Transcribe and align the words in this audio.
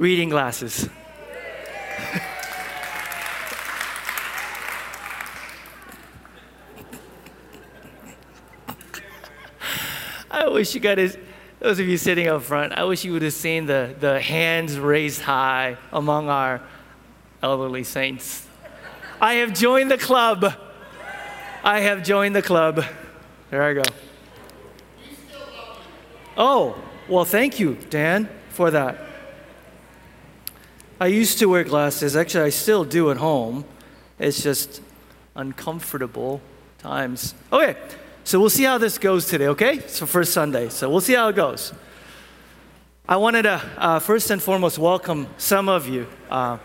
reading 0.00 0.28
glasses. 0.30 0.88
I 10.30 10.48
wish 10.48 10.74
you 10.74 10.80
guys, 10.80 11.18
those 11.58 11.78
of 11.78 11.86
you 11.86 11.98
sitting 11.98 12.28
up 12.28 12.40
front, 12.42 12.72
I 12.72 12.84
wish 12.84 13.04
you 13.04 13.12
would 13.12 13.20
have 13.20 13.34
seen 13.34 13.66
the, 13.66 13.94
the 14.00 14.18
hands 14.18 14.78
raised 14.78 15.20
high 15.20 15.76
among 15.92 16.30
our 16.30 16.62
elderly 17.42 17.84
saints. 17.84 18.46
I 19.20 19.34
have 19.34 19.52
joined 19.52 19.90
the 19.90 19.98
club. 19.98 20.54
I 21.62 21.80
have 21.80 22.02
joined 22.02 22.34
the 22.34 22.40
club. 22.40 22.82
There 23.50 23.62
I 23.62 23.74
go. 23.74 23.82
Oh, 26.38 26.82
well, 27.06 27.26
thank 27.26 27.60
you, 27.60 27.76
Dan, 27.90 28.30
for 28.48 28.70
that. 28.70 29.09
I 31.02 31.06
used 31.06 31.38
to 31.38 31.46
wear 31.46 31.64
glasses. 31.64 32.14
Actually, 32.14 32.44
I 32.44 32.50
still 32.50 32.84
do 32.84 33.10
at 33.10 33.16
home. 33.16 33.64
It's 34.18 34.42
just 34.42 34.82
uncomfortable 35.34 36.42
times. 36.76 37.34
Okay, 37.50 37.74
so 38.22 38.38
we'll 38.38 38.50
see 38.50 38.64
how 38.64 38.76
this 38.76 38.98
goes 38.98 39.26
today, 39.26 39.46
okay? 39.48 39.80
So, 39.86 40.04
first 40.04 40.34
Sunday. 40.34 40.68
So, 40.68 40.90
we'll 40.90 41.00
see 41.00 41.14
how 41.14 41.28
it 41.28 41.36
goes. 41.36 41.72
I 43.08 43.16
wanted 43.16 43.42
to 43.44 43.62
uh, 43.78 43.98
first 43.98 44.30
and 44.30 44.42
foremost 44.42 44.78
welcome 44.78 45.26
some 45.38 45.70
of 45.70 45.88
you 45.88 46.06
uh, 46.28 46.58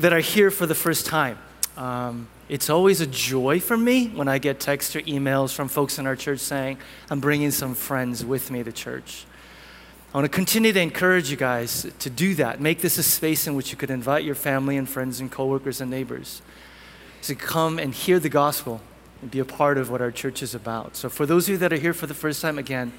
that 0.00 0.12
are 0.12 0.18
here 0.18 0.50
for 0.50 0.66
the 0.66 0.74
first 0.74 1.06
time. 1.06 1.38
Um, 1.76 2.26
it's 2.48 2.68
always 2.68 3.00
a 3.00 3.06
joy 3.06 3.60
for 3.60 3.76
me 3.76 4.08
when 4.08 4.26
I 4.26 4.38
get 4.38 4.58
texts 4.58 4.96
or 4.96 5.00
emails 5.02 5.54
from 5.54 5.68
folks 5.68 6.00
in 6.00 6.08
our 6.08 6.16
church 6.16 6.40
saying, 6.40 6.78
I'm 7.08 7.20
bringing 7.20 7.52
some 7.52 7.76
friends 7.76 8.24
with 8.24 8.50
me 8.50 8.64
to 8.64 8.72
church. 8.72 9.26
I 10.12 10.18
want 10.18 10.24
to 10.24 10.36
continue 10.36 10.72
to 10.72 10.80
encourage 10.80 11.30
you 11.30 11.36
guys 11.36 11.86
to 12.00 12.10
do 12.10 12.34
that. 12.34 12.60
Make 12.60 12.80
this 12.80 12.98
a 12.98 13.02
space 13.02 13.46
in 13.46 13.54
which 13.54 13.70
you 13.70 13.76
could 13.76 13.90
invite 13.90 14.24
your 14.24 14.34
family 14.34 14.76
and 14.76 14.88
friends 14.88 15.20
and 15.20 15.30
coworkers 15.30 15.80
and 15.80 15.90
neighbors 15.90 16.42
to 17.22 17.36
come 17.36 17.78
and 17.78 17.94
hear 17.94 18.18
the 18.18 18.28
gospel 18.28 18.80
and 19.22 19.30
be 19.30 19.38
a 19.38 19.44
part 19.44 19.78
of 19.78 19.88
what 19.88 20.00
our 20.00 20.10
church 20.10 20.42
is 20.42 20.54
about. 20.54 20.96
So, 20.96 21.08
for 21.08 21.26
those 21.26 21.44
of 21.44 21.52
you 21.52 21.58
that 21.58 21.72
are 21.72 21.78
here 21.78 21.94
for 21.94 22.06
the 22.08 22.14
first 22.14 22.42
time, 22.42 22.58
again, 22.58 22.92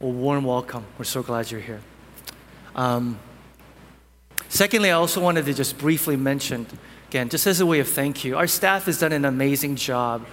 a 0.00 0.06
warm 0.06 0.44
welcome. 0.44 0.84
We're 0.98 1.04
so 1.06 1.22
glad 1.22 1.50
you're 1.50 1.62
here. 1.62 1.80
Um, 2.76 3.18
secondly, 4.50 4.90
I 4.90 4.94
also 4.94 5.22
wanted 5.22 5.46
to 5.46 5.54
just 5.54 5.78
briefly 5.78 6.16
mention 6.16 6.66
Again, 7.08 7.30
just 7.30 7.46
as 7.46 7.60
a 7.60 7.64
way 7.64 7.80
of 7.80 7.88
thank 7.88 8.22
you, 8.22 8.36
our 8.36 8.46
staff 8.46 8.84
has 8.84 9.00
done 9.00 9.12
an 9.12 9.24
amazing 9.24 9.76
job 9.76 10.26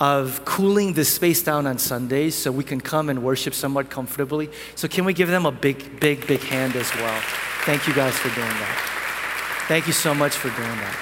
of 0.00 0.44
cooling 0.44 0.94
this 0.94 1.12
space 1.12 1.42
down 1.42 1.66
on 1.66 1.78
Sundays 1.78 2.34
so 2.34 2.50
we 2.50 2.64
can 2.64 2.80
come 2.80 3.10
and 3.10 3.22
worship 3.22 3.52
somewhat 3.52 3.90
comfortably. 3.90 4.48
So, 4.74 4.88
can 4.88 5.04
we 5.04 5.12
give 5.12 5.28
them 5.28 5.46
a 5.46 5.52
big, 5.52 6.00
big, 6.00 6.26
big 6.26 6.40
hand 6.40 6.74
as 6.76 6.92
well? 6.96 7.20
Thank 7.64 7.86
you 7.86 7.94
guys 7.94 8.16
for 8.16 8.28
doing 8.34 8.48
that. 8.48 9.64
Thank 9.68 9.86
you 9.86 9.92
so 9.92 10.14
much 10.14 10.32
for 10.32 10.48
doing 10.48 10.58
that. 10.58 10.96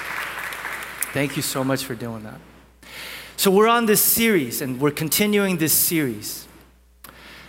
Thank 1.13 1.35
you 1.37 1.41
so 1.41 1.63
much 1.63 1.85
for 1.85 1.95
doing 1.95 2.23
that. 2.23 2.39
So, 3.37 3.49
we're 3.49 3.69
on 3.69 3.85
this 3.85 4.01
series 4.01 4.61
and 4.61 4.79
we're 4.79 4.91
continuing 4.91 5.57
this 5.57 5.73
series. 5.73 6.47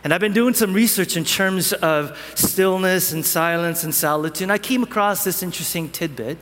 And 0.02 0.14
I've 0.14 0.20
been 0.20 0.32
doing 0.32 0.54
some 0.54 0.72
research 0.72 1.16
in 1.16 1.24
terms 1.24 1.74
of 1.74 2.16
stillness 2.34 3.12
and 3.12 3.22
silence 3.24 3.84
and 3.84 3.94
solitude. 3.94 4.44
And 4.44 4.52
I 4.52 4.56
came 4.56 4.82
across 4.82 5.24
this 5.24 5.42
interesting 5.42 5.90
tidbit 5.90 6.38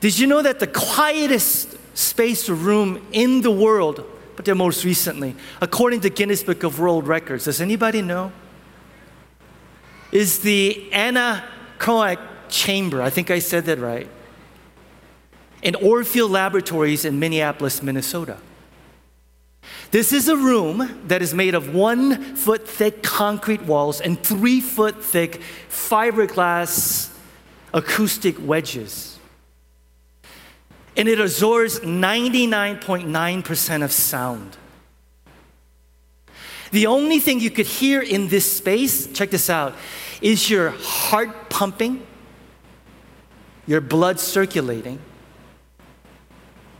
did 0.00 0.18
you 0.18 0.26
know 0.26 0.42
that 0.42 0.60
the 0.60 0.66
quietest 0.66 1.76
space 1.98 2.48
or 2.48 2.54
room 2.54 3.04
in 3.10 3.40
the 3.40 3.50
world, 3.50 4.04
but 4.36 4.44
they're 4.44 4.54
most 4.54 4.84
recently, 4.84 5.34
according 5.60 6.00
to 6.02 6.08
Guinness 6.08 6.44
Book 6.44 6.62
of 6.62 6.78
World 6.78 7.08
Records, 7.08 7.46
does 7.46 7.60
anybody 7.60 8.02
know? 8.02 8.30
Is 10.12 10.38
the 10.38 10.88
anechoic 10.92 12.18
chamber. 12.48 13.02
I 13.02 13.10
think 13.10 13.32
I 13.32 13.40
said 13.40 13.64
that 13.64 13.78
right. 13.78 14.08
In 15.60 15.74
Orfield 15.74 16.30
Laboratories 16.30 17.04
in 17.04 17.18
Minneapolis, 17.18 17.82
Minnesota. 17.82 18.38
This 19.90 20.12
is 20.12 20.28
a 20.28 20.36
room 20.36 21.00
that 21.08 21.20
is 21.20 21.34
made 21.34 21.56
of 21.56 21.74
one 21.74 22.36
foot 22.36 22.66
thick 22.66 23.02
concrete 23.02 23.62
walls 23.62 24.00
and 24.00 24.22
three 24.22 24.60
foot 24.60 25.02
thick 25.04 25.40
fiberglass 25.68 27.12
acoustic 27.74 28.36
wedges 28.40 29.17
and 30.96 31.08
it 31.08 31.20
absorbs 31.20 31.80
99.9% 31.80 33.84
of 33.84 33.92
sound. 33.92 34.56
The 36.70 36.86
only 36.86 37.18
thing 37.18 37.40
you 37.40 37.50
could 37.50 37.66
hear 37.66 38.02
in 38.02 38.28
this 38.28 38.50
space, 38.50 39.06
check 39.12 39.30
this 39.30 39.48
out, 39.48 39.74
is 40.20 40.50
your 40.50 40.70
heart 40.70 41.50
pumping, 41.50 42.06
your 43.66 43.80
blood 43.80 44.20
circulating, 44.20 44.98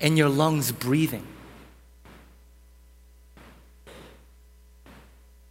and 0.00 0.18
your 0.18 0.28
lungs 0.28 0.72
breathing. 0.72 1.26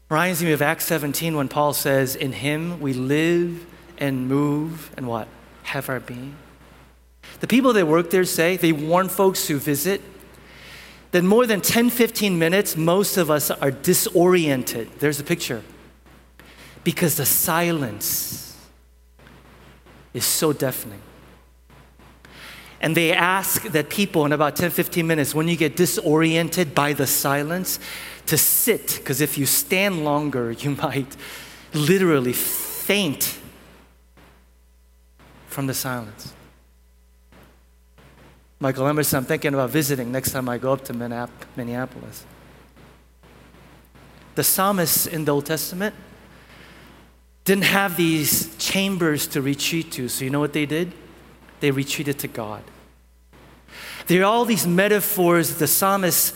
Reminds 0.10 0.42
me 0.42 0.54
of 0.54 0.62
Acts 0.62 0.86
17 0.86 1.36
when 1.36 1.50
Paul 1.50 1.74
says, 1.74 2.16
In 2.16 2.32
him 2.32 2.80
we 2.80 2.94
live 2.94 3.66
and 3.98 4.28
move 4.28 4.92
and 4.96 5.08
what? 5.08 5.28
Have 5.64 5.90
our 5.90 6.00
being. 6.00 6.38
The 7.40 7.48
people 7.48 7.74
that 7.74 7.88
work 7.88 8.10
there 8.10 8.26
say, 8.26 8.58
they 8.58 8.72
warn 8.72 9.10
folks 9.10 9.48
who 9.48 9.58
visit, 9.58 10.02
that 11.12 11.24
more 11.24 11.46
than 11.46 11.62
10, 11.62 11.90
15 11.90 12.38
minutes, 12.38 12.76
most 12.76 13.18
of 13.18 13.32
us 13.32 13.50
are 13.50 13.72
disoriented. 13.72 14.90
There's 15.00 15.20
a 15.20 15.24
picture. 15.24 15.64
Because 16.84 17.18
the 17.18 17.26
silence 17.26 18.58
is 20.14 20.26
so 20.26 20.52
deafening. 20.52 21.02
And 22.82 22.96
they 22.96 23.12
ask 23.12 23.64
that 23.64 23.90
people 23.90 24.26
in 24.26 24.32
about 24.32 24.56
10, 24.56 24.72
15 24.72 25.08
minutes, 25.08 25.34
when 25.34 25.48
you 25.48 25.56
get 25.56 25.76
disoriented 25.76 26.76
by 26.76 26.94
the 26.94 27.08
silence, 27.08 27.80
to 28.28 28.38
sit, 28.38 28.98
because 28.98 29.22
if 29.22 29.38
you 29.38 29.46
stand 29.46 30.04
longer, 30.04 30.52
you 30.60 30.72
might 30.72 31.16
literally 31.74 32.34
faint 32.34 33.38
from 35.48 35.68
the 35.68 35.74
silence. 35.74 36.34
Michael 38.60 38.88
Emerson, 38.88 39.18
I'm 39.18 39.26
thinking 39.26 39.54
about 39.54 39.70
visiting 39.70 40.12
next 40.12 40.32
time 40.32 40.50
I 40.50 40.58
go 40.58 40.74
up 40.74 40.84
to 40.86 40.94
Minneapolis. 40.94 42.26
The 44.36 44.44
psalmists 44.44 45.06
in 45.06 45.26
the 45.26 45.32
Old 45.32 45.46
Testament 45.46 45.94
didn't 47.44 47.66
have 47.66 47.98
these 47.98 48.56
chambers 48.58 49.28
to 49.28 49.42
retreat 49.42 49.92
to, 49.94 50.10
so 50.10 50.26
you 50.26 50.32
know 50.32 50.40
what 50.40 50.54
they 50.54 50.66
did? 50.66 50.92
They 51.60 51.72
retreated 51.72 52.20
to 52.20 52.28
God. 52.28 52.64
There 54.08 54.22
are 54.22 54.26
all 54.26 54.46
these 54.46 54.66
metaphors 54.66 55.56
the 55.56 55.68
psalmists 55.68 56.34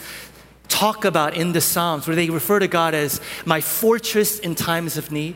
talk 0.67 1.05
about 1.05 1.35
in 1.35 1.51
the 1.51 1.61
Psalms 1.61 2.07
where 2.07 2.15
they 2.15 2.29
refer 2.29 2.59
to 2.59 2.67
God 2.67 2.93
as 2.93 3.19
my 3.45 3.61
fortress 3.61 4.39
in 4.39 4.55
times 4.55 4.97
of 4.97 5.11
need. 5.11 5.35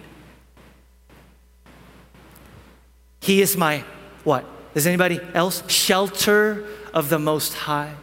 He 3.21 3.41
is 3.41 3.57
my 3.57 3.83
what? 4.23 4.45
Does 4.75 4.85
anybody 4.85 5.21
else? 5.33 5.63
Shelter 5.71 6.65
of 6.93 7.07
the 7.07 7.17
Most 7.17 7.53
High. 7.53 7.95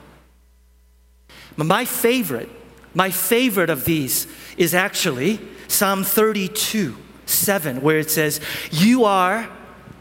My 1.55 1.85
favorite, 1.85 2.49
my 2.95 3.11
favorite 3.11 3.69
of 3.69 3.85
these 3.85 4.27
is 4.57 4.75
actually 4.75 5.39
Psalm 5.69 6.03
32, 6.03 6.97
7, 7.27 7.83
where 7.83 7.99
it 7.99 8.11
says, 8.11 8.41
You 8.71 9.05
are 9.05 9.49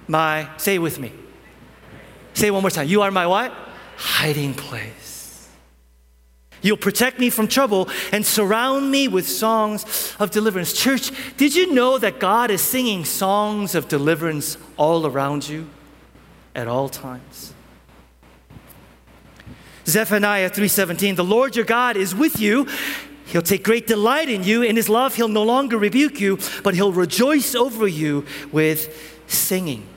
my, 0.08 0.50
say 0.58 0.76
it 0.76 0.80
with 0.80 0.98
me. 0.98 1.12
Say 2.34 2.50
one 2.52 2.62
more 2.62 2.72
time. 2.72 2.88
You 2.88 3.02
are 3.02 3.12
my 3.12 3.28
what? 3.28 3.54
Hiding 3.98 4.54
place. 4.54 5.50
You'll 6.62 6.78
protect 6.78 7.20
me 7.20 7.30
from 7.30 7.50
trouble 7.50 7.90
and 8.14 8.26
surround 8.26 8.90
me 8.90 9.10
with 9.10 9.28
songs 9.28 10.16
of 10.20 10.32
deliverance. 10.32 10.72
Church, 10.72 11.12
did 11.36 11.54
you 11.54 11.74
know 11.74 11.98
that 11.98 12.20
God 12.20 12.50
is 12.50 12.62
singing 12.62 13.04
songs 13.04 13.76
of 13.76 13.90
deliverance 13.90 14.58
all 14.78 15.06
around 15.06 15.50
you? 15.50 15.68
At 16.56 16.68
all 16.68 16.90
times. 16.90 17.54
Zephaniah 19.86 20.50
3:17 20.50 21.16
The 21.16 21.24
Lord 21.24 21.56
your 21.56 21.66
God 21.66 21.98
is 21.98 22.14
with 22.14 22.40
you. 22.40 22.68
He'll 23.26 23.42
take 23.42 23.64
great 23.64 23.88
delight 23.88 24.30
in 24.30 24.44
you. 24.44 24.62
In 24.62 24.76
his 24.76 24.90
love 24.90 25.16
he'll 25.16 25.28
no 25.28 25.44
longer 25.44 25.78
rebuke 25.78 26.20
you, 26.20 26.38
but 26.64 26.76
he'll 26.76 26.92
rejoice 26.92 27.56
over 27.56 27.88
you 27.88 28.26
with 28.52 29.24
singing. 29.28 29.88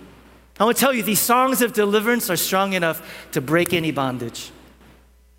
I 0.59 0.65
want 0.65 0.77
to 0.77 0.81
tell 0.81 0.95
you 0.95 1.03
these 1.03 1.21
songs 1.21 1.61
of 1.61 1.73
deliverance 1.73 2.31
are 2.31 2.37
strong 2.37 2.75
enough 2.75 3.29
to 3.33 3.41
break 3.41 3.73
any 3.75 3.91
bondage, 3.91 4.53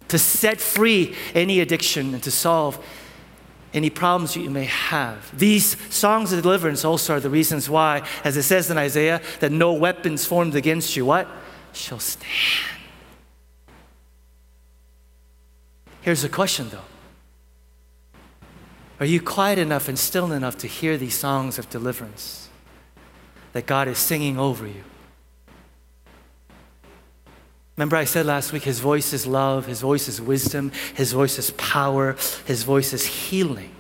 to 0.10 0.20
set 0.20 0.60
free 0.60 1.16
any 1.34 1.62
addiction 1.62 2.14
and 2.14 2.22
to 2.24 2.32
solve 2.32 2.86
any 3.76 3.92
problems 3.92 4.36
you 4.36 4.50
may 4.50 4.66
have. 4.66 5.38
These 5.38 5.78
songs 5.94 6.34
of 6.34 6.42
deliverance 6.42 6.84
also 6.84 7.16
are 7.16 7.20
the 7.20 7.30
reasons 7.30 7.70
why, 7.70 8.02
as 8.24 8.36
it 8.38 8.44
says 8.44 8.72
in 8.72 8.78
Isaiah, 8.78 9.22
that 9.42 9.52
no 9.52 9.74
weapons 9.74 10.26
formed 10.26 10.56
against 10.56 10.96
you, 10.96 11.06
what? 11.06 11.28
Shall 11.74 12.00
stand. 12.00 12.32
Here's 16.02 16.24
the 16.24 16.30
question 16.30 16.70
though. 16.70 16.80
Are 19.00 19.06
you 19.06 19.22
quiet 19.22 19.60
enough 19.60 19.88
and 19.88 20.00
still 20.00 20.32
enough 20.32 20.58
to 20.60 20.68
hear 20.68 20.98
these 20.98 21.16
songs 21.16 21.60
of 21.60 21.70
deliverance? 21.70 22.46
that 23.56 23.66
God 23.66 23.88
is 23.88 23.98
singing 23.98 24.38
over 24.38 24.68
you. 24.68 24.84
Remember, 27.78 27.98
I 27.98 28.06
said 28.06 28.26
last 28.26 28.54
week, 28.54 28.64
His 28.64 28.80
voice 28.80 29.12
is 29.12 29.28
love, 29.28 29.66
His 29.66 29.82
voice 29.82 30.08
is 30.08 30.22
wisdom, 30.22 30.72
His 30.94 31.12
voice 31.12 31.38
is 31.38 31.52
power, 31.52 32.16
His 32.46 32.64
voice 32.64 32.94
is 32.94 33.06
healing. 33.06 33.72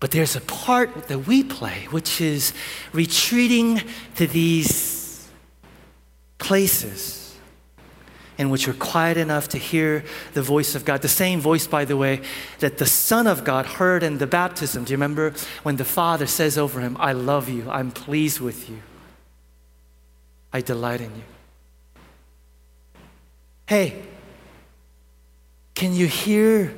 But 0.00 0.10
there's 0.10 0.36
a 0.36 0.40
part 0.42 1.08
that 1.08 1.26
we 1.26 1.42
play, 1.42 1.88
which 1.90 2.20
is 2.20 2.52
retreating 2.92 3.82
to 4.16 4.26
these 4.26 5.28
places 6.38 7.18
in 8.36 8.50
which 8.50 8.68
we're 8.68 8.74
quiet 8.74 9.16
enough 9.16 9.48
to 9.48 9.58
hear 9.58 10.04
the 10.34 10.42
voice 10.42 10.76
of 10.76 10.84
God. 10.84 11.02
The 11.02 11.08
same 11.08 11.40
voice, 11.40 11.66
by 11.66 11.84
the 11.84 11.96
way, 11.96 12.20
that 12.60 12.78
the 12.78 12.86
Son 12.86 13.26
of 13.26 13.42
God 13.42 13.66
heard 13.66 14.04
in 14.04 14.18
the 14.18 14.28
baptism. 14.28 14.84
Do 14.84 14.92
you 14.92 14.96
remember 14.96 15.34
when 15.64 15.76
the 15.76 15.84
Father 15.84 16.26
says 16.26 16.56
over 16.56 16.80
him, 16.80 16.96
I 17.00 17.12
love 17.12 17.48
you, 17.48 17.68
I'm 17.68 17.90
pleased 17.90 18.40
with 18.40 18.70
you, 18.70 18.80
I 20.52 20.60
delight 20.60 21.00
in 21.00 21.16
you? 21.16 21.37
Hey, 23.68 24.02
can 25.74 25.92
you 25.92 26.06
hear 26.06 26.74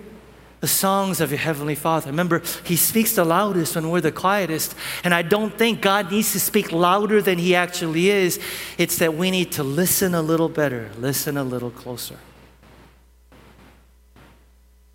the 0.60 0.69
songs 0.69 1.22
of 1.22 1.31
your 1.31 1.38
Heavenly 1.38 1.75
Father. 1.75 2.10
Remember, 2.10 2.42
He 2.64 2.76
speaks 2.76 3.14
the 3.14 3.25
loudest 3.25 3.75
when 3.75 3.90
we're 3.90 4.02
the 4.02 4.12
quietest. 4.12 4.75
And 5.02 5.14
I 5.14 5.22
don't 5.22 5.56
think 5.56 5.81
God 5.81 6.10
needs 6.10 6.32
to 6.32 6.40
speak 6.40 6.70
louder 6.70 7.22
than 7.22 7.38
He 7.38 7.54
actually 7.54 8.10
is. 8.10 8.38
It's 8.76 8.98
that 8.98 9.14
we 9.14 9.31
need 9.31 9.52
to 9.52 9.62
listen 9.62 10.14
a 10.14 10.20
little 10.20 10.50
better, 10.50 10.90
listen 10.98 11.37
a 11.37 11.44
little 11.44 11.70
closer. 11.70 12.19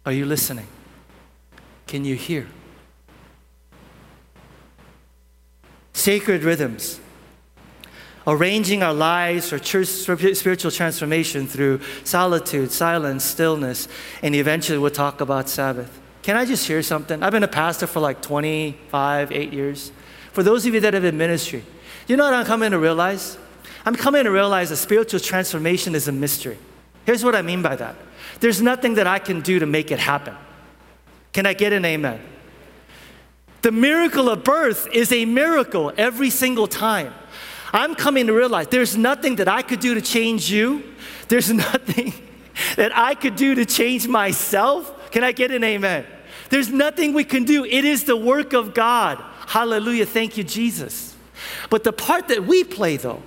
Are 0.05 0.11
you 0.11 0.25
listening? 0.25 0.67
Can 1.87 2.05
you 2.05 2.15
hear? 2.15 2.47
Sacred 5.93 6.43
rhythms 6.43 6.99
arranging 8.27 8.83
our 8.83 8.93
lives 8.93 9.49
for 9.49 9.59
church, 9.59 9.87
spiritual 9.87 10.71
transformation 10.71 11.47
through 11.47 11.79
solitude, 12.03 12.71
silence, 12.71 13.23
stillness, 13.23 13.87
and 14.21 14.35
eventually 14.35 14.77
we'll 14.77 14.91
talk 14.91 15.21
about 15.21 15.49
Sabbath. 15.49 15.99
Can 16.23 16.35
I 16.35 16.45
just 16.45 16.65
share 16.65 16.81
something? 16.81 17.21
I've 17.21 17.31
been 17.31 17.43
a 17.43 17.47
pastor 17.47 17.85
for 17.85 17.99
like 17.99 18.21
25, 18.21 19.31
8 19.31 19.53
years. 19.53 19.91
For 20.31 20.41
those 20.41 20.65
of 20.65 20.73
you 20.73 20.79
that 20.79 20.93
have 20.93 21.03
been 21.03 21.17
ministry, 21.17 21.63
you 22.07 22.17
know 22.17 22.25
what 22.25 22.33
I'm 22.33 22.45
coming 22.45 22.71
to 22.71 22.79
realize? 22.79 23.37
I'm 23.85 23.95
coming 23.95 24.23
to 24.23 24.31
realize 24.31 24.69
that 24.69 24.77
spiritual 24.77 25.19
transformation 25.19 25.93
is 25.93 26.07
a 26.07 26.11
mystery. 26.11 26.57
Here's 27.05 27.23
what 27.23 27.35
I 27.35 27.41
mean 27.41 27.61
by 27.61 27.75
that 27.75 27.95
there's 28.39 28.61
nothing 28.61 28.95
that 28.95 29.07
I 29.07 29.19
can 29.19 29.41
do 29.41 29.59
to 29.59 29.65
make 29.65 29.91
it 29.91 29.99
happen. 29.99 30.35
Can 31.31 31.45
I 31.45 31.53
get 31.53 31.73
an 31.73 31.85
amen? 31.85 32.19
The 33.61 33.71
miracle 33.71 34.29
of 34.29 34.43
birth 34.43 34.87
is 34.93 35.11
a 35.11 35.25
miracle 35.25 35.93
every 35.97 36.29
single 36.29 36.67
time. 36.67 37.13
I'm 37.75 37.93
coming 37.93 38.27
to 38.27 38.33
realize 38.33 38.67
there's 38.69 38.95
nothing 38.95 39.35
that 39.35 39.49
I 39.49 39.61
could 39.61 39.81
do 39.81 39.95
to 39.95 40.01
change 40.01 40.49
you. 40.49 40.83
There's 41.27 41.51
nothing 41.53 42.13
that 42.77 42.95
I 42.97 43.15
could 43.15 43.35
do 43.35 43.53
to 43.55 43.65
change 43.65 44.07
myself. 44.07 45.11
Can 45.11 45.23
I 45.23 45.33
get 45.33 45.51
an 45.51 45.63
amen? 45.63 46.05
There's 46.49 46.69
nothing 46.69 47.13
we 47.13 47.25
can 47.25 47.43
do. 47.43 47.65
It 47.65 47.83
is 47.83 48.05
the 48.05 48.15
work 48.15 48.53
of 48.53 48.73
God. 48.73 49.21
Hallelujah. 49.47 50.05
Thank 50.05 50.37
you, 50.37 50.43
Jesus. 50.43 51.15
But 51.69 51.83
the 51.83 51.91
part 51.91 52.29
that 52.29 52.45
we 52.45 52.63
play, 52.63 52.95
though, 52.95 53.21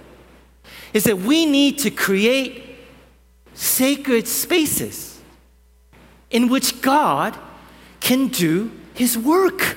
is 0.95 1.05
that 1.05 1.19
we 1.19 1.45
need 1.45 1.79
to 1.81 1.91
create 1.91 2.77
sacred 3.53 4.27
spaces 4.27 5.21
in 6.31 6.49
which 6.49 6.81
God 6.81 7.37
can 8.01 8.29
do 8.29 8.71
His 8.95 9.19
work. 9.19 9.77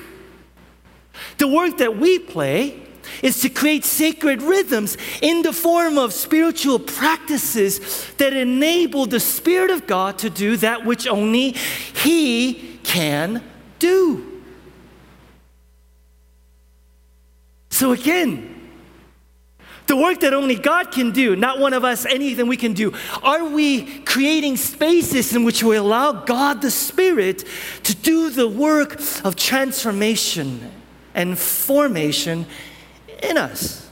The 1.36 1.48
work 1.48 1.76
that 1.78 1.98
we 1.98 2.18
play 2.18 2.81
is 3.22 3.40
to 3.40 3.48
create 3.48 3.84
sacred 3.84 4.42
rhythms 4.42 4.96
in 5.20 5.42
the 5.42 5.52
form 5.52 5.98
of 5.98 6.12
spiritual 6.12 6.78
practices 6.78 8.10
that 8.18 8.32
enable 8.32 9.06
the 9.06 9.20
Spirit 9.20 9.70
of 9.70 9.86
God 9.86 10.18
to 10.18 10.30
do 10.30 10.56
that 10.58 10.84
which 10.84 11.06
only 11.06 11.52
He 11.52 12.78
can 12.82 13.42
do. 13.78 14.42
So, 17.70 17.92
again, 17.92 18.52
the 19.86 19.96
work 19.96 20.20
that 20.20 20.32
only 20.32 20.54
God 20.54 20.92
can 20.92 21.10
do, 21.10 21.36
not 21.36 21.58
one 21.58 21.72
of 21.72 21.84
us, 21.84 22.06
anything 22.06 22.46
we 22.46 22.56
can 22.56 22.72
do. 22.72 22.94
Are 23.22 23.44
we 23.44 23.98
creating 24.04 24.56
spaces 24.56 25.34
in 25.34 25.44
which 25.44 25.62
we 25.62 25.76
allow 25.76 26.12
God 26.12 26.62
the 26.62 26.70
Spirit 26.70 27.44
to 27.82 27.94
do 27.94 28.30
the 28.30 28.48
work 28.48 29.00
of 29.24 29.36
transformation 29.36 30.70
and 31.14 31.38
formation 31.38 32.46
in 33.22 33.38
us. 33.38 33.88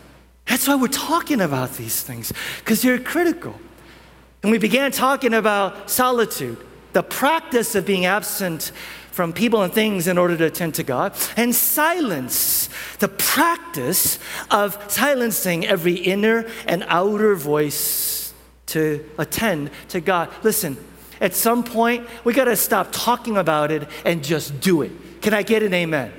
That's 0.46 0.66
why 0.66 0.74
we're 0.74 0.88
talking 0.88 1.40
about 1.40 1.74
these 1.74 2.02
things, 2.02 2.32
because 2.58 2.82
they're 2.82 2.98
critical. 2.98 3.54
And 4.42 4.50
we 4.50 4.58
began 4.58 4.90
talking 4.90 5.34
about 5.34 5.90
solitude, 5.90 6.58
the 6.92 7.02
practice 7.02 7.74
of 7.74 7.86
being 7.86 8.06
absent 8.06 8.72
from 9.12 9.32
people 9.32 9.62
and 9.62 9.72
things 9.72 10.06
in 10.06 10.16
order 10.18 10.36
to 10.36 10.46
attend 10.46 10.74
to 10.76 10.82
God, 10.82 11.14
and 11.36 11.54
silence, 11.54 12.68
the 13.00 13.08
practice 13.08 14.18
of 14.50 14.78
silencing 14.90 15.66
every 15.66 15.94
inner 15.94 16.46
and 16.66 16.84
outer 16.88 17.34
voice 17.34 18.32
to 18.66 19.04
attend 19.18 19.70
to 19.88 20.00
God. 20.00 20.30
Listen, 20.42 20.76
at 21.20 21.34
some 21.34 21.62
point, 21.64 22.08
we 22.24 22.32
got 22.32 22.44
to 22.44 22.56
stop 22.56 22.88
talking 22.92 23.36
about 23.36 23.70
it 23.70 23.88
and 24.04 24.24
just 24.24 24.58
do 24.60 24.82
it. 24.82 24.92
Can 25.20 25.34
I 25.34 25.42
get 25.42 25.62
an 25.62 25.74
amen? 25.74 26.12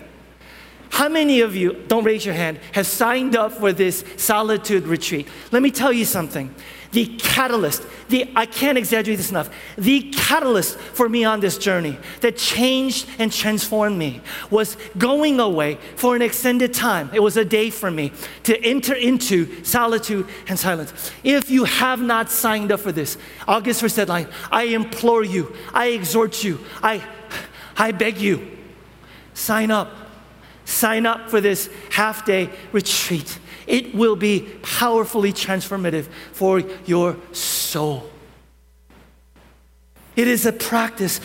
How 0.92 1.08
many 1.08 1.40
of 1.40 1.56
you, 1.56 1.82
don't 1.88 2.04
raise 2.04 2.26
your 2.26 2.36
hand, 2.36 2.60
have 2.74 2.86
signed 2.86 3.36
up 3.36 3.54
for 3.54 3.72
this 3.72 4.04
solitude 4.18 4.86
retreat? 4.86 5.26
Let 5.50 5.62
me 5.62 5.72
tell 5.72 5.94
you 5.94 6.04
something. 6.04 6.54
The 6.92 7.06
catalyst, 7.18 7.86
the, 8.10 8.30
I 8.36 8.46
can't 8.46 8.78
exaggerate 8.78 9.18
this 9.18 9.32
enough, 9.32 9.50
the 9.78 10.12
catalyst 10.12 10.78
for 10.78 11.08
me 11.08 11.24
on 11.24 11.40
this 11.40 11.58
journey 11.58 11.98
that 12.20 12.36
changed 12.36 13.08
and 13.18 13.32
transformed 13.32 13.98
me 13.98 14.20
was 14.50 14.76
going 14.98 15.40
away 15.40 15.76
for 15.96 16.18
an 16.18 16.22
extended 16.22 16.74
time. 16.74 17.10
It 17.14 17.22
was 17.22 17.38
a 17.38 17.46
day 17.46 17.70
for 17.70 17.90
me 17.90 18.12
to 18.44 18.62
enter 18.62 18.94
into 18.94 19.64
solitude 19.64 20.28
and 20.50 20.60
silence. 20.60 21.12
If 21.24 21.50
you 21.50 21.64
have 21.64 22.02
not 22.02 22.30
signed 22.30 22.70
up 22.74 22.82
for 22.82 22.92
this, 22.92 23.18
August 23.48 23.82
1st 23.82 23.96
deadline, 23.96 24.28
I 24.52 24.64
implore 24.64 25.24
you, 25.24 25.56
I 25.74 25.88
exhort 25.88 26.44
you, 26.44 26.60
I, 26.84 27.02
I 27.78 27.94
beg 27.94 28.18
you, 28.18 28.58
sign 29.34 29.72
up 29.72 30.01
Sign 30.72 31.06
up 31.06 31.30
for 31.30 31.42
this 31.42 31.70
half 31.90 32.26
day 32.26 32.50
retreat. 32.72 33.40
It 33.68 33.94
will 33.94 34.16
be 34.16 34.48
powerfully 34.64 35.34
transformative 35.34 36.06
for 36.32 36.62
your 36.86 37.18
soul. 37.34 38.10
It 40.16 40.30
is 40.30 40.46
a 40.46 40.54
practice 40.54 41.20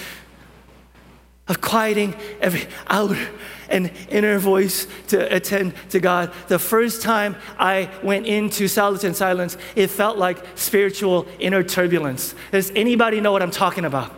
of 1.46 1.60
quieting 1.60 2.16
every 2.40 2.66
outer 2.88 3.28
and 3.68 3.92
inner 4.08 4.38
voice 4.40 4.88
to 5.08 5.32
attend 5.34 5.74
to 5.90 6.00
God. 6.00 6.32
The 6.48 6.58
first 6.58 7.02
time 7.02 7.36
I 7.56 7.88
went 8.02 8.26
into 8.26 8.66
solitude 8.66 9.04
and 9.04 9.16
silence, 9.16 9.56
it 9.76 9.90
felt 9.90 10.18
like 10.18 10.44
spiritual 10.56 11.26
inner 11.38 11.62
turbulence. 11.62 12.34
Does 12.50 12.72
anybody 12.74 13.20
know 13.20 13.30
what 13.30 13.42
I'm 13.42 13.52
talking 13.52 13.84
about? 13.84 14.12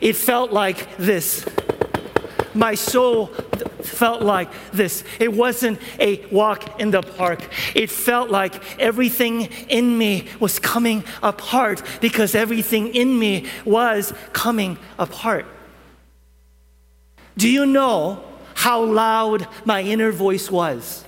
It 0.00 0.16
felt 0.16 0.50
like 0.50 0.96
this 0.96 1.44
my 2.54 2.74
soul 2.74 3.26
felt 3.82 4.22
like 4.22 4.50
this. 4.72 5.04
It 5.18 5.32
wasn't 5.32 5.78
a 5.98 6.24
walk 6.26 6.80
in 6.80 6.90
the 6.90 7.02
park. 7.02 7.48
It 7.74 7.90
felt 7.90 8.30
like 8.30 8.80
everything 8.80 9.42
in 9.68 9.96
me 9.96 10.28
was 10.40 10.58
coming 10.58 11.04
apart 11.22 11.82
because 12.00 12.34
everything 12.34 12.94
in 12.94 13.18
me 13.18 13.46
was 13.64 14.12
coming 14.32 14.78
apart. 14.98 15.46
Do 17.36 17.48
you 17.48 17.66
know 17.66 18.24
how 18.54 18.84
loud 18.84 19.46
my 19.64 19.82
inner 19.82 20.12
voice 20.12 20.50
was? 20.50 21.04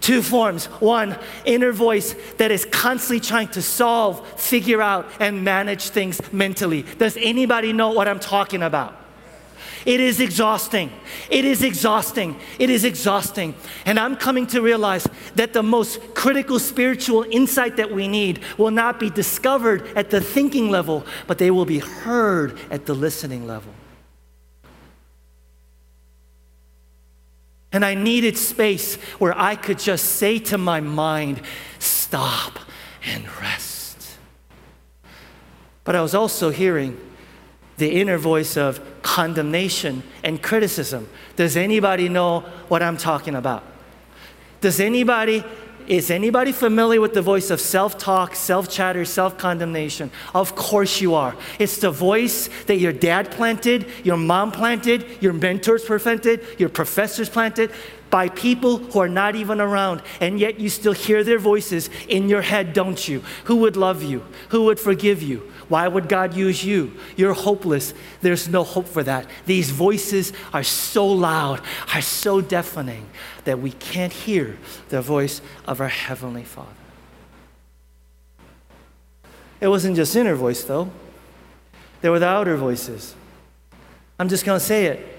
Two 0.00 0.20
forms. 0.20 0.66
One, 0.66 1.16
inner 1.44 1.70
voice 1.70 2.14
that 2.38 2.50
is 2.50 2.64
constantly 2.64 3.20
trying 3.20 3.48
to 3.48 3.62
solve, 3.62 4.26
figure 4.40 4.82
out, 4.82 5.08
and 5.20 5.44
manage 5.44 5.90
things 5.90 6.20
mentally. 6.32 6.82
Does 6.82 7.16
anybody 7.16 7.72
know 7.72 7.92
what 7.92 8.08
I'm 8.08 8.18
talking 8.18 8.62
about? 8.62 9.01
It 9.84 10.00
is 10.00 10.20
exhausting. 10.20 10.92
It 11.28 11.44
is 11.44 11.62
exhausting. 11.62 12.36
It 12.58 12.70
is 12.70 12.84
exhausting. 12.84 13.54
And 13.84 13.98
I'm 13.98 14.16
coming 14.16 14.46
to 14.48 14.62
realize 14.62 15.06
that 15.34 15.52
the 15.52 15.62
most 15.62 16.14
critical 16.14 16.58
spiritual 16.58 17.24
insight 17.30 17.76
that 17.76 17.90
we 17.90 18.06
need 18.08 18.40
will 18.58 18.70
not 18.70 19.00
be 19.00 19.10
discovered 19.10 19.86
at 19.96 20.10
the 20.10 20.20
thinking 20.20 20.70
level, 20.70 21.04
but 21.26 21.38
they 21.38 21.50
will 21.50 21.64
be 21.64 21.80
heard 21.80 22.58
at 22.70 22.86
the 22.86 22.94
listening 22.94 23.46
level. 23.46 23.72
And 27.72 27.84
I 27.84 27.94
needed 27.94 28.36
space 28.36 28.96
where 29.18 29.36
I 29.36 29.56
could 29.56 29.78
just 29.78 30.16
say 30.16 30.38
to 30.40 30.58
my 30.58 30.80
mind, 30.80 31.40
stop 31.78 32.58
and 33.04 33.24
rest. 33.40 34.18
But 35.84 35.96
I 35.96 36.02
was 36.02 36.14
also 36.14 36.50
hearing 36.50 37.00
the 37.78 38.00
inner 38.00 38.18
voice 38.18 38.56
of 38.56 38.80
condemnation 39.02 40.02
and 40.22 40.42
criticism. 40.42 41.08
Does 41.36 41.56
anybody 41.56 42.08
know 42.08 42.40
what 42.68 42.82
I'm 42.82 42.96
talking 42.96 43.34
about? 43.34 43.64
Does 44.60 44.78
anybody 44.80 45.44
is 45.88 46.12
anybody 46.12 46.52
familiar 46.52 47.00
with 47.00 47.12
the 47.12 47.22
voice 47.22 47.50
of 47.50 47.60
self 47.60 47.98
talk, 47.98 48.36
self 48.36 48.70
chatter, 48.70 49.04
self 49.04 49.36
condemnation? 49.36 50.10
Of 50.32 50.54
course 50.54 51.00
you 51.00 51.14
are. 51.14 51.34
It's 51.58 51.78
the 51.78 51.90
voice 51.90 52.48
that 52.66 52.76
your 52.76 52.92
dad 52.92 53.32
planted, 53.32 53.86
your 54.04 54.16
mom 54.16 54.52
planted, 54.52 55.04
your 55.20 55.32
mentors 55.32 55.84
planted, 55.84 56.46
your 56.58 56.68
professors 56.68 57.28
planted 57.28 57.72
by 58.12 58.28
people 58.28 58.76
who 58.76 58.98
are 59.00 59.08
not 59.08 59.34
even 59.34 59.58
around, 59.58 60.02
and 60.20 60.38
yet 60.38 60.60
you 60.60 60.68
still 60.68 60.92
hear 60.92 61.24
their 61.24 61.38
voices 61.38 61.88
in 62.08 62.28
your 62.28 62.42
head, 62.42 62.74
don't 62.74 63.08
you? 63.08 63.24
Who 63.44 63.56
would 63.56 63.74
love 63.74 64.02
you? 64.02 64.22
Who 64.50 64.64
would 64.64 64.78
forgive 64.78 65.22
you? 65.22 65.50
Why 65.68 65.88
would 65.88 66.10
God 66.10 66.34
use 66.34 66.62
you? 66.62 66.92
You're 67.16 67.32
hopeless. 67.32 67.94
There's 68.20 68.48
no 68.48 68.64
hope 68.64 68.86
for 68.86 69.02
that. 69.02 69.26
These 69.46 69.70
voices 69.70 70.34
are 70.52 70.62
so 70.62 71.06
loud, 71.06 71.62
are 71.94 72.02
so 72.02 72.42
deafening 72.42 73.08
that 73.44 73.58
we 73.58 73.72
can't 73.72 74.12
hear 74.12 74.58
the 74.90 75.00
voice 75.00 75.40
of 75.66 75.80
our 75.80 75.88
Heavenly 75.88 76.44
Father. 76.44 76.68
It 79.58 79.68
wasn't 79.68 79.96
just 79.96 80.14
inner 80.14 80.34
voice, 80.34 80.62
though, 80.64 80.90
there 82.02 82.10
were 82.10 82.18
the 82.18 82.28
outer 82.28 82.58
voices. 82.58 83.14
I'm 84.18 84.28
just 84.28 84.44
going 84.44 84.60
to 84.60 84.64
say 84.64 84.84
it. 84.84 85.11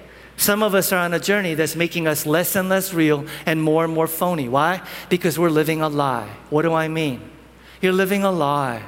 Some 0.43 0.61
of 0.61 0.75
us 0.75 0.91
are 0.91 0.97
on 0.97 1.13
a 1.13 1.21
journey 1.21 1.53
that's 1.53 1.73
making 1.73 2.05
us 2.05 2.25
less 2.25 2.57
and 2.57 2.67
less 2.67 2.93
real 2.93 3.25
and 3.45 3.63
more 3.63 3.85
and 3.85 3.93
more 3.93 4.07
phony. 4.07 4.49
Why? 4.49 4.81
Because 5.07 5.39
we're 5.39 5.49
living 5.49 5.79
a 5.79 5.87
lie. 5.87 6.27
What 6.49 6.63
do 6.63 6.73
I 6.73 6.89
mean? 6.89 7.21
You're 7.79 7.93
living 7.93 8.25
a 8.25 8.31
lie. 8.31 8.83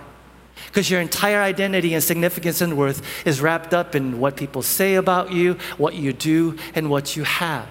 Because 0.66 0.92
your 0.92 1.00
entire 1.00 1.42
identity 1.42 1.94
and 1.94 2.04
significance 2.04 2.60
and 2.60 2.78
worth 2.78 3.26
is 3.26 3.40
wrapped 3.40 3.74
up 3.74 3.96
in 3.96 4.20
what 4.20 4.36
people 4.36 4.64
say 4.64 4.96
about 4.96 5.32
you, 5.32 5.54
what 5.78 5.94
you 5.94 6.12
do, 6.12 6.58
and 6.76 6.90
what 6.90 7.16
you 7.16 7.24
have. 7.24 7.70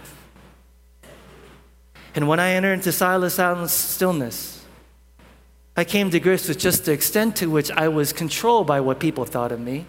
And 2.14 2.26
when 2.26 2.40
I 2.40 2.52
entered 2.52 2.72
into 2.72 2.90
silence, 2.90 3.34
silence, 3.34 3.74
stillness, 3.74 4.64
I 5.76 5.84
came 5.84 6.08
to 6.08 6.20
grips 6.20 6.48
with 6.48 6.58
just 6.58 6.86
the 6.86 6.92
extent 6.92 7.36
to 7.36 7.50
which 7.50 7.70
I 7.70 7.88
was 7.88 8.14
controlled 8.14 8.66
by 8.66 8.80
what 8.80 8.98
people 8.98 9.26
thought 9.26 9.52
of 9.52 9.60
me. 9.60 9.84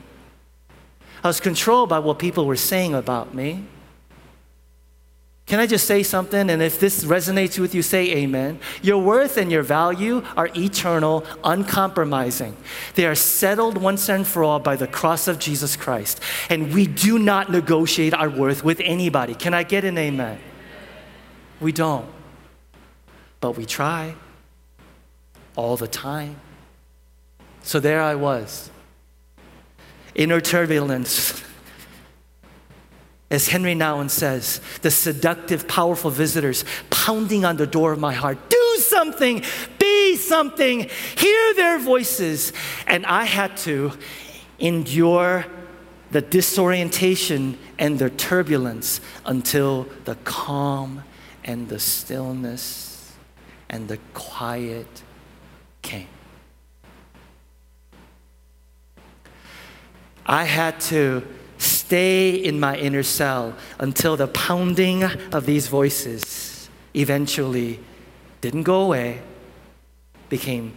I 1.23 1.27
was 1.27 1.39
controlled 1.39 1.87
by 1.87 1.99
what 1.99 2.19
people 2.19 2.45
were 2.45 2.57
saying 2.57 2.93
about 2.93 3.33
me. 3.33 3.67
Can 5.45 5.59
I 5.59 5.67
just 5.67 5.85
say 5.85 6.01
something? 6.01 6.49
And 6.49 6.61
if 6.61 6.79
this 6.79 7.03
resonates 7.03 7.59
with 7.59 7.75
you, 7.75 7.83
say 7.83 8.11
amen. 8.13 8.59
Your 8.81 8.97
worth 8.97 9.37
and 9.37 9.51
your 9.51 9.61
value 9.61 10.23
are 10.35 10.49
eternal, 10.55 11.23
uncompromising. 11.43 12.57
They 12.95 13.05
are 13.05 13.13
settled 13.13 13.77
once 13.77 14.09
and 14.09 14.25
for 14.25 14.43
all 14.43 14.59
by 14.59 14.75
the 14.75 14.87
cross 14.87 15.27
of 15.27 15.37
Jesus 15.37 15.75
Christ. 15.75 16.19
And 16.49 16.73
we 16.73 16.87
do 16.87 17.19
not 17.19 17.51
negotiate 17.51 18.15
our 18.15 18.29
worth 18.29 18.63
with 18.63 18.79
anybody. 18.79 19.35
Can 19.35 19.53
I 19.53 19.61
get 19.61 19.83
an 19.83 19.99
amen? 19.99 20.39
We 21.61 21.71
don't. 21.71 22.09
But 23.39 23.51
we 23.51 23.67
try 23.67 24.15
all 25.55 25.77
the 25.77 25.87
time. 25.87 26.37
So 27.61 27.79
there 27.79 28.01
I 28.01 28.15
was. 28.15 28.71
Inner 30.15 30.41
turbulence 30.41 31.44
as 33.31 33.47
Henry 33.47 33.73
Nouwen 33.73 34.09
says, 34.09 34.61
the 34.81 34.91
seductive, 34.91 35.67
powerful 35.67 36.11
visitors 36.11 36.63
pounding 36.89 37.43
on 37.43 37.57
the 37.57 37.65
door 37.65 37.91
of 37.91 37.99
my 37.99 38.13
heart 38.13 38.37
do 38.49 38.75
something, 38.77 39.41
be 39.79 40.15
something, 40.15 40.89
hear 41.17 41.53
their 41.55 41.79
voices. 41.79 42.53
And 42.85 43.05
I 43.05 43.25
had 43.25 43.57
to 43.57 43.93
endure 44.59 45.45
the 46.11 46.21
disorientation 46.21 47.57
and 47.79 47.97
the 47.97 48.09
turbulence 48.11 49.01
until 49.25 49.87
the 50.05 50.15
calm 50.23 51.03
and 51.43 51.67
the 51.67 51.79
stillness 51.79 53.13
and 53.69 53.87
the 53.87 53.97
quiet 54.13 55.03
came. 55.81 56.07
I 60.27 60.43
had 60.43 60.79
to 60.81 61.23
stay 61.85 62.31
in 62.31 62.59
my 62.59 62.75
inner 62.77 63.03
cell 63.03 63.53
until 63.77 64.17
the 64.17 64.27
pounding 64.27 65.03
of 65.03 65.45
these 65.45 65.67
voices 65.67 66.67
eventually 66.95 67.79
didn't 68.41 68.63
go 68.63 68.81
away, 68.81 69.21
became 70.27 70.73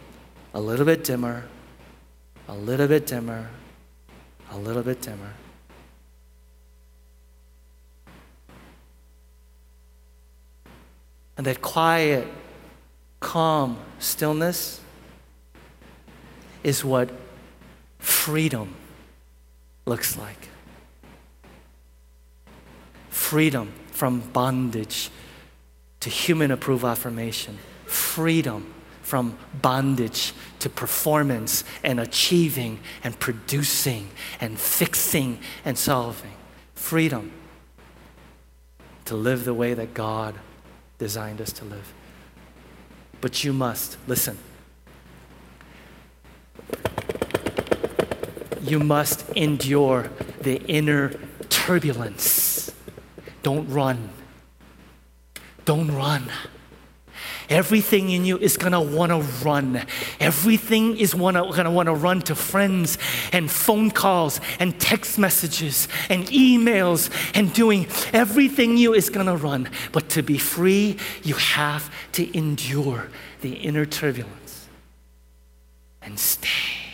a 0.52 0.60
little 0.60 0.84
bit 0.84 1.04
dimmer, 1.04 1.44
a 2.46 2.54
little 2.54 2.86
bit 2.86 3.06
dimmer, 3.06 3.48
a 4.50 4.58
little 4.58 4.82
bit 4.82 5.00
dimmer. 5.00 5.32
And 11.38 11.46
that 11.46 11.62
quiet, 11.62 12.28
calm 13.20 13.78
stillness 13.98 14.82
is 16.62 16.84
what 16.84 17.08
freedom 17.98 18.74
looks 19.86 20.18
like 20.18 20.47
freedom 23.18 23.72
from 23.90 24.20
bondage 24.20 25.10
to 26.00 26.08
human 26.08 26.50
approval 26.50 26.88
affirmation, 26.88 27.58
freedom 27.84 28.72
from 29.02 29.36
bondage 29.60 30.32
to 30.60 30.70
performance 30.70 31.64
and 31.82 31.98
achieving 31.98 32.78
and 33.02 33.18
producing 33.18 34.08
and 34.40 34.58
fixing 34.58 35.38
and 35.64 35.76
solving, 35.76 36.32
freedom 36.74 37.32
to 39.04 39.14
live 39.14 39.44
the 39.44 39.52
way 39.52 39.74
that 39.74 39.92
God 39.92 40.36
designed 40.98 41.40
us 41.40 41.52
to 41.54 41.64
live. 41.64 41.92
But 43.20 43.42
you 43.44 43.52
must, 43.52 43.98
listen, 44.06 44.38
you 48.62 48.78
must 48.78 49.28
endure 49.30 50.08
the 50.40 50.62
inner 50.62 51.10
turbulence 51.50 52.47
don't 53.48 53.70
run. 53.70 54.10
Don't 55.64 55.90
run. 55.90 56.30
Everything 57.48 58.10
in 58.10 58.26
you 58.26 58.36
is 58.36 58.58
gonna 58.58 58.82
wanna 58.82 59.20
run. 59.42 59.86
Everything 60.20 60.98
is 60.98 61.14
wanna, 61.14 61.50
gonna 61.56 61.70
wanna 61.70 61.94
run 61.94 62.20
to 62.28 62.34
friends 62.34 62.98
and 63.32 63.50
phone 63.50 63.90
calls 63.90 64.38
and 64.60 64.78
text 64.78 65.18
messages 65.18 65.88
and 66.10 66.26
emails 66.26 67.08
and 67.34 67.50
doing 67.54 67.86
everything 68.12 68.76
you 68.76 68.92
is 68.92 69.08
gonna 69.08 69.34
run. 69.34 69.70
But 69.92 70.10
to 70.10 70.22
be 70.22 70.36
free, 70.36 70.98
you 71.22 71.36
have 71.36 71.90
to 72.12 72.36
endure 72.36 73.08
the 73.40 73.54
inner 73.54 73.86
turbulence 73.86 74.68
and 76.02 76.18
stay. 76.20 76.87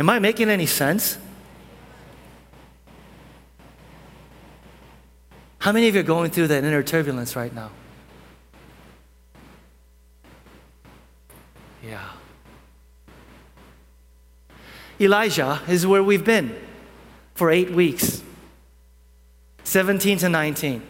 Am 0.00 0.08
I 0.08 0.18
making 0.18 0.48
any 0.48 0.64
sense? 0.64 1.18
How 5.58 5.72
many 5.72 5.88
of 5.88 5.94
you 5.94 6.00
are 6.00 6.04
going 6.04 6.30
through 6.30 6.46
that 6.46 6.64
inner 6.64 6.82
turbulence 6.82 7.36
right 7.36 7.54
now? 7.54 7.70
Yeah. 11.84 12.08
Elijah 14.98 15.60
is 15.68 15.86
where 15.86 16.02
we've 16.02 16.24
been 16.24 16.58
for 17.34 17.50
eight 17.50 17.70
weeks 17.70 18.22
17 19.64 20.18
to 20.18 20.28
19. 20.30 20.82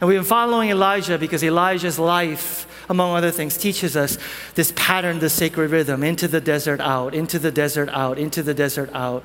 And 0.00 0.08
we've 0.08 0.18
been 0.18 0.24
following 0.24 0.68
Elijah 0.68 1.16
because 1.16 1.42
Elijah's 1.42 1.98
life 1.98 2.67
among 2.88 3.14
other 3.14 3.30
things, 3.30 3.56
teaches 3.56 3.96
us 3.96 4.18
this 4.54 4.72
pattern, 4.76 5.18
the 5.18 5.28
sacred 5.28 5.70
rhythm 5.70 6.02
into 6.02 6.28
the 6.28 6.40
desert, 6.40 6.80
out, 6.80 7.14
into 7.14 7.38
the 7.38 7.50
desert, 7.50 7.88
out, 7.90 8.18
into 8.18 8.42
the 8.42 8.54
desert, 8.54 8.90
out. 8.94 9.24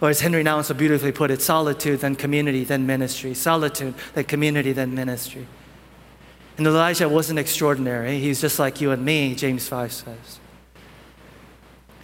Or 0.00 0.10
as 0.10 0.20
Henry 0.20 0.44
Nouwen 0.44 0.64
so 0.64 0.74
beautifully 0.74 1.12
put 1.12 1.30
it, 1.30 1.40
solitude, 1.40 2.00
then 2.00 2.16
community, 2.16 2.64
then 2.64 2.86
ministry. 2.86 3.32
Solitude, 3.32 3.94
then 4.14 4.24
community, 4.24 4.72
then 4.72 4.94
ministry. 4.94 5.46
And 6.58 6.66
Elijah 6.66 7.08
wasn't 7.08 7.38
extraordinary. 7.38 8.18
He's 8.20 8.40
just 8.40 8.58
like 8.58 8.80
you 8.80 8.90
and 8.90 9.04
me, 9.04 9.34
James 9.34 9.66
5 9.66 9.92
says. 9.92 10.40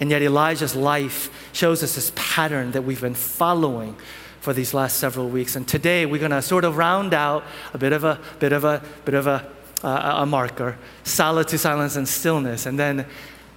And 0.01 0.11
yet 0.11 0.23
Elijah's 0.23 0.75
life 0.75 1.31
shows 1.53 1.83
us 1.83 1.95
this 1.95 2.11
pattern 2.17 2.73
that 2.73 2.83
we've 2.83 3.01
been 3.01 3.15
following 3.15 3.97
for 4.41 4.53
these 4.53 4.75
last 4.75 4.97
several 4.97 5.29
weeks. 5.29 5.57
And 5.57 5.67
today 5.67 6.07
we're 6.07 6.19
going 6.19 6.31
to 6.31 6.43
sort 6.43 6.65
of 6.65 6.77
round 6.77 7.15
out 7.15 7.45
a 7.73 7.79
bit 7.79 7.93
of 7.93 8.05
a 8.05 8.19
bit 8.39 8.53
of 8.53 8.65
a 8.65 8.83
bit 9.05 9.15
of 9.15 9.27
a 9.27 9.47
uh, 9.83 10.17
a 10.19 10.27
marker, 10.27 10.79
solitude, 11.05 11.61
silence, 11.61 11.97
and 11.97 12.07
stillness, 12.07 12.67
and 12.67 12.79
then 12.79 13.07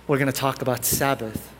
we're 0.07 0.17
going 0.17 0.31
to 0.31 0.37
talk 0.37 0.61
about 0.61 0.85
Sabbath. 0.85 1.51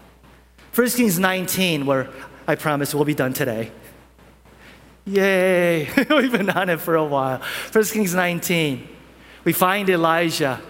1 0.74 0.89
Kings 0.89 1.20
19, 1.20 1.86
where 1.86 2.10
I 2.48 2.56
promise 2.56 2.96
we'll 2.96 3.06
be 3.06 3.13
done 3.13 3.34
today. 3.34 3.72
Yay! 5.06 5.89
We've 6.10 6.32
been 6.32 6.50
on 6.50 6.70
it 6.70 6.80
for 6.80 6.96
a 6.96 7.03
while. 7.03 7.42
1 7.72 7.84
Kings 7.86 8.15
19, 8.15 8.88
we 9.44 9.53
find 9.53 9.89
Elijah 9.89 10.62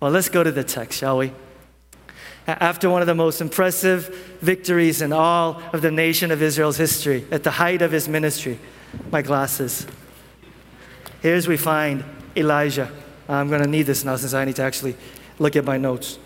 Well, 0.00 0.10
let's 0.10 0.28
go 0.28 0.42
to 0.42 0.52
the 0.52 0.64
text, 0.64 0.98
shall 0.98 1.18
we? 1.18 1.32
After 2.58 2.90
one 2.90 3.00
of 3.02 3.06
the 3.06 3.14
most 3.14 3.40
impressive 3.40 4.08
victories 4.40 5.02
in 5.02 5.12
all 5.12 5.62
of 5.72 5.82
the 5.82 5.90
nation 5.90 6.30
of 6.30 6.42
Israel's 6.42 6.76
history, 6.76 7.24
at 7.30 7.44
the 7.44 7.50
height 7.50 7.82
of 7.82 7.92
his 7.92 8.08
ministry, 8.08 8.58
my 9.10 9.22
glasses. 9.22 9.86
Here's 11.22 11.46
we 11.46 11.56
find 11.56 12.04
Elijah. 12.36 12.90
I'm 13.28 13.48
going 13.48 13.62
to 13.62 13.68
need 13.68 13.82
this 13.82 14.04
now 14.04 14.16
since 14.16 14.34
I 14.34 14.44
need 14.44 14.56
to 14.56 14.62
actually 14.62 14.96
look 15.38 15.54
at 15.56 15.64
my 15.64 15.76
notes. 15.78 16.18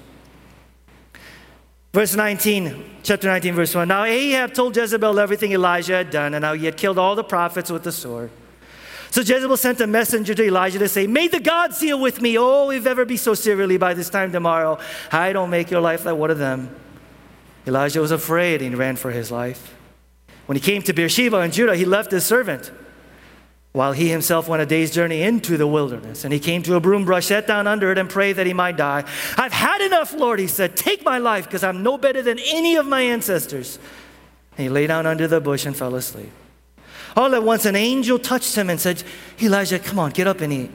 Verse 1.92 2.16
19, 2.16 2.98
chapter 3.02 3.28
19, 3.28 3.54
verse 3.54 3.74
1. 3.74 3.86
Now 3.86 4.04
Ahab 4.04 4.52
told 4.52 4.76
Jezebel 4.76 5.20
everything 5.20 5.52
Elijah 5.52 5.92
had 5.92 6.10
done 6.10 6.34
and 6.34 6.44
how 6.44 6.54
he 6.54 6.64
had 6.64 6.76
killed 6.76 6.98
all 6.98 7.14
the 7.14 7.22
prophets 7.22 7.70
with 7.70 7.84
the 7.84 7.92
sword. 7.92 8.30
So 9.14 9.20
Jezebel 9.20 9.56
sent 9.56 9.80
a 9.80 9.86
messenger 9.86 10.34
to 10.34 10.44
Elijah 10.44 10.80
to 10.80 10.88
say, 10.88 11.06
May 11.06 11.28
the 11.28 11.38
gods 11.38 11.78
deal 11.78 12.00
with 12.00 12.20
me, 12.20 12.36
oh, 12.36 12.70
if 12.70 12.84
ever 12.84 13.04
be 13.04 13.16
so 13.16 13.34
severely 13.34 13.76
by 13.76 13.94
this 13.94 14.10
time 14.10 14.32
tomorrow, 14.32 14.76
I 15.12 15.32
don't 15.32 15.50
make 15.50 15.70
your 15.70 15.80
life 15.80 16.04
like 16.04 16.16
one 16.16 16.32
of 16.32 16.38
them. 16.38 16.74
Elijah 17.64 18.00
was 18.00 18.10
afraid 18.10 18.60
and 18.60 18.76
ran 18.76 18.96
for 18.96 19.12
his 19.12 19.30
life. 19.30 19.72
When 20.46 20.56
he 20.56 20.60
came 20.60 20.82
to 20.82 20.92
Beersheba 20.92 21.38
in 21.42 21.52
Judah, 21.52 21.76
he 21.76 21.84
left 21.84 22.10
his 22.10 22.26
servant 22.26 22.72
while 23.70 23.92
he 23.92 24.08
himself 24.08 24.48
went 24.48 24.62
a 24.62 24.66
day's 24.66 24.90
journey 24.90 25.22
into 25.22 25.56
the 25.56 25.68
wilderness. 25.68 26.24
And 26.24 26.32
he 26.32 26.40
came 26.40 26.64
to 26.64 26.74
a 26.74 26.80
broom 26.80 27.04
brush, 27.04 27.26
sat 27.26 27.46
down 27.46 27.68
under 27.68 27.92
it, 27.92 27.98
and 27.98 28.10
prayed 28.10 28.32
that 28.32 28.48
he 28.48 28.52
might 28.52 28.76
die. 28.76 29.04
I've 29.36 29.52
had 29.52 29.80
enough, 29.80 30.12
Lord, 30.12 30.40
he 30.40 30.48
said. 30.48 30.76
Take 30.76 31.04
my 31.04 31.18
life 31.18 31.44
because 31.44 31.62
I'm 31.62 31.84
no 31.84 31.98
better 31.98 32.20
than 32.20 32.40
any 32.40 32.74
of 32.74 32.86
my 32.86 33.02
ancestors. 33.02 33.78
And 34.58 34.64
he 34.64 34.68
lay 34.68 34.88
down 34.88 35.06
under 35.06 35.28
the 35.28 35.40
bush 35.40 35.66
and 35.66 35.76
fell 35.76 35.94
asleep. 35.94 36.32
All 37.16 37.34
at 37.34 37.42
once, 37.42 37.64
an 37.64 37.76
angel 37.76 38.18
touched 38.18 38.54
him 38.56 38.68
and 38.68 38.80
said, 38.80 39.02
Elijah, 39.40 39.78
come 39.78 39.98
on, 39.98 40.10
get 40.10 40.26
up 40.26 40.40
and 40.40 40.52
eat. 40.52 40.70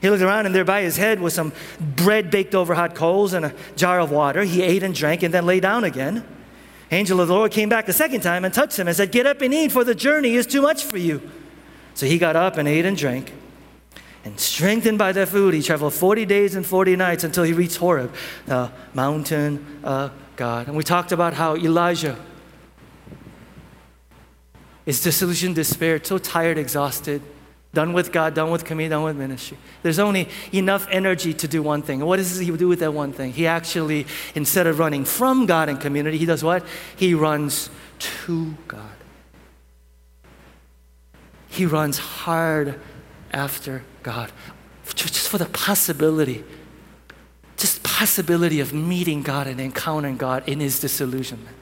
He 0.00 0.10
looked 0.10 0.22
around, 0.22 0.44
and 0.44 0.54
there 0.54 0.64
by 0.64 0.82
his 0.82 0.98
head 0.98 1.20
was 1.20 1.32
some 1.32 1.52
bread 1.80 2.30
baked 2.30 2.54
over 2.54 2.74
hot 2.74 2.94
coals 2.94 3.32
and 3.32 3.46
a 3.46 3.54
jar 3.74 4.00
of 4.00 4.10
water. 4.10 4.42
He 4.42 4.62
ate 4.62 4.82
and 4.82 4.94
drank 4.94 5.22
and 5.22 5.32
then 5.32 5.46
lay 5.46 5.60
down 5.60 5.84
again. 5.84 6.26
Angel 6.90 7.20
of 7.20 7.28
the 7.28 7.34
Lord 7.34 7.50
came 7.50 7.70
back 7.70 7.88
a 7.88 7.92
second 7.92 8.20
time 8.20 8.44
and 8.44 8.52
touched 8.52 8.78
him 8.78 8.86
and 8.86 8.94
said, 8.94 9.10
Get 9.10 9.26
up 9.26 9.40
and 9.40 9.54
eat, 9.54 9.72
for 9.72 9.82
the 9.82 9.94
journey 9.94 10.34
is 10.34 10.46
too 10.46 10.60
much 10.60 10.84
for 10.84 10.98
you. 10.98 11.22
So 11.94 12.04
he 12.04 12.18
got 12.18 12.36
up 12.36 12.58
and 12.58 12.68
ate 12.68 12.84
and 12.84 12.96
drank. 12.96 13.32
And 14.24 14.38
strengthened 14.38 14.98
by 14.98 15.12
that 15.12 15.28
food, 15.28 15.54
he 15.54 15.62
traveled 15.62 15.94
40 15.94 16.26
days 16.26 16.54
and 16.54 16.64
40 16.64 16.96
nights 16.96 17.24
until 17.24 17.44
he 17.44 17.52
reached 17.52 17.76
Horeb, 17.76 18.14
the 18.46 18.70
mountain 18.92 19.80
of 19.82 20.12
God. 20.36 20.66
And 20.66 20.76
we 20.76 20.82
talked 20.82 21.12
about 21.12 21.34
how 21.34 21.56
Elijah 21.56 22.18
is 24.86 25.02
disillusioned, 25.02 25.54
despair, 25.54 26.02
so 26.02 26.18
tired, 26.18 26.58
exhausted, 26.58 27.22
done 27.72 27.92
with 27.92 28.12
God, 28.12 28.34
done 28.34 28.50
with 28.50 28.64
community, 28.64 28.90
done 28.90 29.02
with 29.02 29.16
ministry. 29.16 29.58
There's 29.82 29.98
only 29.98 30.28
enough 30.52 30.86
energy 30.90 31.34
to 31.34 31.48
do 31.48 31.62
one 31.62 31.82
thing. 31.82 32.00
And 32.00 32.08
what 32.08 32.16
does 32.16 32.38
he 32.38 32.50
do 32.56 32.68
with 32.68 32.80
that 32.80 32.94
one 32.94 33.12
thing? 33.12 33.32
He 33.32 33.46
actually, 33.46 34.06
instead 34.34 34.66
of 34.66 34.78
running 34.78 35.04
from 35.04 35.46
God 35.46 35.68
and 35.68 35.80
community, 35.80 36.18
he 36.18 36.26
does 36.26 36.44
what? 36.44 36.64
He 36.96 37.14
runs 37.14 37.70
to 37.98 38.54
God. 38.68 38.82
He 41.48 41.66
runs 41.66 41.98
hard 41.98 42.80
after 43.32 43.84
God, 44.02 44.32
just 44.94 45.28
for 45.28 45.38
the 45.38 45.46
possibility, 45.46 46.44
just 47.56 47.82
possibility 47.82 48.60
of 48.60 48.72
meeting 48.72 49.22
God 49.22 49.46
and 49.46 49.60
encountering 49.60 50.16
God 50.16 50.48
in 50.48 50.60
his 50.60 50.80
disillusionment. 50.80 51.56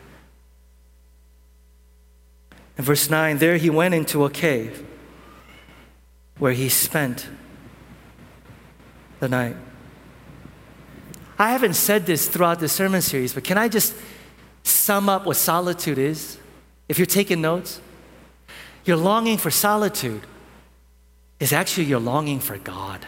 In 2.78 2.84
verse 2.84 3.10
9, 3.10 3.38
there 3.38 3.56
he 3.56 3.70
went 3.70 3.94
into 3.94 4.24
a 4.24 4.30
cave 4.30 4.84
where 6.38 6.52
he 6.52 6.68
spent 6.68 7.28
the 9.20 9.28
night. 9.28 9.56
I 11.38 11.50
haven't 11.50 11.74
said 11.74 12.06
this 12.06 12.28
throughout 12.28 12.60
the 12.60 12.68
sermon 12.68 13.02
series, 13.02 13.34
but 13.34 13.44
can 13.44 13.58
I 13.58 13.68
just 13.68 13.94
sum 14.62 15.08
up 15.08 15.26
what 15.26 15.36
solitude 15.36 15.98
is? 15.98 16.38
If 16.88 16.98
you're 16.98 17.06
taking 17.06 17.40
notes, 17.40 17.80
your 18.84 18.96
longing 18.96 19.38
for 19.38 19.50
solitude 19.50 20.22
is 21.38 21.52
actually 21.52 21.84
your 21.84 22.00
longing 22.00 22.40
for 22.40 22.58
God. 22.58 23.06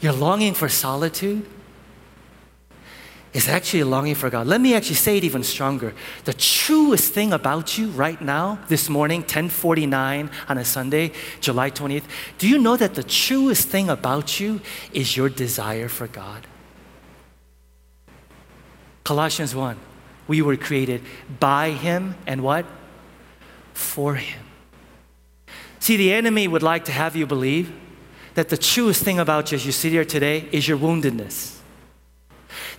Your 0.00 0.12
longing 0.12 0.54
for 0.54 0.68
solitude 0.68 1.46
is 3.32 3.48
actually 3.48 3.80
a 3.80 3.86
longing 3.86 4.14
for 4.14 4.28
God. 4.28 4.46
Let 4.46 4.60
me 4.60 4.74
actually 4.74 4.96
say 4.96 5.16
it 5.16 5.24
even 5.24 5.42
stronger. 5.42 5.94
The 6.24 6.34
truest 6.34 7.12
thing 7.12 7.32
about 7.32 7.78
you 7.78 7.88
right 7.88 8.20
now, 8.20 8.58
this 8.68 8.88
morning, 8.88 9.20
1049 9.20 10.30
on 10.48 10.58
a 10.58 10.64
Sunday, 10.64 11.12
July 11.40 11.70
20th, 11.70 12.04
do 12.38 12.48
you 12.48 12.58
know 12.58 12.76
that 12.76 12.94
the 12.94 13.02
truest 13.02 13.68
thing 13.68 13.88
about 13.88 14.38
you 14.38 14.60
is 14.92 15.16
your 15.16 15.30
desire 15.30 15.88
for 15.88 16.06
God? 16.06 16.46
Colossians 19.04 19.54
1. 19.54 19.78
We 20.28 20.42
were 20.42 20.56
created 20.56 21.02
by 21.40 21.70
Him 21.70 22.14
and 22.26 22.42
what? 22.42 22.66
For 23.72 24.16
Him. 24.16 24.44
See, 25.80 25.96
the 25.96 26.12
enemy 26.12 26.46
would 26.46 26.62
like 26.62 26.84
to 26.84 26.92
have 26.92 27.16
you 27.16 27.26
believe 27.26 27.72
that 28.34 28.50
the 28.50 28.56
truest 28.56 29.02
thing 29.02 29.18
about 29.18 29.50
you 29.50 29.56
as 29.56 29.66
you 29.66 29.72
sit 29.72 29.90
here 29.90 30.04
today 30.04 30.48
is 30.52 30.68
your 30.68 30.78
woundedness. 30.78 31.61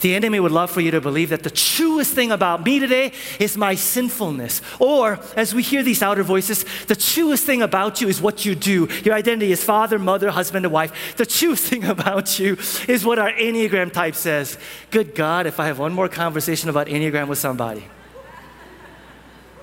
The 0.03 0.15
enemy 0.15 0.41
would 0.41 0.51
love 0.51 0.69
for 0.69 0.81
you 0.81 0.91
to 0.91 0.99
believe 0.99 1.29
that 1.29 1.43
the 1.43 1.49
truest 1.49 2.13
thing 2.13 2.29
about 2.29 2.65
me 2.65 2.77
today 2.77 3.13
is 3.39 3.55
my 3.55 3.73
sinfulness. 3.73 4.61
Or, 4.77 5.17
as 5.37 5.55
we 5.55 5.63
hear 5.63 5.81
these 5.81 6.03
outer 6.03 6.23
voices, 6.23 6.65
the 6.87 6.95
truest 6.97 7.45
thing 7.45 7.61
about 7.61 8.01
you 8.01 8.09
is 8.09 8.21
what 8.21 8.43
you 8.43 8.53
do. 8.53 8.89
Your 9.05 9.15
identity 9.15 9.53
is 9.53 9.63
father, 9.63 9.97
mother, 9.97 10.29
husband, 10.29 10.65
and 10.65 10.73
wife. 10.73 11.15
The 11.15 11.25
truest 11.25 11.63
thing 11.69 11.85
about 11.85 12.37
you 12.37 12.57
is 12.89 13.05
what 13.05 13.17
our 13.17 13.31
Enneagram 13.31 13.93
type 13.93 14.15
says. 14.15 14.57
Good 14.91 15.15
God, 15.15 15.47
if 15.47 15.57
I 15.57 15.67
have 15.67 15.79
one 15.79 15.93
more 15.93 16.09
conversation 16.09 16.69
about 16.69 16.87
Enneagram 16.87 17.29
with 17.29 17.39
somebody, 17.39 17.87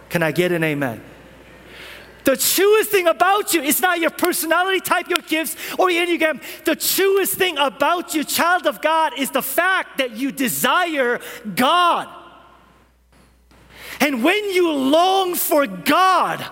can 0.08 0.22
I 0.22 0.32
get 0.32 0.52
an 0.52 0.64
amen? 0.64 1.02
The 2.24 2.36
truest 2.36 2.90
thing 2.90 3.06
about 3.06 3.54
you 3.54 3.62
is 3.62 3.80
not 3.80 3.98
your 3.98 4.10
personality 4.10 4.80
type, 4.80 5.08
your 5.08 5.18
gifts, 5.26 5.56
or 5.78 5.90
your 5.90 6.06
Enneagram. 6.06 6.42
The 6.64 6.76
truest 6.76 7.34
thing 7.34 7.56
about 7.58 8.14
you, 8.14 8.24
child 8.24 8.66
of 8.66 8.80
God, 8.80 9.18
is 9.18 9.30
the 9.30 9.42
fact 9.42 9.98
that 9.98 10.12
you 10.12 10.32
desire 10.32 11.20
God. 11.54 12.08
And 14.00 14.24
when 14.24 14.50
you 14.50 14.72
long 14.72 15.34
for 15.34 15.66
God, 15.66 16.44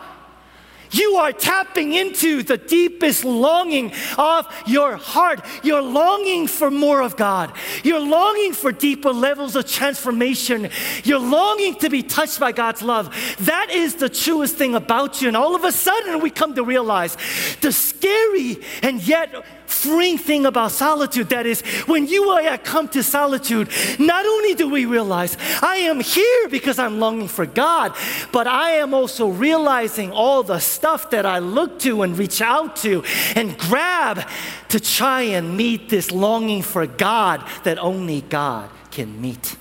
you 0.90 1.16
are 1.16 1.33
tapping 1.33 1.92
into 1.92 2.42
the 2.42 2.59
deepest 2.59 3.24
longing 3.24 3.92
of 4.16 4.46
your 4.66 4.96
heart. 4.96 5.44
You're 5.62 5.83
longing 5.83 6.46
for 6.46 6.70
more 6.70 7.03
of 7.03 7.16
God. 7.16 7.53
You're 7.83 8.01
longing 8.01 8.53
for 8.53 8.72
deeper 8.72 9.12
levels 9.12 9.57
of 9.57 9.66
transformation. 9.70 10.70
You're 11.05 11.18
longing 11.18 11.77
to 11.77 11.90
be 11.90 12.03
touched 12.03 12.40
by 12.40 12.53
God's 12.53 12.83
love. 12.83 13.14
That 13.40 13.70
is 13.70 13.96
the 13.96 14.09
truest 14.09 14.57
thing 14.57 14.74
about 14.74 15.20
you. 15.20 15.29
And 15.29 15.37
all 15.37 15.55
of 15.55 15.64
a 15.64 15.72
sudden, 15.72 16.20
we 16.20 16.31
come 16.31 16.55
to 16.55 16.64
realize 16.64 17.16
the 17.61 17.72
scary 17.72 18.59
and 18.83 19.03
yet 19.07 19.44
freeing 19.69 20.19
thing 20.19 20.47
about 20.47 20.73
solitude 20.73 21.29
that 21.29 21.47
is, 21.47 21.61
when 21.87 22.07
you 22.07 22.37
and 22.37 22.49
I 22.49 22.57
come 22.57 22.89
to 22.89 23.03
solitude, 23.03 23.69
not 23.99 24.25
only 24.25 24.55
do 24.55 24.69
we 24.69 24.87
realize 24.87 25.37
I 25.63 25.77
am 25.77 26.01
here 26.01 26.49
because 26.49 26.79
I'm 26.79 26.99
longing 26.99 27.29
for 27.29 27.47
God, 27.47 27.95
but 28.33 28.47
I 28.47 28.73
am 28.73 28.95
also 28.95 29.29
realizing 29.29 30.11
all 30.11 30.43
the 30.43 30.59
stuff 30.59 31.11
that 31.11 31.27
I 31.27 31.39
look 31.39 31.79
to 31.81 32.03
and 32.03 32.19
reach 32.19 32.41
out 32.41 32.77
to 32.77 33.05
and 33.37 33.57
grab 33.59 34.29
to 34.69 34.81
try 34.81 35.23
and 35.23 35.57
meet 35.57 35.89
this 35.89 36.11
longing 36.11 36.63
for 36.63 36.87
God 36.87 37.47
that 37.65 37.79
only 37.79 38.23
God 38.23 38.71
can 38.91 39.21
meet. 39.21 39.57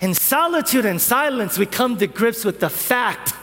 In 0.00 0.14
solitude 0.14 0.84
and 0.84 1.00
silence, 1.00 1.56
we 1.58 1.66
come 1.66 1.96
to 1.98 2.06
grips 2.06 2.44
with 2.44 2.60
the 2.60 2.68
fact 2.68 3.34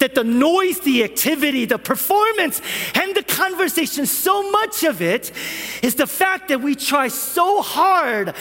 that 0.00 0.14
the 0.14 0.24
noise, 0.24 0.80
the 0.80 1.04
activity, 1.04 1.64
the 1.64 1.78
performance, 1.78 2.60
and 2.94 3.14
the 3.14 3.22
conversation, 3.22 4.04
so 4.06 4.50
much 4.50 4.82
of 4.82 5.00
it 5.00 5.32
is 5.82 5.94
the 5.94 6.06
fact 6.06 6.48
that 6.48 6.60
we 6.60 6.74
try 6.74 7.08
so 7.08 7.62
hard 7.62 8.34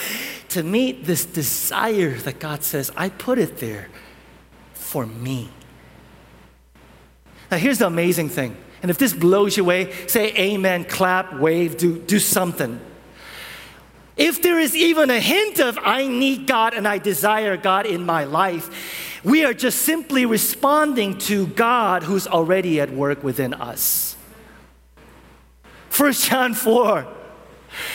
to 0.50 0.64
meet 0.64 1.06
this 1.06 1.26
desire 1.26 2.18
that 2.18 2.40
God 2.40 2.64
says, 2.64 2.92
I 2.98 3.10
put 3.10 3.38
it 3.38 3.58
there 3.60 3.88
for 4.74 5.06
me. 5.06 5.50
Now, 7.52 7.58
here's 7.58 7.80
the 7.80 7.88
amazing 7.88 8.30
thing. 8.30 8.58
And 8.82 8.90
if 8.90 8.98
this 8.98 9.14
blows 9.14 9.58
you 9.58 9.64
away, 9.64 9.92
say 10.08 10.34
amen, 10.36 10.86
clap, 10.86 11.40
wave, 11.40 11.78
do, 11.78 12.00
do 12.00 12.20
something. 12.20 12.80
If 14.20 14.42
there 14.42 14.60
is 14.60 14.76
even 14.76 15.10
a 15.10 15.20
hint 15.20 15.60
of, 15.60 15.80
I 15.82 16.06
need 16.06 16.46
God 16.46 16.74
and 16.74 16.86
I 16.86 16.98
desire 16.98 17.56
God 17.56 17.86
in 17.86 18.06
my 18.06 18.26
life, 18.26 19.22
we 19.24 19.46
are 19.46 19.54
just 19.54 19.84
simply 19.84 20.26
responding 20.26 21.18
to 21.20 21.48
God 21.48 22.04
who's 22.04 22.28
already 22.28 22.82
at 22.82 22.92
work 22.92 23.24
within 23.24 23.54
us. 23.54 24.18
1 25.96 26.12
John 26.12 26.54
4. 26.54 27.08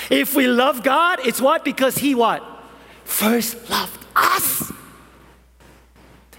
If 0.08 0.34
we 0.34 0.46
love 0.46 0.82
God, 0.82 1.20
it's 1.26 1.42
what? 1.42 1.62
Because 1.62 1.98
He 1.98 2.14
what? 2.14 2.42
First 3.04 3.68
loved 3.68 4.04
us. 4.16 4.72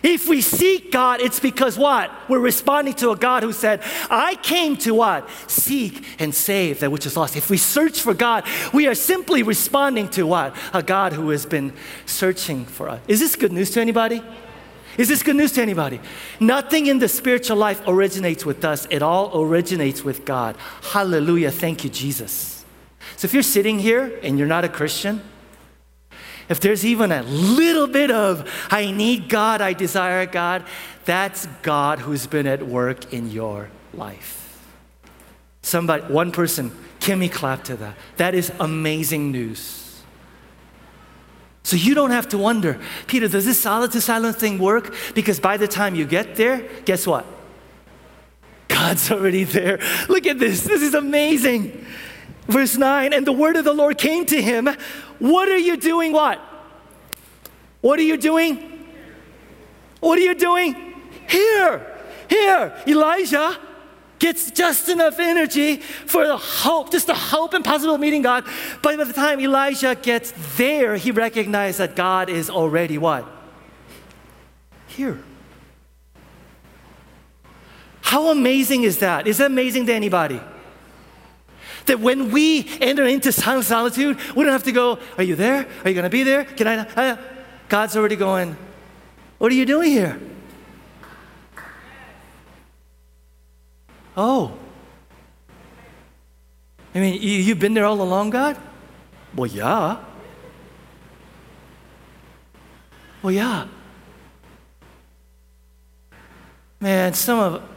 If 0.08 0.30
we 0.30 0.40
seek 0.42 0.92
God, 0.92 1.20
it's 1.20 1.40
because 1.40 1.80
what? 1.80 2.12
We're 2.30 2.38
responding 2.38 2.94
to 2.96 3.10
a 3.10 3.16
God 3.16 3.42
who 3.42 3.52
said, 3.52 3.82
I 4.08 4.36
came 4.36 4.78
to 4.78 4.94
what? 4.94 5.28
Seek 5.48 6.06
and 6.20 6.34
save 6.34 6.82
that 6.82 6.92
which 6.92 7.08
is 7.08 7.18
lost. 7.18 7.36
If 7.36 7.50
we 7.50 7.58
search 7.58 8.02
for 8.02 8.14
God, 8.14 8.44
we 8.72 8.86
are 8.86 8.94
simply 8.94 9.42
responding 9.42 10.08
to 10.10 10.28
what? 10.28 10.56
A 10.74 10.84
God 10.84 11.14
who 11.14 11.32
has 11.32 11.48
been 11.48 11.74
searching 12.06 12.66
for 12.66 12.88
us. 12.88 13.02
Is 13.08 13.20
this 13.20 13.36
good 13.36 13.52
news 13.52 13.72
to 13.72 13.82
anybody? 13.82 14.22
Is 15.00 15.08
this 15.08 15.24
good 15.24 15.38
news 15.38 15.54
to 15.54 15.64
anybody? 15.64 16.00
Nothing 16.40 16.86
in 16.86 17.00
the 17.00 17.10
spiritual 17.10 17.58
life 17.58 17.82
originates 17.88 18.46
with 18.46 18.64
us, 18.64 18.86
it 18.92 19.02
all 19.02 19.42
originates 19.42 20.04
with 20.04 20.24
God. 20.24 20.56
Hallelujah. 20.84 21.50
Thank 21.50 21.84
you, 21.84 21.90
Jesus. 21.90 22.64
So 23.18 23.26
if 23.26 23.34
you're 23.34 23.42
sitting 23.42 23.80
here 23.80 24.20
and 24.22 24.38
you're 24.38 24.48
not 24.48 24.66
a 24.66 24.70
Christian, 24.70 25.24
if 26.50 26.60
there's 26.60 26.86
even 26.86 27.12
a 27.12 27.24
little 27.24 27.88
bit 27.88 28.12
of, 28.12 28.50
I 28.70 28.92
need 28.92 29.30
God, 29.30 29.62
I 29.62 29.74
desire 29.74 30.26
God, 30.26 30.66
that's 31.06 31.48
God 31.62 32.00
who's 32.00 32.28
been 32.28 32.48
at 32.48 32.66
work 32.66 33.14
in 33.14 33.32
your 33.32 33.70
life. 33.94 34.42
Somebody, 35.62 36.04
one 36.04 36.32
person, 36.32 36.72
Kimmy 37.00 37.32
clap 37.32 37.64
to 37.66 37.76
that. 37.78 37.96
That 38.18 38.36
is 38.36 38.52
amazing 38.60 39.32
news. 39.32 40.04
So 41.64 41.76
you 41.76 41.96
don't 41.96 42.12
have 42.12 42.30
to 42.30 42.38
wonder, 42.38 42.80
Peter, 43.08 43.28
does 43.28 43.46
this 43.46 43.60
solid 43.60 43.92
to 43.94 44.02
silent 44.02 44.38
thing 44.38 44.60
work? 44.60 44.94
Because 45.16 45.40
by 45.40 45.58
the 45.58 45.68
time 45.68 45.96
you 45.96 46.06
get 46.06 46.36
there, 46.36 46.68
guess 46.86 47.08
what? 47.08 47.26
God's 48.68 49.12
already 49.12 49.46
there. 49.46 49.80
Look 50.08 50.28
at 50.28 50.38
this. 50.38 50.62
This 50.62 50.84
is 50.84 50.94
amazing. 50.94 51.86
Verse 52.48 52.78
9, 52.78 53.14
and 53.14 53.26
the 53.26 53.32
word 53.32 53.56
of 53.56 53.66
the 53.66 53.74
Lord 53.74 53.98
came 53.98 54.26
to 54.28 54.42
him. 54.42 54.70
What 55.20 55.50
are 55.50 55.58
you 55.58 55.78
doing? 55.78 56.12
What? 56.12 56.40
What 57.82 58.00
are 58.00 58.04
you 58.04 58.18
doing? 58.18 58.88
What 60.00 60.20
are 60.20 60.22
you 60.22 60.36
doing? 60.36 60.76
Here, 61.28 61.86
here. 62.30 62.74
Elijah 62.88 63.58
gets 64.20 64.52
just 64.52 64.90
enough 64.90 65.20
energy 65.20 65.78
for 65.78 66.28
the 66.28 66.38
hope, 66.38 66.92
just 66.92 67.08
the 67.08 67.16
hope 67.16 67.54
and 67.54 67.66
possible 67.66 67.98
meeting 67.98 68.22
God. 68.22 68.46
But 68.82 68.98
by 68.98 69.04
the 69.04 69.14
time 69.14 69.40
Elijah 69.40 69.96
gets 69.96 70.34
there, 70.58 70.96
he 70.96 71.12
recognizes 71.12 71.78
that 71.78 71.96
God 71.96 72.30
is 72.30 72.50
already 72.50 72.98
what? 72.98 73.28
Here. 74.88 75.22
How 78.02 78.30
amazing 78.30 78.84
is 78.84 79.00
that? 79.00 79.28
Is 79.28 79.40
that 79.40 79.48
amazing 79.48 79.88
to 79.88 79.94
anybody? 79.94 80.40
That 81.86 82.00
when 82.00 82.32
we 82.32 82.68
enter 82.82 83.06
into 83.06 83.32
silent 83.32 83.66
solitude, 83.66 84.18
we 84.36 84.44
don't 84.44 84.54
have 84.54 84.64
to 84.64 84.72
go, 84.72 85.00
Are 85.18 85.24
you 85.24 85.36
there? 85.36 85.68
Are 85.84 85.90
you 85.90 85.94
going 85.94 86.04
to 86.04 86.10
be 86.10 86.24
there? 86.24 86.44
Can 86.44 86.68
I? 86.68 86.78
Uh, 86.80 87.18
God's 87.70 87.96
already 87.96 88.16
going, 88.16 88.58
What 89.38 89.52
are 89.52 89.56
you 89.56 89.66
doing 89.66 89.92
here? 89.92 90.20
Oh. 94.18 94.58
I 96.94 97.00
mean, 97.00 97.22
you, 97.22 97.32
you've 97.32 97.60
been 97.60 97.74
there 97.74 97.86
all 97.86 98.02
along, 98.02 98.30
God? 98.30 98.58
Well, 99.36 99.48
yeah. 99.48 99.98
Well, 103.22 103.34
yeah. 103.34 103.68
Man, 106.80 107.14
some 107.14 107.40
of 107.40 107.75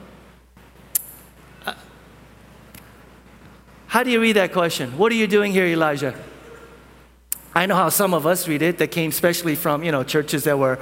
How 3.89 4.03
do 4.03 4.11
you 4.11 4.21
read 4.21 4.37
that 4.37 4.53
question? 4.53 4.97
What 4.97 5.11
are 5.13 5.17
you 5.17 5.27
doing 5.27 5.53
here, 5.53 5.67
Elijah? 5.67 6.15
I 7.55 7.67
know 7.67 7.75
how 7.75 7.89
some 7.89 8.15
of 8.15 8.27
us 8.27 8.47
read 8.47 8.63
it 8.63 8.79
that 8.79 8.89
came 8.89 9.11
especially 9.11 9.55
from, 9.57 9.83
you 9.83 9.91
know, 9.91 10.05
churches 10.05 10.45
that 10.45 10.59
were 10.59 10.79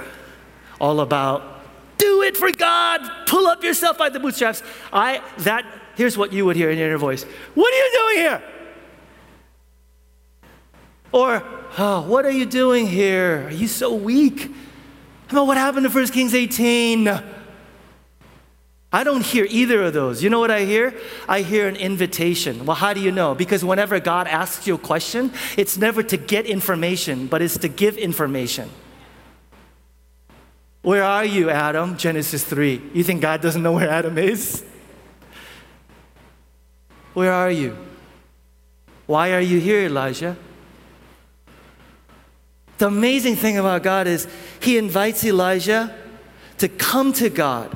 all 0.79 0.99
about 0.99 1.57
do 1.97 2.21
it 2.21 2.37
for 2.37 2.51
God, 2.51 3.01
pull 3.25 3.47
up 3.47 3.63
yourself 3.63 3.97
by 3.97 4.09
the 4.09 4.19
bootstraps. 4.19 4.61
I 4.93 5.21
that 5.39 5.65
here's 5.95 6.17
what 6.17 6.31
you 6.31 6.45
would 6.45 6.55
hear 6.55 6.69
in 6.69 6.77
your 6.77 6.87
inner 6.87 6.97
voice. 6.97 7.23
What 7.55 7.73
are 7.73 7.77
you 7.77 7.91
doing 7.93 8.17
here? 8.17 8.43
Or, 11.11 11.43
oh, 11.77 12.01
what 12.01 12.25
are 12.25 12.31
you 12.31 12.45
doing 12.45 12.85
here? 12.85 13.47
Are 13.47 13.51
you 13.51 13.67
so 13.67 13.95
weak? 13.95 14.51
I 15.29 15.33
mean, 15.33 15.47
what 15.47 15.57
happened 15.57 15.85
to 15.85 15.91
1 15.91 16.07
Kings 16.09 16.35
18? 16.35 17.05
I 18.91 19.03
don't 19.03 19.25
hear 19.25 19.45
either 19.49 19.83
of 19.83 19.93
those. 19.93 20.23
You 20.23 20.29
know 20.29 20.39
what 20.39 20.51
I 20.51 20.63
hear? 20.63 20.95
I 21.27 21.41
hear 21.41 21.67
an 21.67 21.75
invitation. 21.75 22.65
Well, 22.65 22.75
how 22.75 22.93
do 22.93 23.01
you 23.01 23.11
know? 23.11 23.35
Because 23.35 23.63
whenever 23.63 23.99
God 23.99 24.27
asks 24.27 24.65
you 24.65 24.75
a 24.75 24.77
question, 24.77 25.33
it's 25.57 25.77
never 25.77 26.01
to 26.03 26.15
get 26.15 26.45
information, 26.45 27.27
but 27.27 27.41
it's 27.41 27.57
to 27.59 27.67
give 27.67 27.97
information. 27.97 28.69
Where 30.83 31.03
are 31.03 31.25
you, 31.25 31.49
Adam? 31.49 31.97
Genesis 31.97 32.45
3. 32.45 32.81
You 32.93 33.03
think 33.03 33.21
God 33.21 33.41
doesn't 33.41 33.61
know 33.61 33.73
where 33.73 33.89
Adam 33.89 34.17
is? 34.17 34.63
Where 37.13 37.33
are 37.33 37.51
you? 37.51 37.77
Why 39.05 39.33
are 39.33 39.41
you 39.41 39.59
here, 39.59 39.81
Elijah? 39.81 40.37
The 42.77 42.87
amazing 42.87 43.35
thing 43.35 43.57
about 43.57 43.83
God 43.83 44.07
is 44.07 44.27
he 44.61 44.77
invites 44.77 45.25
Elijah 45.25 45.93
to 46.59 46.69
come 46.69 47.11
to 47.13 47.29
God 47.29 47.75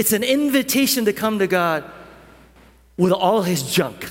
it's 0.00 0.14
an 0.14 0.24
invitation 0.24 1.04
to 1.04 1.12
come 1.12 1.38
to 1.40 1.46
God 1.46 1.84
with 2.96 3.12
all 3.12 3.42
his 3.42 3.70
junk. 3.70 4.10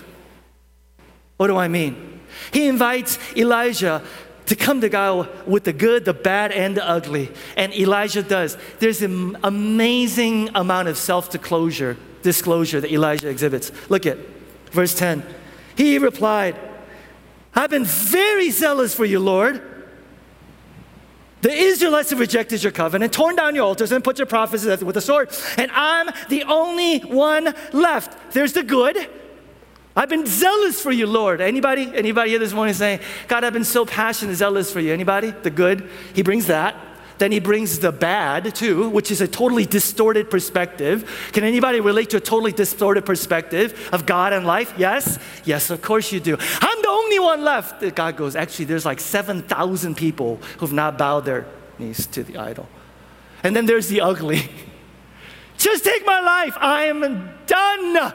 What 1.38 1.47
do 1.47 1.58
I 1.58 1.67
mean? 1.67 2.19
He 2.54 2.67
invites 2.67 3.17
Elijah 3.36 4.04
to 4.45 4.56
come 4.56 4.82
to 4.82 4.89
God 4.89 5.28
with 5.47 5.63
the 5.63 5.73
good, 5.73 6.06
the 6.06 6.13
bad, 6.13 6.52
and 6.52 6.78
the 6.78 6.88
ugly. 6.88 7.32
And 7.58 7.73
Elijah 7.73 8.21
does. 8.21 8.56
There's 8.78 9.02
an 9.02 9.39
amazing 9.41 10.52
amount 10.54 10.89
of 10.89 10.95
self 10.95 11.32
disclosure, 11.32 11.97
disclosure 12.21 12.80
that 12.82 12.91
Elijah 12.91 13.28
exhibits. 13.28 13.71
Look 13.89 14.06
at 14.06 14.19
verse 14.69 14.93
10. 14.93 15.23
He 15.75 15.97
replied, 15.97 16.56
I've 17.56 17.71
been 17.71 17.86
very 17.86 18.52
zealous 18.52 18.93
for 18.93 19.06
you, 19.06 19.19
Lord. 19.19 19.60
The 21.41 21.52
Israelites 21.52 22.10
have 22.10 22.19
rejected 22.19 22.63
your 22.63 22.71
covenant, 22.71 23.13
torn 23.13 23.36
down 23.36 23.56
your 23.56 23.65
altars, 23.65 23.91
and 23.91 24.04
put 24.04 24.17
your 24.17 24.25
prophets 24.25 24.65
with 24.65 24.97
a 24.97 25.02
sword. 25.02 25.30
And 25.58 25.71
I'm 25.71 26.10
the 26.28 26.43
only 26.43 26.99
one 26.99 27.54
left. 27.71 28.34
There's 28.34 28.54
the 28.54 28.63
good. 28.63 29.10
I've 29.95 30.10
been 30.10 30.25
zealous 30.25 30.82
for 30.82 30.91
you, 30.91 31.08
Lord. 31.08 31.41
Anybody? 31.41 31.91
Anybody 31.93 32.32
here 32.32 32.39
this 32.39 32.54
morning 32.54 32.73
saying, 32.73 32.99
God, 33.28 33.43
I've 33.43 33.54
been 33.54 33.63
so 33.63 33.86
passionate, 33.86 34.36
zealous 34.36 34.71
for 34.71 34.80
you? 34.80 34.93
Anybody? 34.93 35.32
The 35.32 35.49
good. 35.49 35.89
He 36.13 36.23
brings 36.23 36.47
that. 36.47 36.75
Then 37.19 37.34
he 37.34 37.39
brings 37.39 37.79
the 37.79 37.91
bad 37.91 38.55
too, 38.55 38.89
which 38.89 39.12
is 39.12 39.21
a 39.21 39.27
totally 39.27 39.65
distorted 39.65 40.32
perspective. 40.32 41.29
Can 41.34 41.43
anybody 41.43 41.82
relate 41.82 42.10
to 42.12 42.17
a 42.17 42.21
totally 42.21 42.53
distorted 42.53 43.05
perspective 43.05 43.89
of 43.91 44.05
God 44.05 44.34
and 44.34 44.45
life? 44.45 44.73
Yes? 44.77 45.19
Yes, 45.43 45.69
of 45.69 45.82
course 45.82 46.12
you 46.12 46.21
do. 46.21 46.38
I'm 46.39 46.82
the 46.82 46.89
only 46.89 47.19
one 47.19 47.43
left. 47.43 47.84
God 47.93 48.15
goes, 48.15 48.36
actually, 48.36 48.65
there's 48.65 48.86
like 48.86 49.01
7,000 49.01 49.95
people 49.95 50.38
who've 50.58 50.73
not 50.73 50.97
bowed 50.97 51.25
their 51.25 51.45
knees 51.77 52.08
to 52.08 52.23
the 52.23 52.38
idol. 52.38 52.67
And 53.43 53.55
then 53.55 53.65
there's 53.65 53.89
the 53.89 54.01
ugly. 54.01 54.49
Just 55.58 55.84
take 55.84 56.05
my 56.05 56.21
life. 56.21 56.55
I 56.58 56.86
am 56.86 57.29
done. 57.45 58.13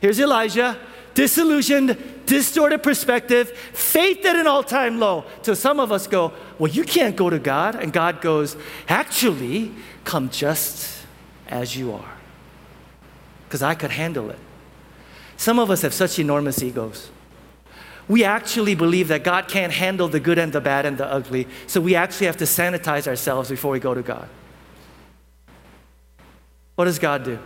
Here's 0.00 0.18
Elijah, 0.20 0.78
disillusioned, 1.16 1.96
distorted 2.26 2.82
perspective, 2.82 3.50
faith 3.72 4.24
at 4.24 4.36
an 4.36 4.46
all 4.46 4.62
time 4.62 5.00
low. 5.00 5.24
Till 5.42 5.56
some 5.56 5.80
of 5.80 5.90
us 5.90 6.06
go, 6.06 6.32
Well, 6.60 6.70
you 6.70 6.84
can't 6.84 7.16
go 7.16 7.28
to 7.28 7.40
God. 7.40 7.74
And 7.74 7.92
God 7.92 8.20
goes, 8.20 8.56
Actually, 8.88 9.72
come 10.04 10.30
just 10.30 11.04
as 11.48 11.76
you 11.76 11.92
are. 11.92 12.12
Because 13.48 13.62
I 13.62 13.74
could 13.74 13.90
handle 13.90 14.30
it. 14.30 14.38
Some 15.36 15.58
of 15.58 15.70
us 15.70 15.82
have 15.82 15.94
such 15.94 16.18
enormous 16.18 16.62
egos. 16.62 17.10
We 18.08 18.22
actually 18.22 18.74
believe 18.74 19.08
that 19.08 19.24
God 19.24 19.48
can't 19.48 19.72
handle 19.72 20.06
the 20.06 20.20
good 20.20 20.38
and 20.38 20.52
the 20.52 20.60
bad 20.60 20.86
and 20.86 20.96
the 20.96 21.06
ugly, 21.06 21.48
so 21.66 21.80
we 21.80 21.96
actually 21.96 22.26
have 22.26 22.36
to 22.36 22.44
sanitize 22.44 23.08
ourselves 23.08 23.50
before 23.50 23.72
we 23.72 23.80
go 23.80 23.94
to 23.94 24.02
God. 24.02 24.28
What 26.76 26.84
does 26.84 27.00
God 27.00 27.24
do? 27.24 27.38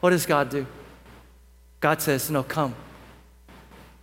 What 0.00 0.10
does 0.10 0.26
God 0.26 0.48
do? 0.48 0.66
God 1.80 2.02
says, 2.02 2.30
No, 2.30 2.42
come 2.42 2.74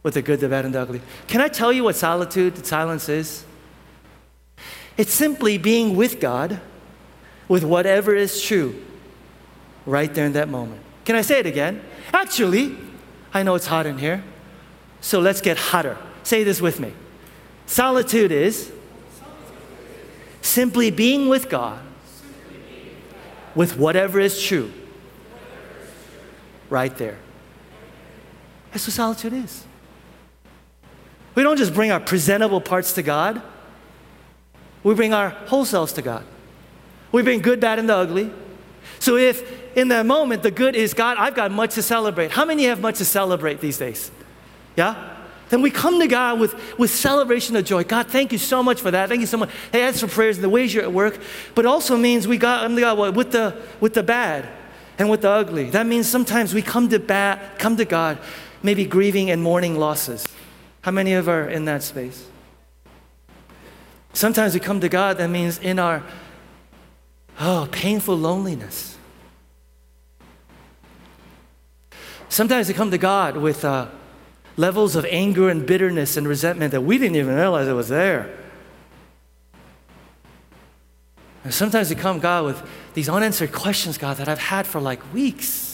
with 0.04 0.14
the 0.14 0.22
good, 0.22 0.40
the 0.40 0.48
bad, 0.48 0.66
and 0.66 0.74
the 0.74 0.82
ugly. 0.82 1.02
Can 1.28 1.42
I 1.42 1.48
tell 1.48 1.74
you 1.74 1.84
what 1.84 1.96
solitude, 1.96 2.66
silence 2.66 3.10
is? 3.10 3.44
It's 4.98 5.14
simply 5.14 5.58
being 5.58 5.96
with 5.96 6.20
God 6.20 6.60
with 7.48 7.64
whatever 7.64 8.16
is 8.16 8.42
true 8.42 8.82
right 9.86 10.14
there 10.14 10.26
in 10.26 10.34
that 10.34 10.48
moment. 10.48 10.82
Can 11.06 11.16
I 11.16 11.22
say 11.22 11.40
it 11.40 11.46
again? 11.46 11.82
Actually, 12.14 12.78
I 13.34 13.44
know 13.44 13.56
it's 13.56 13.68
hot 13.68 13.86
in 13.86 13.98
here, 13.98 14.24
so 15.02 15.20
let's 15.20 15.42
get 15.42 15.58
hotter. 15.58 15.98
Say 16.24 16.44
this 16.44 16.62
with 16.62 16.80
me. 16.80 16.94
Solitude 17.66 18.32
is 18.32 18.72
simply 20.42 20.92
being 20.92 21.28
with 21.28 21.50
God 21.50 21.80
with 23.56 23.78
whatever 23.78 24.20
is 24.20 24.42
true 24.42 24.72
right 26.70 26.96
there. 26.98 27.18
That's 28.76 28.88
what 28.88 28.94
solitude 28.94 29.32
is. 29.32 29.64
We 31.34 31.44
don't 31.44 31.56
just 31.56 31.74
bring 31.74 31.92
our 31.92 32.00
presentable 32.02 32.60
parts 32.60 32.92
to 32.96 33.04
God. 33.04 33.42
we 34.84 34.94
bring 34.94 35.14
our 35.14 35.30
whole 35.30 35.64
selves 35.64 35.94
to 35.94 36.02
God. 36.02 36.26
We 37.14 37.22
bring 37.22 37.40
good, 37.40 37.62
bad, 37.62 37.80
and 37.80 37.88
the 37.88 37.96
ugly. 37.96 38.34
So 39.00 39.16
if 39.16 39.78
in 39.78 39.88
that 39.88 40.06
moment 40.06 40.44
the 40.44 40.52
good 40.52 40.76
is 40.76 40.94
God, 40.94 41.16
I've 41.18 41.36
got 41.36 41.52
much 41.52 41.76
to 41.76 41.82
celebrate. 41.82 42.32
How 42.32 42.44
many 42.44 42.66
have 42.66 42.82
much 42.82 42.98
to 42.98 43.06
celebrate 43.06 43.62
these 43.62 43.78
days? 43.78 44.12
Yeah? 44.76 45.20
Then 45.48 45.62
we 45.62 45.72
come 45.72 46.02
to 46.02 46.08
God 46.08 46.42
with, 46.42 46.78
with 46.78 46.92
celebration 46.92 47.56
of 47.56 47.64
joy. 47.64 47.86
God, 47.86 48.08
thank 48.08 48.34
you 48.34 48.38
so 48.38 48.62
much 48.62 48.82
for 48.82 48.92
that. 48.92 49.08
Thank 49.08 49.22
you 49.22 49.28
so 49.28 49.38
much. 49.38 49.52
Hey, 49.72 49.90
for 49.94 50.08
prayers 50.08 50.36
and 50.36 50.44
the 50.44 50.50
ways 50.50 50.74
you're 50.74 50.84
at 50.84 50.92
work. 50.92 51.18
But 51.56 51.66
also 51.66 51.96
means 51.96 52.28
we 52.28 52.38
got 52.38 52.66
I'm 52.66 52.78
God 52.78 53.16
with 53.16 53.32
the 53.32 53.56
with 53.80 53.94
the 53.94 54.04
bad 54.04 54.50
and 54.98 55.10
with 55.10 55.22
the 55.22 55.30
ugly. 55.30 55.70
That 55.70 55.86
means 55.86 56.10
sometimes 56.10 56.54
we 56.54 56.62
come 56.62 56.90
to 56.90 57.00
bad, 57.00 57.58
come 57.58 57.78
to 57.78 57.86
God, 57.86 58.18
maybe 58.66 58.84
grieving 58.84 59.30
and 59.30 59.42
mourning 59.42 59.78
losses. 59.78 60.28
How 60.82 60.92
many 60.92 61.14
of 61.14 61.30
are 61.30 61.48
in 61.48 61.66
that 61.66 61.84
space? 61.84 62.28
Sometimes 64.12 64.56
we 64.56 64.60
come 64.60 64.82
to 64.82 64.90
God, 64.90 65.18
that 65.18 65.30
means 65.30 65.60
in 65.60 65.78
our 65.78 66.04
oh, 67.40 67.68
painful 67.72 68.18
loneliness. 68.18 68.98
Sometimes 72.28 72.68
we 72.68 72.74
come 72.74 72.92
to 72.92 72.98
God 72.98 73.38
with 73.38 73.64
uh, 73.64 73.88
levels 74.58 74.96
of 74.96 75.06
anger 75.06 75.48
and 75.50 75.66
bitterness 75.66 76.18
and 76.18 76.28
resentment 76.28 76.72
that 76.72 76.82
we 76.82 76.98
didn't 76.98 77.18
even 77.18 77.36
realize 77.36 77.68
it 77.68 77.74
was 77.74 77.90
there. 77.90 78.36
And 81.44 81.54
sometimes 81.54 81.92
we 81.92 81.96
come, 81.96 82.20
God, 82.20 82.46
with 82.46 82.68
these 82.96 83.08
unanswered 83.08 83.52
questions, 83.52 84.00
God, 84.00 84.18
that 84.18 84.28
I've 84.28 84.40
had 84.40 84.66
for 84.66 84.82
like 84.82 85.14
weeks. 85.14 85.65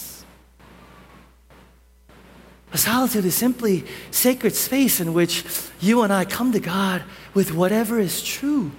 A 2.74 2.78
solitude 2.78 3.26
is 3.26 3.36
simply 3.36 3.86
sacred 4.12 4.56
space 4.56 5.00
in 5.00 5.14
which 5.14 5.44
you 5.80 6.04
and 6.04 6.14
I 6.14 6.26
come 6.26 6.52
to 6.54 6.60
God 6.60 7.04
with 7.34 7.54
whatever 7.54 8.00
is 8.00 8.24
true. 8.24 8.72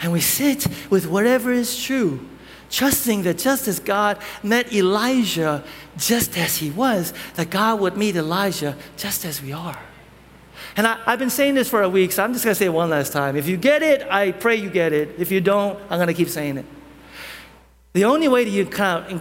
And 0.00 0.12
we 0.12 0.20
sit 0.20 0.66
with 0.90 1.06
whatever 1.06 1.52
is 1.52 1.80
true 1.80 2.28
trusting 2.72 3.22
that 3.22 3.38
just 3.38 3.68
as 3.68 3.78
God 3.78 4.18
met 4.42 4.72
Elijah 4.72 5.62
just 5.96 6.36
as 6.36 6.56
he 6.56 6.70
was, 6.70 7.12
that 7.34 7.50
God 7.50 7.78
would 7.80 7.96
meet 7.96 8.16
Elijah 8.16 8.76
just 8.96 9.24
as 9.24 9.40
we 9.42 9.52
are. 9.52 9.78
And 10.76 10.86
I, 10.86 10.96
have 11.04 11.18
been 11.18 11.30
saying 11.30 11.54
this 11.54 11.68
for 11.68 11.82
a 11.82 11.88
week, 11.88 12.12
so 12.12 12.24
I'm 12.24 12.32
just 12.32 12.44
going 12.44 12.52
to 12.52 12.58
say 12.58 12.66
it 12.66 12.72
one 12.72 12.88
last 12.88 13.12
time. 13.12 13.36
If 13.36 13.46
you 13.46 13.58
get 13.58 13.82
it, 13.82 14.02
I 14.10 14.32
pray 14.32 14.56
you 14.56 14.70
get 14.70 14.92
it. 14.92 15.14
If 15.18 15.30
you 15.30 15.40
don't, 15.40 15.78
I'm 15.90 15.98
going 15.98 16.08
to 16.08 16.14
keep 16.14 16.30
saying 16.30 16.56
it. 16.56 16.64
The 17.94 18.06
only 18.06 18.26
way 18.26 18.44
you, 18.44 18.68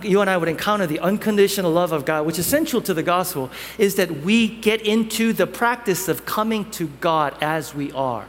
you 0.01 0.21
and 0.21 0.29
I 0.29 0.37
would 0.37 0.47
encounter 0.47 0.87
the 0.87 0.99
unconditional 0.99 1.71
love 1.71 1.91
of 1.91 2.05
God, 2.05 2.25
which 2.25 2.39
is 2.39 2.45
central 2.45 2.81
to 2.83 2.93
the 2.93 3.03
gospel, 3.03 3.51
is 3.77 3.95
that 3.95 4.21
we 4.21 4.47
get 4.47 4.81
into 4.81 5.33
the 5.33 5.45
practice 5.45 6.07
of 6.07 6.25
coming 6.25 6.69
to 6.71 6.87
God 7.01 7.35
as 7.41 7.75
we 7.75 7.91
are. 7.91 8.25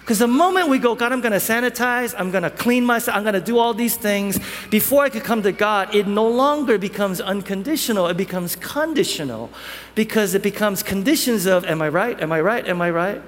Because 0.00 0.20
the 0.20 0.28
moment 0.28 0.68
we 0.68 0.78
go, 0.78 0.94
God, 0.94 1.12
I'm 1.12 1.20
going 1.20 1.32
to 1.32 1.38
sanitize, 1.38 2.14
I'm 2.16 2.30
going 2.30 2.42
to 2.44 2.50
clean 2.50 2.84
myself, 2.84 3.16
I'm 3.16 3.22
going 3.22 3.34
to 3.34 3.40
do 3.40 3.58
all 3.58 3.74
these 3.74 3.96
things, 3.96 4.38
before 4.68 5.04
I 5.04 5.08
could 5.08 5.24
come 5.24 5.42
to 5.42 5.52
God, 5.52 5.94
it 5.94 6.06
no 6.06 6.28
longer 6.28 6.78
becomes 6.78 7.20
unconditional, 7.20 8.06
it 8.06 8.16
becomes 8.16 8.56
conditional. 8.56 9.50
Because 9.94 10.34
it 10.34 10.42
becomes 10.42 10.82
conditions 10.82 11.46
of, 11.46 11.64
am 11.64 11.82
I 11.82 11.88
right? 11.88 12.20
Am 12.20 12.30
I 12.32 12.40
right? 12.40 12.66
Am 12.66 12.80
I 12.80 12.90
right? 12.90 13.22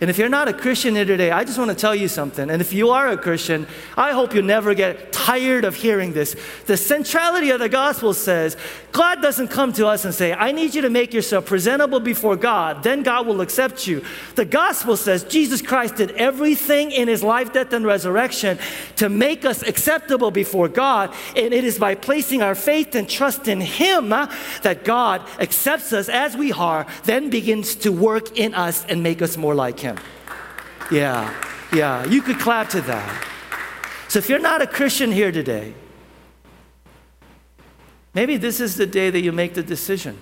And 0.00 0.08
if 0.08 0.16
you're 0.16 0.30
not 0.30 0.48
a 0.48 0.54
Christian 0.54 0.94
here 0.94 1.04
today, 1.04 1.30
I 1.30 1.44
just 1.44 1.58
want 1.58 1.68
to 1.70 1.76
tell 1.76 1.94
you 1.94 2.08
something. 2.08 2.48
And 2.48 2.62
if 2.62 2.72
you 2.72 2.88
are 2.88 3.08
a 3.08 3.18
Christian, 3.18 3.66
I 3.98 4.12
hope 4.12 4.34
you 4.34 4.40
never 4.40 4.72
get 4.72 5.12
tired 5.12 5.66
of 5.66 5.74
hearing 5.74 6.14
this. 6.14 6.34
The 6.64 6.78
centrality 6.78 7.50
of 7.50 7.60
the 7.60 7.68
gospel 7.68 8.14
says 8.14 8.56
God 8.92 9.20
doesn't 9.20 9.48
come 9.48 9.74
to 9.74 9.86
us 9.86 10.06
and 10.06 10.14
say, 10.14 10.32
I 10.32 10.52
need 10.52 10.74
you 10.74 10.80
to 10.82 10.90
make 10.90 11.12
yourself 11.12 11.44
presentable 11.44 12.00
before 12.00 12.36
God, 12.36 12.82
then 12.82 13.02
God 13.02 13.26
will 13.26 13.42
accept 13.42 13.86
you. 13.86 14.02
The 14.36 14.46
gospel 14.46 14.96
says 14.96 15.22
Jesus 15.24 15.60
Christ 15.60 15.96
did 15.96 16.12
everything 16.12 16.92
in 16.92 17.06
his 17.06 17.22
life, 17.22 17.52
death, 17.52 17.74
and 17.74 17.84
resurrection 17.84 18.58
to 18.96 19.10
make 19.10 19.44
us 19.44 19.62
acceptable 19.62 20.30
before 20.30 20.68
God. 20.68 21.14
And 21.36 21.52
it 21.52 21.64
is 21.64 21.78
by 21.78 21.94
placing 21.94 22.40
our 22.40 22.54
faith 22.54 22.94
and 22.94 23.06
trust 23.06 23.48
in 23.48 23.60
him 23.60 24.14
uh, 24.14 24.34
that 24.62 24.82
God 24.82 25.20
accepts 25.38 25.92
us 25.92 26.08
as 26.08 26.38
we 26.38 26.52
are, 26.52 26.86
then 27.04 27.28
begins 27.28 27.74
to 27.76 27.92
work 27.92 28.38
in 28.38 28.54
us 28.54 28.86
and 28.86 29.02
make 29.02 29.20
us 29.20 29.36
more 29.36 29.54
like 29.54 29.78
him 29.78 29.89
him. 29.96 30.04
Yeah, 30.90 31.32
yeah, 31.72 32.04
you 32.06 32.22
could 32.22 32.38
clap 32.38 32.68
to 32.70 32.80
that. 32.82 33.26
So 34.08 34.18
if 34.18 34.28
you're 34.28 34.40
not 34.40 34.60
a 34.60 34.66
Christian 34.66 35.12
here 35.12 35.30
today, 35.30 35.74
maybe 38.12 38.36
this 38.36 38.60
is 38.60 38.76
the 38.76 38.86
day 38.86 39.10
that 39.10 39.20
you 39.20 39.30
make 39.30 39.54
the 39.54 39.62
decision. 39.62 40.18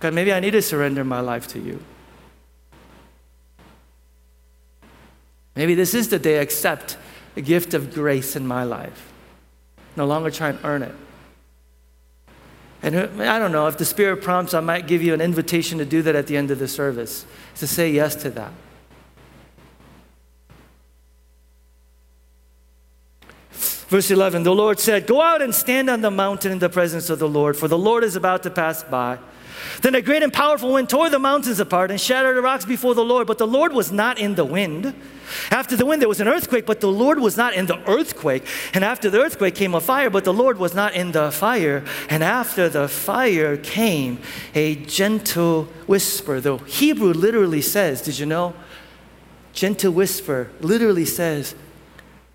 God, 0.00 0.14
maybe 0.14 0.32
I 0.32 0.40
need 0.40 0.50
to 0.50 0.62
surrender 0.62 1.04
my 1.04 1.20
life 1.20 1.46
to 1.48 1.60
you. 1.60 1.82
Maybe 5.54 5.74
this 5.74 5.94
is 5.94 6.08
the 6.08 6.18
day 6.18 6.38
I 6.38 6.42
accept 6.42 6.96
the 7.34 7.40
gift 7.40 7.74
of 7.74 7.94
grace 7.94 8.34
in 8.34 8.46
my 8.46 8.64
life. 8.64 9.12
No 9.96 10.06
longer 10.06 10.30
try 10.30 10.48
and 10.50 10.58
earn 10.64 10.82
it. 10.82 10.94
And 12.84 13.22
I 13.22 13.38
don't 13.38 13.50
know, 13.50 13.66
if 13.66 13.78
the 13.78 13.84
Spirit 13.86 14.20
prompts, 14.20 14.52
I 14.52 14.60
might 14.60 14.86
give 14.86 15.02
you 15.02 15.14
an 15.14 15.22
invitation 15.22 15.78
to 15.78 15.86
do 15.86 16.02
that 16.02 16.14
at 16.14 16.26
the 16.26 16.36
end 16.36 16.50
of 16.50 16.58
the 16.58 16.68
service, 16.68 17.24
to 17.56 17.66
say 17.66 17.90
yes 17.90 18.14
to 18.16 18.30
that. 18.32 18.52
Verse 23.88 24.10
11 24.10 24.42
The 24.42 24.54
Lord 24.54 24.78
said, 24.78 25.06
Go 25.06 25.22
out 25.22 25.40
and 25.40 25.54
stand 25.54 25.88
on 25.88 26.02
the 26.02 26.10
mountain 26.10 26.52
in 26.52 26.58
the 26.58 26.68
presence 26.68 27.08
of 27.08 27.18
the 27.18 27.28
Lord, 27.28 27.56
for 27.56 27.68
the 27.68 27.78
Lord 27.78 28.04
is 28.04 28.16
about 28.16 28.42
to 28.42 28.50
pass 28.50 28.82
by. 28.84 29.18
Then 29.82 29.94
a 29.94 30.02
great 30.02 30.22
and 30.22 30.32
powerful 30.32 30.72
wind 30.72 30.88
tore 30.88 31.10
the 31.10 31.18
mountains 31.18 31.60
apart 31.60 31.90
and 31.90 32.00
shattered 32.00 32.36
the 32.36 32.42
rocks 32.42 32.64
before 32.64 32.94
the 32.94 33.04
Lord, 33.04 33.26
but 33.26 33.38
the 33.38 33.46
Lord 33.46 33.72
was 33.72 33.92
not 33.92 34.18
in 34.18 34.34
the 34.34 34.44
wind. 34.44 34.94
After 35.50 35.76
the 35.76 35.86
wind, 35.86 36.02
there 36.02 36.08
was 36.08 36.20
an 36.20 36.28
earthquake, 36.28 36.66
but 36.66 36.80
the 36.80 36.90
Lord 36.90 37.18
was 37.18 37.36
not 37.36 37.54
in 37.54 37.66
the 37.66 37.78
earthquake. 37.88 38.46
And 38.72 38.84
after 38.84 39.10
the 39.10 39.20
earthquake 39.20 39.54
came 39.54 39.74
a 39.74 39.80
fire, 39.80 40.10
but 40.10 40.24
the 40.24 40.32
Lord 40.32 40.58
was 40.58 40.74
not 40.74 40.94
in 40.94 41.12
the 41.12 41.30
fire. 41.30 41.84
And 42.08 42.22
after 42.22 42.68
the 42.68 42.88
fire 42.88 43.56
came 43.56 44.18
a 44.54 44.76
gentle 44.76 45.64
whisper. 45.86 46.40
The 46.40 46.58
Hebrew 46.58 47.12
literally 47.12 47.62
says, 47.62 48.02
Did 48.02 48.18
you 48.18 48.26
know? 48.26 48.54
Gentle 49.52 49.92
whisper 49.92 50.50
literally 50.60 51.04
says 51.04 51.54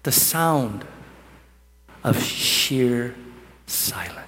the 0.03 0.11
sound 0.11 0.85
of 2.03 2.21
sheer 2.23 3.13
silence. 3.67 4.18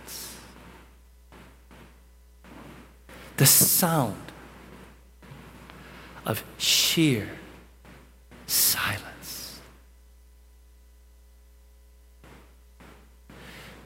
The 3.41 3.47
sound 3.47 4.21
of 6.27 6.43
sheer 6.59 7.27
silence. 8.45 9.59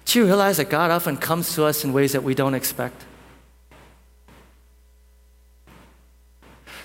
Do 0.04 0.20
you 0.20 0.26
realize 0.26 0.58
that 0.58 0.70
God 0.70 0.92
often 0.92 1.16
comes 1.16 1.56
to 1.56 1.64
us 1.64 1.86
in 1.86 1.94
ways 1.94 2.12
that 2.12 2.22
we 2.22 2.36
don't 2.36 2.54
expect? 2.54 3.06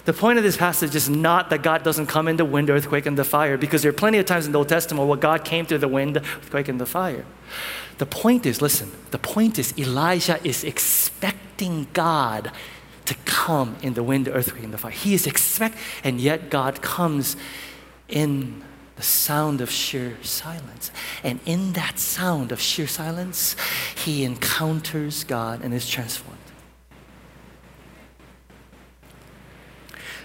The 0.05 0.13
point 0.13 0.39
of 0.39 0.45
this 0.45 0.57
passage 0.57 0.95
is 0.95 1.11
not 1.11 1.51
that 1.51 1.63
God 1.63 1.83
doesn't 1.83 2.07
come 2.07 2.27
in 2.27 2.37
the 2.37 2.45
wind, 2.45 2.71
earthquake, 2.71 3.07
and 3.07 3.19
the 3.19 3.25
fire, 3.25 3.59
because 3.59 3.83
there 3.83 3.91
are 3.91 3.95
plenty 3.95 4.19
of 4.19 4.27
times 4.27 4.47
in 4.47 4.53
the 4.53 4.59
Old 4.59 4.69
Testament 4.69 5.09
where 5.09 5.19
God 5.19 5.45
came 5.45 5.67
through 5.67 5.79
the 5.79 5.89
wind, 5.89 6.17
earthquake, 6.17 6.69
and 6.69 6.81
the 6.81 6.87
fire. 6.87 7.25
The 7.99 8.07
point 8.07 8.47
is, 8.47 8.63
listen, 8.63 8.91
the 9.11 9.19
point 9.19 9.59
is 9.59 9.77
Elijah 9.79 10.39
is 10.43 10.65
expecting 10.65 11.87
God 11.93 12.51
to 13.05 13.15
come 13.27 13.77
in 13.83 13.95
the 13.95 14.03
wind, 14.03 14.29
earthquake, 14.29 14.65
and 14.65 14.73
the 14.73 14.79
fire. 14.79 14.93
He 14.93 15.13
is 15.15 15.27
expect, 15.27 15.77
and 16.03 16.21
yet 16.21 16.49
God 16.49 16.81
comes 16.81 17.37
in 18.09 18.63
the 18.97 19.03
sound 19.03 19.61
of 19.61 19.71
sheer 19.71 20.17
silence. 20.23 20.91
And 21.23 21.41
in 21.45 21.73
that 21.73 21.99
sound 21.99 22.53
of 22.53 22.61
sheer 22.61 22.87
silence, 22.87 23.57
he 23.95 24.25
encounters 24.25 25.25
God 25.25 25.63
and 25.63 25.73
is 25.75 25.89
transformed. 25.89 26.40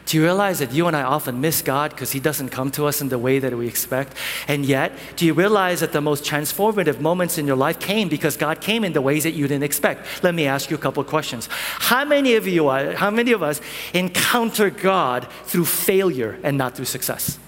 Do 0.06 0.18
you 0.18 0.24
realize 0.24 0.60
that 0.60 0.72
you 0.72 0.86
and 0.86 0.96
I 0.96 1.02
often 1.02 1.42
miss 1.42 1.64
God 1.64 1.90
because 1.92 2.12
He 2.12 2.20
doesn't 2.20 2.50
come 2.50 2.70
to 2.72 2.86
us 2.86 3.02
in 3.02 3.10
the 3.10 3.18
way 3.18 3.40
that 3.40 3.58
we 3.58 3.68
expect? 3.68 4.16
And 4.48 4.64
yet, 4.64 4.92
do 5.16 5.26
you 5.26 5.34
realize 5.34 5.80
that 5.80 5.94
the 5.94 6.02
most 6.02 6.24
transformative 6.24 7.00
moments 7.00 7.40
in 7.40 7.48
your 7.48 7.56
life 7.56 7.80
came 7.80 8.08
because 8.08 8.38
God 8.38 8.62
came 8.62 8.84
in 8.84 8.94
the 8.94 9.02
ways 9.02 9.24
that 9.24 9.32
you 9.32 9.48
didn't 9.48 9.64
expect? 9.64 10.24
Let 10.24 10.36
me 10.36 10.46
ask 10.46 10.70
you 10.70 10.76
a 10.76 10.80
couple 10.80 11.04
questions. 11.04 11.50
How 11.52 12.06
many 12.06 12.36
of 12.36 12.48
you, 12.48 12.70
how 12.70 13.10
many 13.10 13.32
of 13.32 13.42
us 13.42 13.62
encounter 13.94 14.70
God 14.70 15.28
through 15.46 15.66
failure 15.66 16.40
and 16.44 16.56
not 16.56 16.76
through 16.76 16.86
success? 16.86 17.40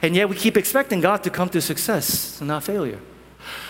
And 0.00 0.14
yet 0.14 0.28
we 0.28 0.36
keep 0.36 0.56
expecting 0.56 1.00
God 1.00 1.24
to 1.24 1.30
come 1.30 1.48
through 1.48 1.62
success 1.62 2.40
and 2.40 2.46
not 2.46 2.62
failure. 2.62 3.00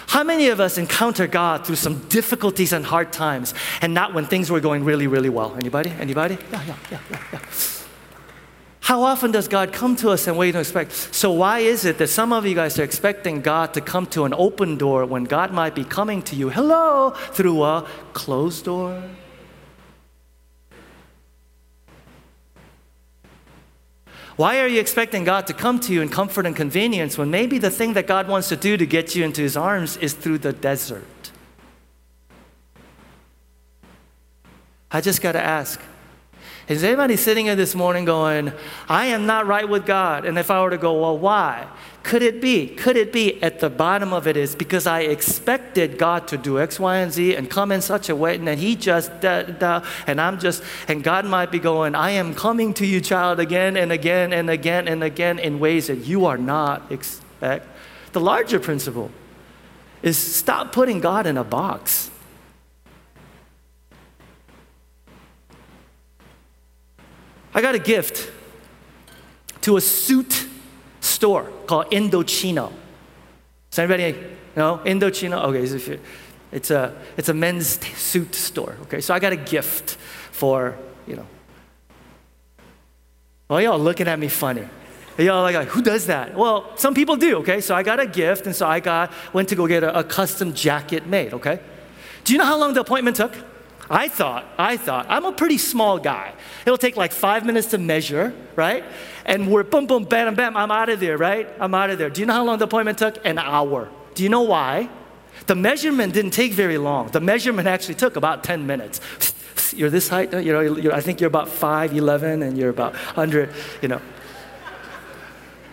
How 0.09 0.25
many 0.25 0.49
of 0.49 0.59
us 0.59 0.79
encounter 0.79 1.27
God 1.27 1.67
through 1.67 1.77
some 1.77 1.99
difficulties 2.09 2.73
and 2.73 2.85
hard 2.85 3.13
times 3.13 3.53
and 3.83 3.93
not 3.93 4.15
when 4.15 4.25
things 4.25 4.51
were 4.51 4.59
going 4.59 4.83
really, 4.83 5.07
really 5.07 5.29
well? 5.29 5.55
Anybody? 5.55 5.91
Anybody? 6.01 6.39
Yeah, 6.51 6.63
yeah, 6.65 6.77
yeah, 6.91 7.01
yeah, 7.11 7.23
yeah. 7.35 7.41
How 8.81 9.03
often 9.03 9.33
does 9.33 9.49
God 9.49 9.71
come 9.71 9.97
to 9.97 10.09
us 10.09 10.27
in 10.27 10.35
ways 10.35 10.49
we 10.49 10.53
don't 10.53 10.63
expect? 10.63 10.93
So, 10.93 11.31
why 11.31 11.59
is 11.59 11.85
it 11.85 11.99
that 11.99 12.09
some 12.09 12.33
of 12.33 12.47
you 12.47 12.55
guys 12.55 12.79
are 12.79 12.85
expecting 12.85 13.43
God 13.43 13.75
to 13.75 13.83
come 13.83 14.07
to 14.07 14.25
an 14.25 14.33
open 14.33 14.79
door 14.79 15.05
when 15.05 15.25
God 15.25 15.53
might 15.53 15.75
be 15.75 15.85
coming 15.85 16.23
to 16.23 16.35
you, 16.35 16.49
hello, 16.49 17.11
through 17.11 17.63
a 17.63 17.87
closed 18.15 18.65
door? 18.65 19.03
Why 24.39 24.61
are 24.61 24.69
you 24.69 24.79
expecting 24.79 25.25
God 25.25 25.49
to 25.49 25.53
come 25.53 25.81
to 25.81 25.93
you 25.93 26.01
in 26.01 26.11
comfort 26.11 26.47
and 26.47 26.55
convenience 26.55 27.19
when 27.19 27.29
maybe 27.29 27.59
the 27.59 27.71
thing 27.71 27.95
that 27.95 28.07
God 28.07 28.29
wants 28.29 28.49
to 28.51 28.57
do 28.57 28.77
to 28.77 28.87
get 28.87 29.17
you 29.17 29.25
into 29.25 29.43
his 29.43 29.57
arms 29.57 29.97
is 29.97 30.15
through 30.15 30.39
the 30.39 30.53
desert? 30.53 31.33
I 34.93 35.01
just 35.01 35.23
got 35.23 35.33
to 35.33 35.43
ask 35.43 35.81
is 36.69 36.85
anybody 36.85 37.17
sitting 37.17 37.47
here 37.47 37.57
this 37.57 37.75
morning 37.75 38.05
going, 38.05 38.53
I 38.89 39.07
am 39.07 39.27
not 39.27 39.47
right 39.47 39.69
with 39.69 39.87
God? 39.87 40.27
And 40.27 40.39
if 40.39 40.51
I 40.51 40.63
were 40.63 40.71
to 40.71 40.79
go, 40.79 41.01
well, 41.01 41.17
why? 41.17 41.67
Could 42.03 42.23
it 42.23 42.41
be? 42.41 42.69
Could 42.69 42.97
it 42.97 43.13
be 43.13 43.43
at 43.43 43.61
the 43.61 43.69
bottom 43.69 44.13
of 44.13 44.27
it 44.27 44.37
is 44.37 44.55
because 44.55 44.87
I 44.87 45.01
expected 45.01 45.99
God 45.99 46.29
to 46.29 46.39
do 46.39 46.59
X, 46.59 46.79
Y, 46.79 46.97
and 46.97 47.13
Z 47.13 47.35
and 47.37 47.51
come 47.51 47.73
in 47.73 47.81
such 47.81 48.09
a 48.09 48.17
way, 48.17 48.35
and 48.35 48.47
then 48.47 48.59
He 48.59 48.77
just, 48.77 49.21
da, 49.21 49.43
da, 49.43 49.85
and 50.07 50.21
I'm 50.21 50.39
just, 50.39 50.63
and 50.89 51.03
God 51.03 51.25
might 51.25 51.51
be 51.51 51.59
going, 51.59 51.95
I 51.95 52.11
am 52.13 52.35
coming 52.35 52.73
to 52.75 52.87
you, 52.87 53.01
child, 53.01 53.41
again 53.41 53.77
and 53.77 53.91
again 53.93 54.33
and 54.33 54.49
again 54.49 54.89
and 54.89 55.03
again 55.03 55.39
in 55.39 55.59
ways 55.59 55.89
that 55.89 55.99
you 55.99 56.27
are 56.27 56.39
not 56.39 56.91
expect. 56.91 57.67
The 58.13 58.21
larger 58.21 58.61
principle 58.61 59.11
is 60.03 60.17
stop 60.17 60.73
putting 60.73 61.01
God 61.01 61.27
in 61.27 61.37
a 61.37 61.45
box. 61.45 62.11
I 67.59 67.61
got 67.61 67.75
a 67.75 67.81
gift 67.81 68.31
to 69.63 69.77
a 69.79 69.81
suit 69.81 70.47
store 71.01 71.51
called 71.67 71.91
Indochino. 71.91 72.73
Does 73.69 73.79
anybody 73.81 74.17
know 74.55 74.81
Indochino? 74.85 75.43
Okay, 75.47 75.99
it's 76.53 76.71
a, 76.71 76.97
it's 77.17 77.29
a 77.29 77.35
men's 77.35 77.85
suit 77.97 78.37
store. 78.37 78.77
Okay, 78.83 79.01
so 79.01 79.13
I 79.13 79.19
got 79.19 79.33
a 79.33 79.37
gift 79.37 79.97
for, 80.31 80.79
you 81.05 81.17
know. 81.17 81.27
Well, 83.49 83.61
y'all 83.61 83.81
looking 83.81 84.07
at 84.07 84.21
me 84.21 84.29
funny. 84.29 84.69
Y'all 85.19 85.43
like, 85.43 85.67
who 85.67 85.83
does 85.83 86.07
that? 86.07 86.37
Well, 86.37 86.71
some 86.77 86.95
people 86.95 87.17
do, 87.17 87.39
okay? 87.39 87.61
So 87.61 87.75
I 87.75 87.83
got 87.83 87.99
a 87.99 88.07
gift, 88.07 88.47
and 88.47 88.55
so 88.55 88.69
I 88.69 88.79
got, 88.79 89.13
went 89.33 89.49
to 89.49 89.57
go 89.57 89.67
get 89.67 89.83
a, 89.83 89.99
a 89.99 90.05
custom 90.05 90.55
jacket 90.55 91.09
made, 91.09 91.35
okay? 91.35 91.59
Do 92.23 92.33
you 92.33 92.39
know 92.39 92.45
how 92.45 92.57
long 92.57 92.75
the 92.75 92.83
appointment 92.83 93.17
took? 93.17 93.35
I 93.91 94.09
thought, 94.09 94.45
I 94.59 94.77
thought, 94.77 95.07
I'm 95.09 95.25
a 95.25 95.33
pretty 95.33 95.57
small 95.57 95.99
guy. 95.99 96.35
It'll 96.67 96.79
take 96.79 96.97
like 96.97 97.13
five 97.13 97.47
minutes 97.47 97.69
to 97.69 97.79
measure, 97.79 98.35
right? 98.55 98.85
And 99.25 99.51
we're 99.51 99.63
boom, 99.63 99.87
boom, 99.87 100.05
bam, 100.05 100.35
bam, 100.35 100.57
I'm 100.57 100.71
out 100.71 100.91
of 100.91 101.01
there, 101.01 101.17
right? 101.17 101.49
I'm 101.59 101.75
out 101.75 101.89
of 101.91 101.99
there. 101.99 102.11
Do 102.11 102.21
you 102.21 102.27
know 102.27 102.35
how 102.35 102.45
long 102.45 102.59
the 102.59 102.67
appointment 102.67 102.99
took? 102.99 103.25
An 103.25 103.39
hour. 103.39 103.89
Do 104.15 104.23
you 104.23 104.29
know 104.29 104.43
why? 104.43 104.91
The 105.47 105.55
measurement 105.55 106.13
didn't 106.13 106.33
take 106.33 106.53
very 106.53 106.77
long. 106.77 107.09
The 107.09 107.21
measurement 107.21 107.67
actually 107.67 107.95
took 107.95 108.17
about 108.17 108.45
10 108.45 108.67
minutes. 108.67 109.01
You're 109.75 109.91
this 109.91 110.09
height, 110.09 110.33
you 110.33 110.53
know, 110.53 110.93
I 110.93 111.01
think 111.01 111.21
you're 111.21 111.29
about 111.29 111.49
5'11 111.49 112.43
and 112.43 112.57
you're 112.57 112.71
about 112.71 112.95
100, 112.95 113.53
you 113.83 113.89
know. 113.89 114.01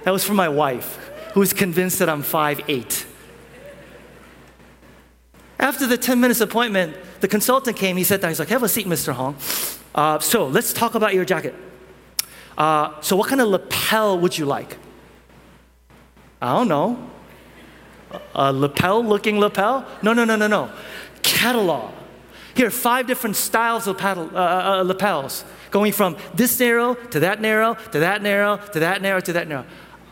That 0.04 0.12
was 0.12 0.24
for 0.24 0.34
my 0.34 0.50
wife, 0.50 1.00
who 1.34 1.40
was 1.40 1.54
convinced 1.54 2.00
that 2.00 2.10
I'm 2.10 2.22
5'8. 2.22 3.06
After 5.60 5.88
the 5.88 5.98
10 5.98 6.20
minutes 6.20 6.42
appointment, 6.42 6.96
the 7.26 7.30
consultant 7.30 7.76
came, 7.76 7.98
he 7.98 8.04
sat 8.04 8.22
down, 8.22 8.30
he's 8.30 8.38
like, 8.38 8.50
Have 8.50 8.62
a 8.62 8.70
seat, 8.70 8.86
Mr. 8.86 9.12
Hong. 9.12 9.36
Uh, 9.96 10.20
so 10.20 10.46
let's 10.46 10.72
talk 10.74 10.94
about 10.94 11.16
your 11.16 11.26
jacket. 11.26 11.56
Uh, 12.56 13.02
so, 13.02 13.16
what 13.16 13.30
kind 13.30 13.42
of 13.42 13.48
lapel 13.48 14.20
would 14.20 14.38
you 14.38 14.46
like? 14.46 14.78
I 16.40 16.56
don't 16.56 16.68
know. 16.68 17.10
A 18.36 18.54
lapel 18.54 19.04
looking 19.04 19.40
lapel? 19.40 19.88
No, 20.04 20.14
no, 20.14 20.24
no, 20.24 20.36
no, 20.36 20.46
no. 20.46 20.72
Catalog. 21.24 21.96
Here, 22.54 22.70
five 22.70 23.08
different 23.08 23.38
styles 23.38 23.88
of 23.88 23.98
paddle, 23.98 24.30
uh, 24.32 24.40
uh, 24.40 24.82
uh, 24.82 24.84
lapels, 24.84 25.46
going 25.72 25.94
from 25.94 26.18
this 26.36 26.60
narrow 26.60 26.94
to 26.94 27.20
that 27.22 27.42
narrow 27.42 27.74
to 27.92 28.00
that 28.02 28.22
narrow 28.22 28.58
to 28.58 28.80
that 28.82 29.02
narrow 29.02 29.20
to 29.20 29.34
that 29.34 29.48
narrow. 29.48 29.66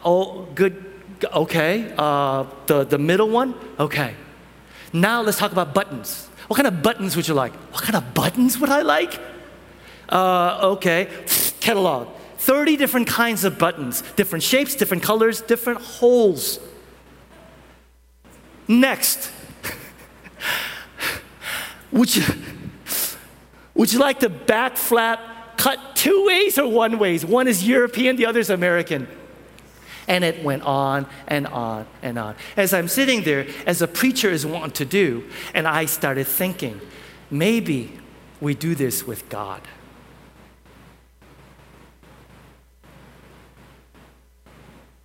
Oh, 0.04 0.48
good. 0.56 0.84
Okay. 1.32 1.94
Uh, 1.96 2.46
the, 2.66 2.86
the 2.86 2.98
middle 2.98 3.30
one? 3.30 3.54
Okay. 3.78 4.16
Now 4.92 5.22
let's 5.22 5.38
talk 5.38 5.52
about 5.52 5.76
buttons. 5.76 6.28
What 6.48 6.58
kind 6.58 6.68
of 6.68 6.82
buttons 6.82 7.16
would 7.16 7.28
you 7.28 7.34
like? 7.34 7.54
What 7.74 7.84
kind 7.84 7.96
of 7.96 8.14
buttons 8.14 8.60
would 8.60 8.70
I 8.70 8.82
like? 8.82 9.20
Uh, 10.10 10.60
okay, 10.74 11.10
catalog. 11.60 12.08
30 12.38 12.76
different 12.76 13.08
kinds 13.08 13.46
of 13.46 13.58
buttons, 13.58 14.02
different 14.18 14.44
shapes, 14.44 14.76
different 14.76 15.02
colors, 15.02 15.42
different 15.42 15.80
holes. 15.80 16.60
Next, 18.68 19.32
would 21.92 22.14
you, 22.14 22.24
would 23.74 23.94
you 23.94 24.00
like 24.00 24.20
the 24.20 24.30
back 24.30 24.76
flap 24.76 25.58
cut 25.58 25.80
two 25.96 26.26
ways 26.26 26.58
or 26.58 26.70
one 26.70 27.00
ways? 27.00 27.26
One 27.26 27.48
is 27.48 27.66
European, 27.66 28.18
the 28.18 28.26
other 28.26 28.42
is 28.42 28.50
American. 28.50 29.08
And 30.08 30.24
it 30.24 30.44
went 30.44 30.64
on 30.64 31.08
and 31.28 31.48
on 31.48 31.88
and 32.02 32.20
on. 32.20 32.36
As 32.58 32.74
I'm 32.74 32.88
sitting 32.88 33.24
there, 33.24 33.48
as 33.66 33.82
a 33.82 33.88
preacher 33.88 34.30
is 34.30 34.46
wont 34.46 34.76
to 34.76 34.86
do, 34.86 35.24
and 35.54 35.68
I 35.68 35.86
started 35.86 36.28
thinking, 36.28 36.82
maybe 37.32 38.00
we 38.42 38.54
do 38.54 38.76
this 38.76 39.08
with 39.08 39.30
God. 39.30 39.62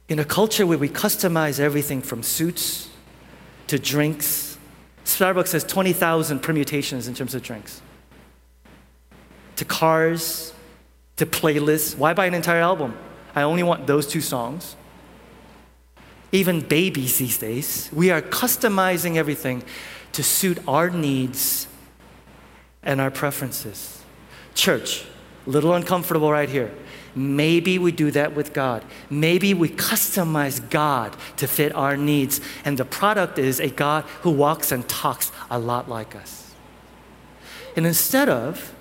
In 0.09 0.19
a 0.19 0.25
culture 0.25 0.67
where 0.67 0.79
we 0.79 0.89
customize 0.89 1.61
everything 1.61 2.01
from 2.01 2.23
suits 2.23 2.89
to 3.67 3.79
drinks, 3.79 4.57
Starbucks 5.05 5.53
has 5.53 5.65
20,000 5.65 6.41
permutations 6.41 7.09
in 7.09 7.15
terms 7.15 7.35
of 7.35 7.43
drinks, 7.43 7.83
to 9.57 9.65
cars, 9.65 10.55
to 11.17 11.27
playlists. 11.27 11.97
Why 11.97 12.15
buy 12.15 12.27
an 12.27 12.35
entire 12.35 12.61
album? 12.61 12.97
I 13.35 13.43
only 13.43 13.63
want 13.63 13.87
those 13.87 14.07
two 14.07 14.21
songs 14.23 14.77
even 16.33 16.61
babies 16.61 17.19
these 17.19 17.39
days, 17.39 17.89
we 17.93 18.11
are 18.11 18.21
customizing 18.21 19.17
everything 19.17 19.63
to 20.13 20.23
suit 20.23 20.59
our 20.69 20.91
needs 20.91 21.67
and 22.83 23.01
our 23.01 23.11
preferences. 23.11 24.03
Church, 24.55 25.05
a 25.47 25.51
little 25.51 25.75
uncomfortable 25.75 26.31
right 26.31 26.49
here. 26.49 26.71
Maybe 27.15 27.79
we 27.79 27.93
do 27.93 28.11
that 28.11 28.35
with 28.35 28.53
God. 28.53 28.85
Maybe 29.11 29.55
we 29.55 29.71
customize 29.71 30.69
God 30.71 31.17
to 31.37 31.49
fit 31.49 31.75
our 31.75 31.97
needs, 31.97 32.41
and 32.65 32.79
the 32.79 32.85
product 32.85 33.39
is 33.39 33.59
a 33.59 33.69
God 33.71 34.05
who 34.23 34.31
walks 34.31 34.71
and 34.71 34.87
talks 34.89 35.33
a 35.51 35.59
lot 35.59 35.89
like 35.89 36.15
us. 36.15 36.55
And 37.75 37.87
instead 37.87 38.29
of 38.29 38.75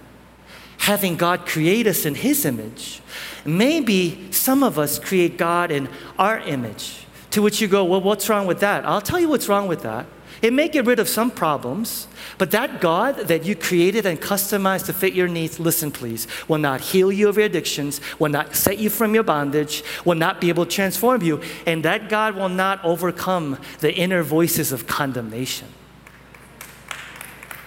having 0.80 1.16
God 1.16 1.46
create 1.46 1.88
us 1.88 2.06
in 2.06 2.16
His 2.16 2.46
image, 2.46 3.02
maybe 3.46 4.32
some 4.32 4.64
of 4.64 4.78
us 4.78 5.00
create 5.00 5.38
God 5.38 5.72
in 5.72 5.90
our 6.20 6.40
image 6.40 7.07
to 7.38 7.44
which 7.44 7.62
you 7.62 7.68
go, 7.68 7.86
well, 7.86 8.02
what's 8.02 8.28
wrong 8.30 8.48
with 8.48 8.62
that? 8.62 8.84
I'll 8.84 9.00
tell 9.00 9.20
you 9.20 9.30
what's 9.30 9.48
wrong 9.48 9.68
with 9.68 9.84
that. 9.84 10.08
It 10.42 10.54
may 10.54 10.68
get 10.70 10.88
rid 10.88 10.98
of 10.98 11.08
some 11.08 11.30
problems, 11.30 12.08
but 12.40 12.50
that 12.50 12.82
God 12.82 13.16
that 13.28 13.46
you 13.46 13.56
created 13.56 14.08
and 14.08 14.20
customized 14.20 14.88
to 14.88 14.94
fit 14.94 15.14
your 15.14 15.28
needs, 15.28 15.60
listen 15.60 15.92
please, 15.92 16.28
will 16.48 16.58
not 16.58 16.82
heal 16.82 17.12
you 17.12 17.30
of 17.30 17.38
your 17.38 17.46
addictions, 17.46 18.02
will 18.18 18.32
not 18.32 18.56
set 18.56 18.80
you 18.80 18.90
from 18.90 19.14
your 19.14 19.22
bondage, 19.22 19.84
will 20.04 20.16
not 20.16 20.42
be 20.42 20.50
able 20.50 20.66
to 20.66 20.72
transform 20.72 21.22
you, 21.22 21.40
and 21.68 21.86
that 21.86 22.10
God 22.10 22.36
will 22.36 22.50
not 22.50 22.84
overcome 22.84 23.60
the 23.82 23.94
inner 23.94 24.24
voices 24.24 24.72
of 24.72 24.88
condemnation. 24.88 25.68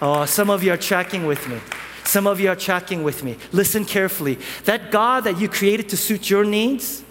Oh, 0.01 0.25
some 0.25 0.49
of 0.49 0.65
you 0.65 0.73
are 0.73 0.77
tracking 0.77 1.25
with 1.25 1.47
me. 1.47 1.61
Some 2.03 2.27
of 2.27 2.41
you 2.41 2.49
are 2.49 2.57
tracking 2.57 3.03
with 3.03 3.23
me. 3.23 3.37
Listen 3.53 3.85
carefully. 3.85 4.37
That 4.65 4.91
God 4.91 5.23
that 5.23 5.39
you 5.39 5.47
created 5.47 5.87
to 5.89 5.95
suit 5.95 6.29
your 6.29 6.43
needs, 6.43 7.05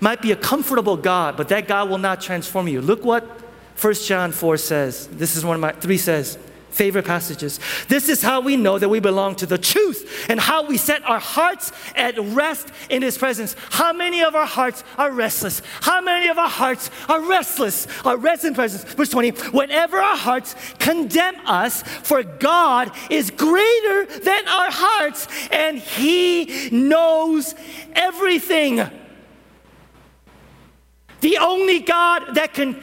might 0.00 0.22
be 0.22 0.32
a 0.32 0.36
comfortable 0.36 0.96
God, 0.96 1.36
but 1.36 1.48
that 1.48 1.68
God 1.68 1.88
will 1.90 1.98
not 1.98 2.20
transform 2.20 2.68
you. 2.68 2.80
Look 2.80 3.04
what 3.04 3.24
1 3.80 3.94
John 3.94 4.32
4 4.32 4.56
says. 4.56 5.08
This 5.08 5.36
is 5.36 5.44
one 5.44 5.56
of 5.56 5.60
my, 5.60 5.72
3 5.72 5.98
says, 5.98 6.38
favorite 6.70 7.04
passages. 7.04 7.60
This 7.88 8.08
is 8.08 8.20
how 8.20 8.40
we 8.40 8.56
know 8.56 8.78
that 8.78 8.88
we 8.88 8.98
belong 8.98 9.36
to 9.36 9.46
the 9.46 9.58
truth 9.58 10.26
and 10.28 10.40
how 10.40 10.66
we 10.66 10.76
set 10.76 11.04
our 11.04 11.20
hearts 11.20 11.72
at 11.94 12.18
rest 12.18 12.68
in 12.90 13.02
His 13.02 13.16
presence. 13.16 13.54
How 13.70 13.92
many 13.92 14.22
of 14.22 14.34
our 14.34 14.46
hearts 14.46 14.82
are 14.98 15.12
restless? 15.12 15.62
How 15.80 16.00
many 16.00 16.28
of 16.28 16.38
our 16.38 16.48
hearts 16.48 16.90
are 17.08 17.20
restless, 17.20 17.86
are 18.04 18.16
rest 18.16 18.44
in 18.44 18.54
presence? 18.54 18.84
Verse 18.94 19.10
20, 19.10 19.30
whenever 19.50 19.98
our 19.98 20.16
hearts 20.16 20.56
condemn 20.78 21.36
us, 21.46 21.82
for 21.82 22.22
God 22.22 22.90
is 23.08 23.30
greater 23.30 24.06
than 24.06 24.48
our 24.48 24.70
hearts 24.70 25.28
and 25.50 25.78
He 25.78 26.70
knows 26.70 27.54
everything. 27.94 28.82
The 31.24 31.38
only 31.38 31.80
God 31.80 32.34
that 32.34 32.52
can 32.52 32.76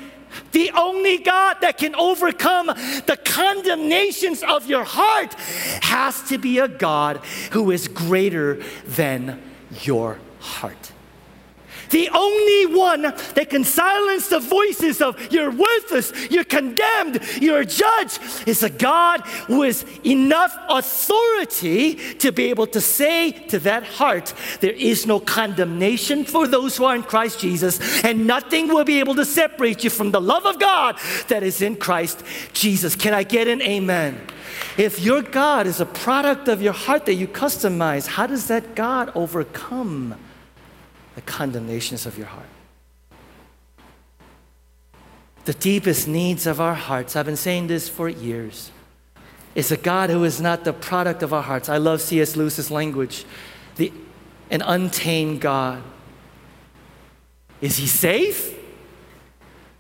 the 0.51 0.71
only 0.71 1.19
God 1.19 1.57
that 1.61 1.77
can 1.77 1.93
overcome 1.93 2.67
the 3.05 3.19
condemnations 3.23 4.41
of 4.41 4.65
your 4.65 4.83
heart 4.83 5.35
has 5.83 6.23
to 6.29 6.39
be 6.39 6.57
a 6.57 6.67
God 6.67 7.17
who 7.51 7.69
is 7.69 7.87
greater 7.87 8.55
than 8.87 9.39
your 9.83 10.17
heart. 10.39 10.90
The 11.91 12.09
only 12.09 12.75
one 12.75 13.01
that 13.01 13.49
can 13.49 13.63
silence 13.63 14.27
the 14.29 14.39
voices 14.39 15.01
of 15.01 15.31
you're 15.31 15.51
worthless, 15.51 16.11
you're 16.31 16.43
condemned, 16.43 17.21
you're 17.39 17.65
judged 17.65 18.19
is 18.47 18.63
a 18.63 18.69
God 18.69 19.23
with 19.47 20.05
enough 20.05 20.55
authority 20.69 21.95
to 22.15 22.31
be 22.31 22.49
able 22.49 22.67
to 22.67 22.81
say 22.81 23.31
to 23.31 23.59
that 23.59 23.83
heart, 23.83 24.33
there 24.61 24.71
is 24.71 25.05
no 25.05 25.19
condemnation 25.19 26.23
for 26.23 26.47
those 26.47 26.77
who 26.77 26.85
are 26.85 26.95
in 26.95 27.03
Christ 27.03 27.39
Jesus, 27.39 28.03
and 28.03 28.25
nothing 28.25 28.67
will 28.69 28.85
be 28.85 28.99
able 28.99 29.15
to 29.15 29.25
separate 29.25 29.83
you 29.83 29.89
from 29.89 30.11
the 30.11 30.21
love 30.21 30.45
of 30.45 30.59
God 30.59 30.97
that 31.27 31.43
is 31.43 31.61
in 31.61 31.75
Christ 31.75 32.23
Jesus. 32.53 32.95
Can 32.95 33.13
I 33.13 33.23
get 33.23 33.47
an 33.47 33.61
amen? 33.61 34.19
If 34.77 34.99
your 34.99 35.21
God 35.21 35.67
is 35.67 35.81
a 35.81 35.85
product 35.85 36.47
of 36.47 36.61
your 36.61 36.73
heart 36.73 37.05
that 37.05 37.15
you 37.15 37.27
customize, 37.27 38.07
how 38.07 38.27
does 38.27 38.47
that 38.47 38.75
God 38.75 39.11
overcome 39.15 40.15
the 41.25 41.31
condemnations 41.31 42.05
of 42.05 42.17
your 42.17 42.27
heart? 42.27 42.45
The 45.45 45.53
deepest 45.53 46.07
needs 46.07 46.45
of 46.45 46.61
our 46.61 46.75
hearts, 46.75 47.15
I've 47.15 47.25
been 47.25 47.35
saying 47.35 47.67
this 47.67 47.89
for 47.89 48.07
years, 48.07 48.71
is 49.55 49.71
a 49.71 49.77
God 49.77 50.09
who 50.09 50.23
is 50.23 50.39
not 50.39 50.63
the 50.63 50.73
product 50.73 51.23
of 51.23 51.33
our 51.33 51.41
hearts. 51.41 51.67
I 51.67 51.77
love 51.77 52.01
C.S. 52.01 52.35
Lewis's 52.35 52.69
language, 52.69 53.25
the, 53.75 53.91
an 54.49 54.61
untamed 54.61 55.41
God. 55.41 55.81
Is 57.59 57.77
he 57.77 57.87
safe? 57.87 58.55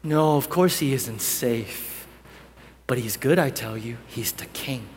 No, 0.03 0.35
of 0.35 0.49
course 0.49 0.79
he 0.79 0.93
isn't 0.93 1.21
safe. 1.21 2.07
But 2.87 2.97
he's 2.97 3.15
good, 3.15 3.39
I 3.39 3.51
tell 3.51 3.77
you. 3.77 3.97
He's 4.07 4.31
the 4.31 4.47
king. 4.47 4.87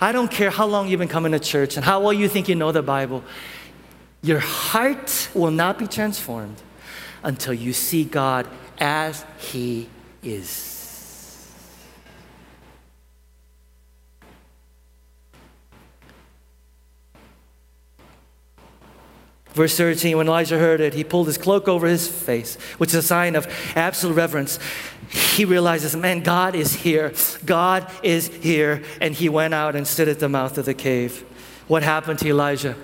I 0.00 0.12
don't 0.12 0.30
care 0.30 0.50
how 0.50 0.66
long 0.66 0.88
you've 0.88 0.98
been 0.98 1.08
coming 1.08 1.32
to 1.32 1.38
church 1.38 1.76
and 1.76 1.84
how 1.84 2.00
well 2.00 2.12
you 2.12 2.28
think 2.28 2.48
you 2.48 2.54
know 2.54 2.72
the 2.72 2.82
Bible. 2.82 3.22
Your 4.24 4.40
heart 4.40 5.28
will 5.34 5.50
not 5.50 5.78
be 5.78 5.86
transformed 5.86 6.62
until 7.22 7.52
you 7.52 7.74
see 7.74 8.04
God 8.04 8.48
as 8.78 9.22
He 9.38 9.90
is. 10.22 10.70
Verse 19.52 19.76
13, 19.76 20.16
when 20.16 20.26
Elijah 20.26 20.58
heard 20.58 20.80
it, 20.80 20.94
he 20.94 21.04
pulled 21.04 21.28
his 21.28 21.38
cloak 21.38 21.68
over 21.68 21.86
his 21.86 22.08
face, 22.08 22.56
which 22.78 22.90
is 22.90 22.96
a 22.96 23.02
sign 23.02 23.36
of 23.36 23.46
absolute 23.76 24.14
reverence. 24.14 24.58
He 25.10 25.44
realizes, 25.44 25.94
man, 25.94 26.24
God 26.24 26.56
is 26.56 26.74
here. 26.74 27.12
God 27.44 27.88
is 28.02 28.26
here. 28.26 28.82
And 29.00 29.14
he 29.14 29.28
went 29.28 29.54
out 29.54 29.76
and 29.76 29.86
stood 29.86 30.08
at 30.08 30.18
the 30.18 30.28
mouth 30.28 30.58
of 30.58 30.64
the 30.64 30.74
cave. 30.74 31.20
What 31.68 31.84
happened 31.84 32.18
to 32.18 32.28
Elijah? 32.28 32.74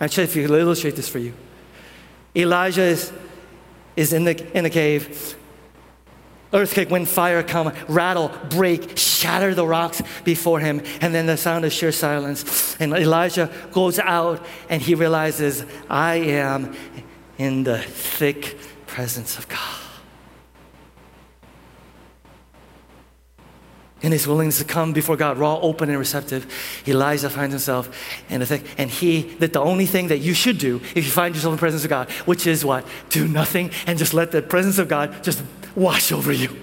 Actually, 0.00 0.24
if 0.24 0.36
you 0.36 0.54
illustrate 0.54 0.96
this 0.96 1.08
for 1.08 1.18
you. 1.18 1.34
Elijah 2.34 2.82
is, 2.82 3.12
is 3.96 4.12
in, 4.12 4.24
the, 4.24 4.56
in 4.56 4.64
the 4.64 4.70
cave 4.70 5.36
earthquake, 6.52 6.90
wind, 6.90 7.08
fire 7.08 7.42
come, 7.42 7.72
rattle, 7.88 8.30
break, 8.48 8.96
shatter 8.98 9.54
the 9.54 9.66
rocks 9.66 10.02
before 10.24 10.60
him, 10.60 10.82
and 11.00 11.14
then 11.14 11.26
the 11.26 11.36
sound 11.36 11.64
of 11.64 11.72
sheer 11.72 11.92
silence. 11.92 12.76
And 12.80 12.92
Elijah 12.92 13.50
goes 13.72 13.98
out 13.98 14.44
and 14.68 14.82
he 14.82 14.94
realizes, 14.94 15.64
I 15.88 16.16
am 16.16 16.74
in 17.38 17.64
the 17.64 17.78
thick 17.78 18.58
presence 18.86 19.38
of 19.38 19.48
God. 19.48 19.79
In 24.02 24.12
his 24.12 24.26
willingness 24.26 24.58
to 24.58 24.64
come 24.64 24.92
before 24.92 25.16
God, 25.16 25.38
raw, 25.38 25.58
open, 25.60 25.90
and 25.90 25.98
receptive, 25.98 26.46
Elijah 26.86 27.28
finds 27.28 27.52
himself 27.52 27.90
in 28.30 28.40
a 28.40 28.46
thing. 28.46 28.64
And 28.78 28.90
he, 28.90 29.22
that 29.38 29.52
the 29.52 29.60
only 29.60 29.86
thing 29.86 30.08
that 30.08 30.18
you 30.18 30.34
should 30.34 30.58
do 30.58 30.76
if 30.94 31.04
you 31.04 31.10
find 31.10 31.34
yourself 31.34 31.52
in 31.52 31.56
the 31.56 31.60
presence 31.60 31.84
of 31.84 31.90
God, 31.90 32.10
which 32.26 32.46
is 32.46 32.64
what? 32.64 32.86
Do 33.10 33.28
nothing 33.28 33.70
and 33.86 33.98
just 33.98 34.14
let 34.14 34.30
the 34.30 34.42
presence 34.42 34.78
of 34.78 34.88
God 34.88 35.22
just 35.22 35.42
wash 35.74 36.12
over 36.12 36.32
you. 36.32 36.56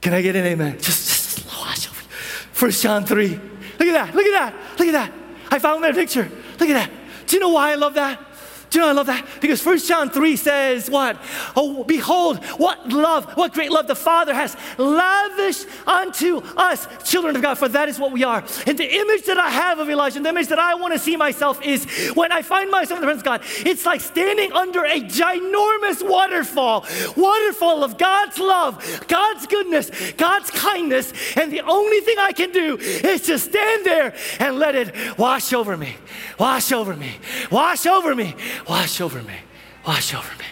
Can 0.00 0.12
I 0.12 0.22
get 0.22 0.36
an 0.36 0.44
amen? 0.44 0.78
Just, 0.80 1.38
just 1.38 1.46
wash 1.46 1.88
over 1.88 2.00
you. 2.00 2.08
First 2.52 2.82
John 2.82 3.04
3. 3.04 3.28
Look 3.28 3.88
at 3.88 3.92
that, 3.92 4.14
look 4.14 4.26
at 4.26 4.32
that, 4.32 4.78
look 4.78 4.88
at 4.88 4.92
that. 4.92 5.12
I 5.50 5.58
found 5.58 5.84
that 5.84 5.94
picture. 5.94 6.30
Look 6.58 6.68
at 6.68 6.74
that. 6.74 6.90
Do 7.26 7.36
you 7.36 7.40
know 7.40 7.50
why 7.50 7.72
I 7.72 7.74
love 7.74 7.94
that? 7.94 8.20
Do 8.74 8.80
you 8.80 8.84
know 8.84 8.90
I 8.90 8.92
love 8.92 9.06
that? 9.06 9.24
Because 9.40 9.62
First 9.62 9.86
John 9.86 10.10
3 10.10 10.34
says 10.34 10.90
what? 10.90 11.16
Oh, 11.54 11.84
behold, 11.84 12.44
what 12.58 12.88
love, 12.88 13.32
what 13.34 13.52
great 13.52 13.70
love 13.70 13.86
the 13.86 13.94
Father 13.94 14.34
has 14.34 14.56
lavished 14.78 15.68
unto 15.86 16.38
us, 16.56 16.86
children 17.04 17.36
of 17.36 17.42
God, 17.42 17.56
for 17.56 17.68
that 17.68 17.88
is 17.88 17.98
what 17.98 18.12
we 18.12 18.24
are. 18.24 18.44
And 18.66 18.78
the 18.78 18.94
image 18.96 19.24
that 19.24 19.38
I 19.38 19.50
have 19.50 19.78
of 19.78 19.88
Elijah, 19.88 20.20
the 20.20 20.28
image 20.28 20.48
that 20.48 20.58
I 20.58 20.74
want 20.74 20.92
to 20.92 20.98
see 20.98 21.16
myself 21.16 21.62
is 21.64 21.86
when 22.14 22.32
I 22.32 22.42
find 22.42 22.70
myself 22.70 22.98
in 22.98 23.00
the 23.00 23.06
presence 23.06 23.22
of 23.22 23.24
God, 23.24 23.42
it's 23.66 23.86
like 23.86 24.00
standing 24.00 24.52
under 24.52 24.84
a 24.84 25.00
ginormous 25.00 26.06
waterfall, 26.06 26.86
waterfall 27.16 27.84
of 27.84 27.98
God's 27.98 28.38
love, 28.38 29.04
God's 29.08 29.46
goodness, 29.46 29.90
God's 30.12 30.50
kindness, 30.50 31.12
and 31.36 31.52
the 31.52 31.60
only 31.62 32.00
thing 32.00 32.16
I 32.18 32.32
can 32.32 32.52
do 32.52 32.76
is 32.78 33.22
to 33.22 33.38
stand 33.38 33.84
there 33.84 34.14
and 34.38 34.58
let 34.58 34.74
it 34.74 35.18
wash 35.18 35.52
over 35.52 35.76
me, 35.76 35.96
wash 36.38 36.72
over 36.72 36.96
me, 36.96 37.16
wash 37.50 37.86
over 37.86 38.14
me, 38.14 38.34
Wash 38.68 39.00
over 39.00 39.22
me. 39.22 39.34
Wash 39.86 40.14
over 40.14 40.30
me. 40.38 40.44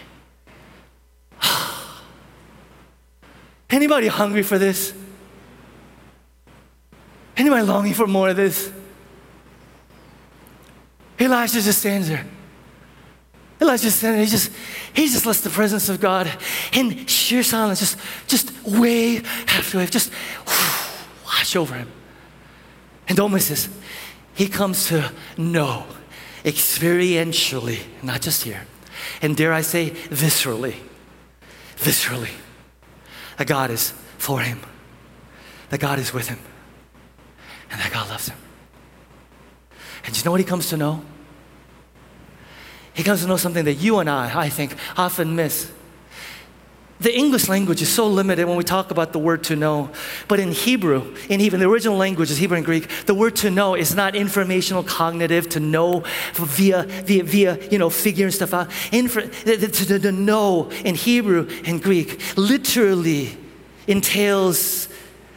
Anybody 3.71 4.09
hungry 4.09 4.43
for 4.43 4.59
this? 4.59 4.93
Anybody 7.37 7.63
longing 7.63 7.95
for 7.95 8.07
more 8.07 8.29
of 8.29 8.37
this? 8.37 8.71
Elijah 11.19 11.61
just 11.61 11.81
stands 11.81 12.09
there. 12.09 12.27
Elijah 13.61 13.85
just 13.85 13.99
stands 13.99 14.17
there. 14.17 14.25
He 14.25 14.31
just, 14.31 14.51
he 14.93 15.09
just 15.09 15.25
lets 15.25 15.41
the 15.41 15.51
presence 15.51 15.89
of 15.89 16.01
God 16.01 16.31
in 16.73 17.07
sheer 17.07 17.43
silence 17.43 17.79
just, 17.79 17.97
just 18.27 18.53
wave 18.65 19.25
after 19.49 19.79
wave, 19.79 19.91
just 19.91 20.13
wash 21.25 21.57
over 21.57 21.75
him. 21.75 21.91
And 23.09 23.17
don't 23.17 23.33
miss 23.33 23.49
this. 23.49 23.69
He 24.35 24.49
comes 24.49 24.89
to 24.89 25.13
know 25.37 25.87
experientially, 26.45 27.81
not 28.03 28.21
just 28.21 28.43
here, 28.43 28.67
and 29.21 29.37
dare 29.37 29.53
I 29.53 29.61
say, 29.61 29.91
viscerally, 29.91 30.75
viscerally, 31.77 32.31
that 33.37 33.47
God 33.47 33.71
is 33.71 33.93
for 34.19 34.41
him, 34.41 34.61
that 35.71 35.79
God 35.79 35.99
is 35.99 36.13
with 36.13 36.29
him, 36.29 36.39
and 37.73 37.81
that 37.81 37.93
God 37.93 38.09
loves 38.09 38.29
him. 38.29 38.39
And 40.05 40.17
you 40.17 40.23
know 40.25 40.31
what 40.31 40.41
he 40.41 40.47
comes 40.47 40.69
to 40.69 40.77
know? 40.77 41.03
He 42.95 43.03
comes 43.03 43.23
to 43.23 43.27
know 43.27 43.37
something 43.37 43.65
that 43.65 43.75
you 43.75 43.99
and 43.99 44.09
I, 44.09 44.31
I 44.39 44.49
think, 44.49 44.77
often 44.97 45.35
miss 45.35 45.73
the 47.03 47.15
English 47.15 47.49
language 47.49 47.83
is 47.83 47.89
so 47.89 48.07
limited 48.07 48.47
when 48.47 48.57
we 48.57 48.63
talk 48.63 48.93
about 48.93 49.13
the 49.13 49.19
word 49.19 49.43
to 49.45 49.57
know. 49.57 49.91
But 50.29 50.39
in 50.39 50.53
Hebrew, 50.53 51.15
in 51.29 51.41
even 51.41 51.59
the 51.59 51.69
original 51.69 51.97
languages, 51.97 52.39
Hebrew 52.39 52.57
and 52.57 52.65
Greek, 52.65 52.89
the 53.07 53.15
word 53.15 53.35
to 53.37 53.51
know 53.51 53.75
is 53.75 53.95
not 53.95 54.15
informational, 54.15 54.85
cognitive, 54.85 55.49
to 55.51 55.61
know 55.61 56.05
via, 56.35 56.85
via, 56.85 57.25
via 57.25 57.69
you 57.71 57.79
know, 57.79 57.91
figuring 57.91 58.31
stuff 58.31 58.55
out. 58.55 58.71
To, 58.93 59.99
to 59.99 60.13
know 60.13 60.71
in 60.85 60.95
Hebrew 60.95 61.49
and 61.65 61.83
Greek 61.83 62.21
literally 62.37 63.37
entails 63.89 64.89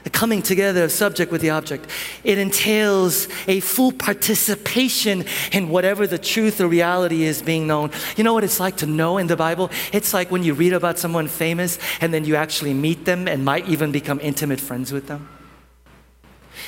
the 0.06 0.12
coming 0.12 0.44
together 0.44 0.84
of 0.84 0.92
subject 0.92 1.32
with 1.32 1.42
the 1.42 1.50
object. 1.50 1.90
It 2.24 2.38
entails 2.38 3.28
a 3.48 3.60
full 3.60 3.92
participation 3.92 5.26
in 5.52 5.70
whatever 5.70 6.06
the 6.06 6.20
truth 6.20 6.62
or 6.62 6.68
reality 6.68 7.24
is 7.24 7.42
being 7.42 7.66
known. 7.66 7.90
You 8.16 8.24
know 8.24 8.32
what 8.32 8.44
it's 8.44 8.60
like 8.60 8.78
to 8.78 8.86
know 8.86 9.18
in 9.18 9.26
the 9.26 9.36
Bible? 9.36 9.72
It's 9.92 10.14
like 10.14 10.30
when 10.30 10.44
you 10.44 10.54
read 10.54 10.74
about 10.74 11.00
someone 11.00 11.28
famous 11.28 11.80
and 12.02 12.14
then 12.14 12.24
you 12.24 12.36
actually 12.36 12.76
meet 12.76 13.06
them 13.06 13.28
and 13.28 13.44
might 13.44 13.68
even 13.68 13.92
become 13.92 14.20
intimate 14.22 14.62
friends 14.62 14.94
with 14.94 15.08
them. 15.08 15.28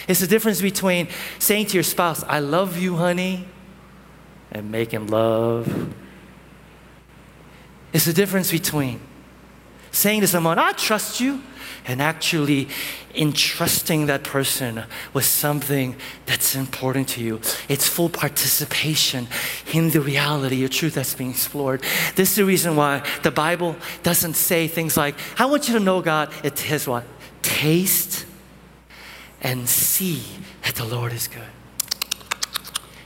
It's 0.07 0.19
the 0.19 0.27
difference 0.27 0.59
between 0.59 1.07
saying 1.38 1.67
to 1.67 1.73
your 1.75 1.83
spouse, 1.83 2.23
I 2.23 2.39
love 2.39 2.75
you, 2.75 2.95
honey, 2.95 3.45
and 4.51 4.71
making 4.71 5.07
love. 5.07 5.93
It's 7.93 8.05
the 8.05 8.13
difference 8.13 8.49
between 8.49 8.99
saying 9.97 10.21
to 10.21 10.27
someone, 10.27 10.59
I 10.59 10.73
trust 10.73 11.19
you, 11.19 11.41
and 11.87 12.01
actually 12.01 12.67
entrusting 13.15 14.05
that 14.07 14.23
person 14.23 14.83
with 15.13 15.25
something 15.25 15.95
that's 16.25 16.53
important 16.53 17.07
to 17.07 17.23
you. 17.23 17.39
It's 17.67 17.87
full 17.87 18.09
participation 18.09 19.27
in 19.73 19.89
the 19.89 20.01
reality 20.01 20.63
of 20.65 20.69
truth 20.69 20.95
that's 20.95 21.15
being 21.15 21.31
explored. 21.31 21.81
This 22.15 22.31
is 22.31 22.35
the 22.35 22.45
reason 22.45 22.75
why 22.75 23.03
the 23.23 23.31
Bible 23.31 23.75
doesn't 24.03 24.35
say 24.35 24.67
things 24.67 24.97
like, 24.97 25.15
I 25.39 25.45
want 25.45 25.67
you 25.67 25.73
to 25.77 25.83
know 25.83 26.01
God. 26.01 26.31
It 26.43 26.57
says 26.57 26.87
what? 26.87 27.05
Taste 27.41 28.25
and 29.41 29.67
see 29.67 30.23
that 30.63 30.75
the 30.75 30.85
Lord 30.85 31.13
is 31.13 31.27
good. 31.27 31.41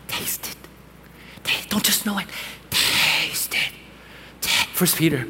Taste 0.08 0.50
it. 0.50 1.70
Don't 1.70 1.84
just 1.84 2.06
know 2.06 2.18
it. 2.18 2.26
Taste 2.70 3.54
it. 3.54 3.72
First 4.74 4.98
Peter, 4.98 5.28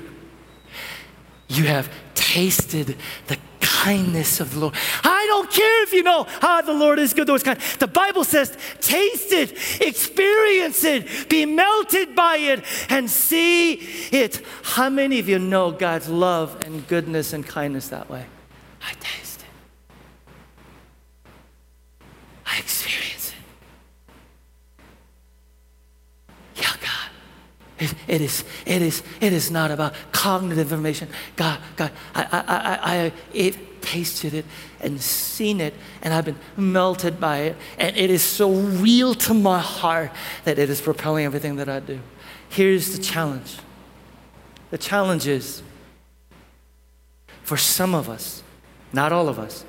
you 1.51 1.65
have 1.65 1.91
tasted 2.15 2.95
the 3.27 3.37
kindness 3.59 4.39
of 4.39 4.53
the 4.53 4.59
Lord. 4.59 4.73
I 5.03 5.25
don't 5.27 5.49
care 5.51 5.83
if 5.83 5.91
you 5.91 6.03
know 6.03 6.23
how 6.39 6.61
the 6.61 6.73
Lord 6.73 6.97
is 6.99 7.13
good, 7.13 7.27
Lord 7.27 7.41
is 7.41 7.43
kind. 7.43 7.59
The 7.79 7.87
Bible 7.87 8.23
says, 8.23 8.57
taste 8.79 9.31
it, 9.31 9.51
experience 9.81 10.83
it, 10.83 11.29
be 11.29 11.45
melted 11.45 12.15
by 12.15 12.37
it, 12.37 12.63
and 12.89 13.09
see 13.09 13.73
it. 14.11 14.41
How 14.63 14.89
many 14.89 15.19
of 15.19 15.27
you 15.27 15.39
know 15.39 15.71
God's 15.71 16.07
love 16.07 16.57
and 16.65 16.87
goodness 16.87 17.33
and 17.33 17.45
kindness 17.45 17.89
that 17.89 18.09
way? 18.09 18.25
I 18.81 18.93
taste 18.99 19.41
it. 19.41 19.47
I 22.45 22.59
experience 22.59 23.33
it. 23.33 23.35
Yeah, 26.61 26.73
God. 26.79 27.09
It, 27.81 27.95
it 28.07 28.21
is, 28.21 28.43
it 28.65 28.81
is, 28.83 29.01
it 29.19 29.33
is 29.33 29.49
not 29.49 29.71
about 29.71 29.95
cognitive 30.11 30.71
information. 30.71 31.09
God, 31.35 31.59
God, 31.75 31.91
I, 32.13 32.23
I, 32.23 32.43
I, 32.47 33.05
I 33.05 33.13
it 33.33 33.81
tasted 33.81 34.35
it 34.35 34.45
and 34.79 35.01
seen 35.01 35.59
it, 35.59 35.73
and 36.03 36.13
I've 36.13 36.25
been 36.25 36.37
melted 36.55 37.19
by 37.19 37.39
it, 37.39 37.57
and 37.79 37.97
it 37.97 38.11
is 38.11 38.21
so 38.21 38.51
real 38.51 39.15
to 39.15 39.33
my 39.33 39.59
heart 39.59 40.11
that 40.43 40.59
it 40.59 40.69
is 40.69 40.79
propelling 40.79 41.25
everything 41.25 41.55
that 41.55 41.67
I 41.67 41.79
do. 41.79 41.99
Here's 42.49 42.95
the 42.95 43.01
challenge. 43.01 43.57
The 44.69 44.77
challenge 44.77 45.25
is 45.25 45.63
for 47.41 47.57
some 47.57 47.95
of 47.95 48.09
us, 48.09 48.43
not 48.93 49.11
all 49.11 49.27
of 49.27 49.39
us, 49.39 49.65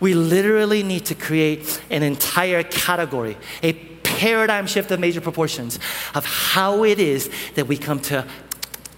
we 0.00 0.14
literally 0.14 0.82
need 0.82 1.04
to 1.06 1.14
create 1.14 1.80
an 1.88 2.02
entire 2.02 2.64
category, 2.64 3.36
a 3.62 3.89
paradigm 4.20 4.66
shift 4.66 4.90
of 4.90 5.00
major 5.00 5.22
proportions 5.22 5.78
of 6.14 6.26
how 6.26 6.84
it 6.84 6.98
is 6.98 7.30
that 7.54 7.66
we 7.66 7.78
come 7.78 7.98
to 7.98 8.26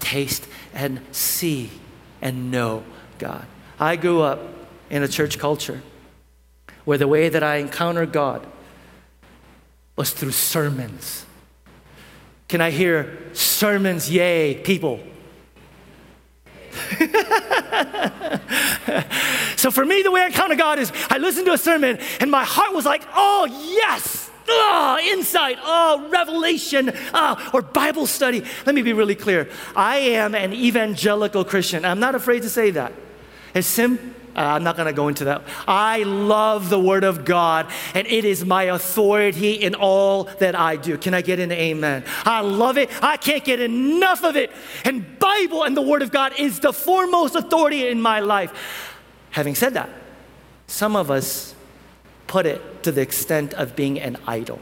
taste 0.01 0.49
and 0.75 1.01
see 1.13 1.71
and 2.21 2.51
know 2.51 2.83
God. 3.21 3.47
I 3.79 3.95
grew 3.95 4.23
up 4.23 4.41
in 4.91 5.05
a 5.05 5.09
church 5.09 5.39
culture 5.39 5.81
where 6.85 6.99
the 6.99 7.07
way 7.07 7.29
that 7.29 7.45
I 7.45 7.59
encountered 7.59 8.13
God 8.13 8.45
was 9.95 10.11
through 10.11 10.33
sermons. 10.33 11.25
Can 12.49 12.61
I 12.61 12.73
hear 12.73 13.17
sermons, 13.33 14.11
yay, 14.11 14.57
people? 14.57 14.99
so 19.57 19.71
for 19.71 19.85
me, 19.85 20.03
the 20.03 20.11
way 20.11 20.23
I 20.23 20.27
encounter 20.27 20.57
God 20.57 20.81
is 20.81 20.91
I 21.09 21.19
listened 21.19 21.47
to 21.47 21.53
a 21.53 21.59
sermon 21.59 22.01
and 22.19 22.29
my 22.29 22.43
heart 22.43 22.75
was 22.75 22.85
like, 22.85 23.07
oh, 23.15 23.47
yes 23.79 24.22
oh, 24.49 24.99
insight, 25.03 25.59
oh, 25.63 26.09
revelation, 26.11 26.93
oh, 27.15 27.51
or 27.53 27.63
Bible 27.63 28.07
study. 28.07 28.45
Let 28.67 28.75
me 28.75 28.83
be 28.83 28.93
really 28.93 29.15
clear. 29.15 29.49
I 29.75 29.99
am 29.99 30.35
an 30.35 30.53
evangelical 30.53 31.45
Christian. 31.45 31.85
I'm 31.85 32.01
not 32.01 32.15
afraid 32.15 32.43
to 32.43 32.51
say 32.51 32.71
that. 32.73 32.93
It's 33.55 33.67
sim. 33.67 34.15
Uh, 34.35 34.41
I'm 34.41 34.65
not 34.65 34.77
going 34.77 34.87
to 34.87 34.95
go 34.95 35.09
into 35.09 35.25
that. 35.27 35.43
I 35.69 36.05
love 36.05 36.71
the 36.71 36.81
Word 36.81 37.05
of 37.05 37.27
God, 37.27 37.67
and 37.95 38.07
it 38.07 38.25
is 38.25 38.47
my 38.47 38.65
authority 38.65 39.53
in 39.53 39.75
all 39.75 40.25
that 40.25 40.55
I 40.55 40.77
do. 40.77 40.97
Can 40.97 41.13
I 41.13 41.21
get 41.21 41.39
an 41.39 41.53
amen? 41.53 42.05
I 42.25 42.41
love 42.41 42.79
it. 42.79 42.89
I 43.03 43.19
can't 43.19 43.45
get 43.45 43.61
enough 43.61 44.25
of 44.25 44.37
it. 44.37 44.51
And 44.85 45.19
Bible 45.19 45.65
and 45.65 45.77
the 45.77 45.83
Word 45.83 46.01
of 46.01 46.11
God 46.11 46.33
is 46.39 46.61
the 46.61 46.73
foremost 46.73 47.35
authority 47.35 47.89
in 47.89 48.01
my 48.01 48.21
life. 48.21 48.99
Having 49.33 49.55
said 49.57 49.75
that, 49.75 49.91
some 50.67 50.97
of 50.97 51.11
us 51.11 51.55
put 52.33 52.47
it 52.47 52.83
to 52.83 52.91
the 52.91 53.03
extent 53.03 53.53
of 53.53 53.77
being 53.77 54.01
an 54.01 54.17
idol. 54.27 54.59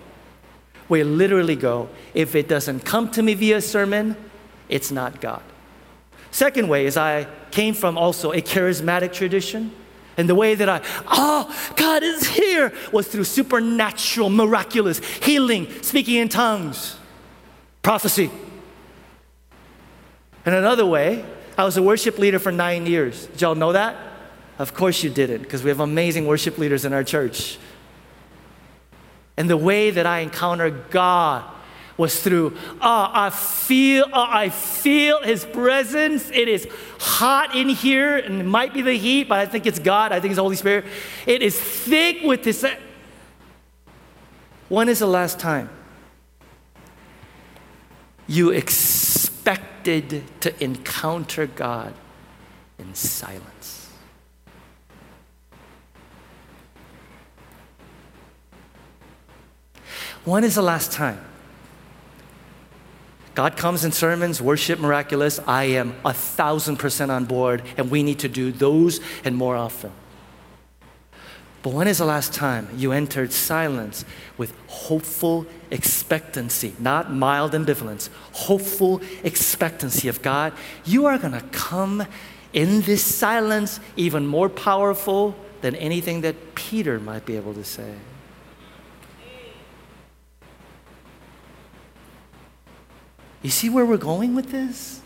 We 0.89 1.05
literally 1.05 1.55
go, 1.55 1.89
if 2.15 2.35
it 2.35 2.49
doesn't 2.49 2.81
come 2.81 3.13
to 3.13 3.23
me 3.23 3.35
via 3.35 3.61
sermon, 3.61 4.17
it's 4.69 4.91
not 4.91 5.21
God. 5.21 5.45
Second 6.33 6.67
way 6.67 6.85
is 6.87 6.97
I 6.97 7.29
came 7.53 7.75
from 7.75 7.97
also 7.97 8.33
a 8.33 8.43
charismatic 8.43 9.13
tradition. 9.13 9.71
And 10.17 10.29
the 10.29 10.35
way 10.35 10.57
that 10.57 10.69
I, 10.69 10.81
oh, 11.07 11.73
God 11.77 12.03
is 12.03 12.27
here, 12.27 12.73
was 12.91 13.07
through 13.07 13.23
supernatural, 13.23 14.31
miraculous 14.31 14.99
healing, 15.23 15.69
speaking 15.81 16.17
in 16.17 16.29
tongues, 16.29 16.97
prophecy. 17.83 18.33
And 20.45 20.57
another 20.57 20.87
way, 20.87 21.25
I 21.57 21.63
was 21.63 21.77
a 21.77 21.83
worship 21.85 22.19
leader 22.19 22.41
for 22.41 22.51
nine 22.51 22.87
years. 22.87 23.27
Did 23.27 23.43
y'all 23.43 23.55
know 23.55 23.75
that? 23.75 24.10
Of 24.61 24.75
course 24.75 25.03
you 25.03 25.09
didn't, 25.09 25.41
because 25.41 25.65
we 25.65 25.71
have 25.71 25.81
amazing 25.81 26.27
worship 26.27 26.59
leaders 26.59 26.85
in 26.85 26.93
our 26.93 27.03
church. 27.03 27.57
And 29.39 29.49
the 29.49 29.57
way 29.57 29.91
that 29.91 30.05
I 30.05 30.19
encountered 30.19 30.91
God 30.91 31.51
was 31.97 32.23
through, 32.23 32.55
oh, 32.75 33.11
I 33.11 33.31
feel, 33.31 34.05
oh, 34.13 34.27
I 34.29 34.51
feel 34.51 35.23
His 35.23 35.47
presence. 35.47 36.31
It 36.31 36.47
is 36.47 36.69
hot 36.99 37.57
in 37.57 37.71
here, 37.71 38.19
and 38.19 38.39
it 38.39 38.45
might 38.45 38.75
be 38.75 38.83
the 38.83 38.93
heat, 38.93 39.31
but 39.31 39.39
I 39.39 39.47
think 39.47 39.65
it's 39.65 39.79
God. 39.79 40.13
I 40.13 40.21
think 40.21 40.33
it's 40.33 40.37
the 40.37 40.43
Holy 40.43 40.57
Spirit. 40.57 40.85
It 41.25 41.41
is 41.41 41.59
thick 41.59 42.19
with 42.23 42.45
this. 42.45 42.63
When 44.69 44.91
is 44.91 44.99
the 44.99 45.07
last 45.07 45.41
time 45.41 45.71
you 48.27 48.51
expected 48.51 50.23
to 50.43 50.63
encounter 50.63 51.47
God 51.47 51.95
in 52.79 52.95
silence? 52.95 53.50
When 60.31 60.45
is 60.45 60.55
the 60.55 60.63
last 60.63 60.93
time? 60.93 61.19
God 63.35 63.57
comes 63.57 63.85
in 63.85 63.91
sermons, 63.91 64.41
worship 64.41 64.79
miraculous. 64.79 65.41
I 65.45 65.65
am 65.65 65.97
a 66.05 66.13
thousand 66.13 66.77
percent 66.77 67.11
on 67.11 67.25
board, 67.25 67.65
and 67.77 67.91
we 67.91 68.05
need 68.05 68.21
to 68.21 68.29
do 68.29 68.53
those 68.53 69.01
and 69.25 69.35
more 69.35 69.57
often. 69.57 69.91
But 71.65 71.73
when 71.73 71.89
is 71.89 71.99
the 71.99 72.05
last 72.05 72.33
time 72.33 72.69
you 72.77 72.93
entered 72.93 73.33
silence 73.33 74.05
with 74.39 74.55
hopeful 74.69 75.47
expectancy, 75.73 76.77
not 76.79 77.13
mild 77.13 77.51
ambivalence, 77.51 78.09
hopeful 78.31 79.03
expectancy 79.25 80.07
of 80.07 80.23
God? 80.23 80.53
You 80.85 81.07
are 81.07 81.19
going 81.19 81.33
to 81.33 81.45
come 81.51 82.07
in 82.53 82.83
this 82.83 83.03
silence 83.03 83.81
even 83.97 84.29
more 84.29 84.49
powerful 84.49 85.35
than 85.61 85.75
anything 85.75 86.21
that 86.21 86.55
Peter 86.55 87.01
might 87.01 87.27
be 87.27 87.35
able 87.35 87.55
to 87.55 87.65
say. 87.65 87.95
You 93.43 93.51
see 93.51 93.71
where 93.71 93.85
we're 93.85 93.97
going 93.97 94.35
with 94.35 94.51
this? 94.51 95.01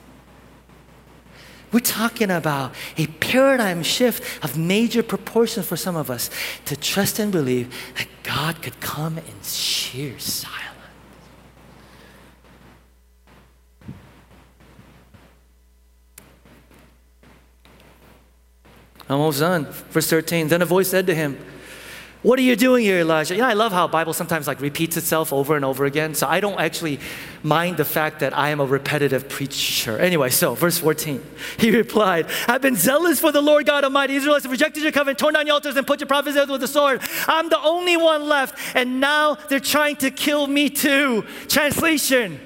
We're 1.73 1.81
talking 1.81 2.31
about 2.31 2.73
a 2.97 3.07
paradigm 3.07 3.83
shift 3.83 4.45
of 4.45 4.57
major 4.57 5.03
proportions 5.03 5.67
for 5.67 5.77
some 5.77 5.97
of 5.97 6.09
us 6.09 6.31
to 6.67 6.77
trust 6.77 7.19
and 7.19 7.33
believe 7.33 7.75
that 7.97 8.07
God 8.23 8.63
could 8.63 8.81
come 8.81 9.19
in 9.19 9.43
sheer 9.43 10.19
silence. 10.19 10.61
Almost 19.11 19.41
done. 19.41 19.67
Verse 19.67 20.09
13. 20.09 20.49
Then 20.49 20.63
a 20.63 20.67
voice 20.67 20.89
said 20.89 21.07
to 21.09 21.15
him, 21.15 21.39
what 22.25 22.39
are 22.39 22.43
you 22.43 22.57
doing 22.57 22.85
here, 22.85 23.01
Elijah? 23.01 23.35
You 23.35 23.43
know, 23.43 23.49
I 23.49 23.53
love 23.53 23.71
how 23.71 23.87
the 23.87 23.93
Bible 23.93 24.15
sometimes 24.15 24.47
like 24.47 24.59
repeats 24.63 24.97
itself 24.97 25.31
over 25.31 25.57
and 25.57 25.65
over 25.65 25.85
again. 25.85 26.15
So 26.15 26.27
I 26.27 26.41
don't 26.41 26.59
actually 26.59 26.99
mind 27.43 27.77
the 27.77 27.85
fact 27.85 28.21
that 28.21 28.35
I 28.35 28.49
am 28.49 28.61
a 28.61 28.65
repetitive 28.65 29.29
preacher. 29.29 29.99
Anyway, 29.99 30.31
so 30.31 30.55
verse 30.55 30.79
14. 30.79 31.23
He 31.59 31.71
replied, 31.71 32.27
I've 32.49 32.63
been 32.63 32.77
zealous 32.77 33.21
for 33.21 33.31
the 33.31 33.43
Lord 33.43 33.67
God 33.67 33.85
Almighty. 33.85 34.17
Israelites 34.17 34.45
have 34.45 34.53
rejected 34.53 34.83
your 34.83 34.91
covenant, 34.91 35.19
torn 35.19 35.35
down 35.35 35.47
your 35.47 35.53
altars, 35.53 35.77
and 35.77 35.87
put 35.87 36.01
your 36.01 36.07
prophets 36.07 36.39
out 36.39 36.49
with 36.49 36.63
the 36.63 36.69
sword. 36.69 37.03
I'm 37.29 37.51
the 37.51 37.61
only 37.61 37.99
one 37.99 38.27
left, 38.27 38.75
and 38.75 39.01
now 39.01 39.35
they're 39.35 39.61
trying 39.61 39.97
to 39.97 40.11
kill 40.11 40.47
me 40.47 40.71
too. 40.71 41.27
Translation 41.49 42.41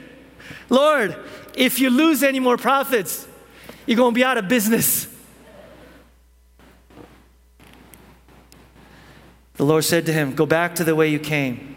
Lord, 0.69 1.17
if 1.55 1.79
you 1.79 1.91
lose 1.91 2.25
any 2.25 2.41
more 2.41 2.57
prophets, 2.57 3.29
you're 3.87 3.97
going 3.97 4.13
to 4.13 4.15
be 4.15 4.25
out 4.25 4.39
of 4.39 4.49
business. 4.49 5.07
The 9.59 9.65
Lord 9.65 9.85
said 9.85 10.07
to 10.07 10.13
him, 10.13 10.35
Go 10.35 10.47
back 10.47 10.77
to 10.77 10.85
the 10.85 10.95
way 10.95 11.09
you 11.09 11.19
came 11.19 11.77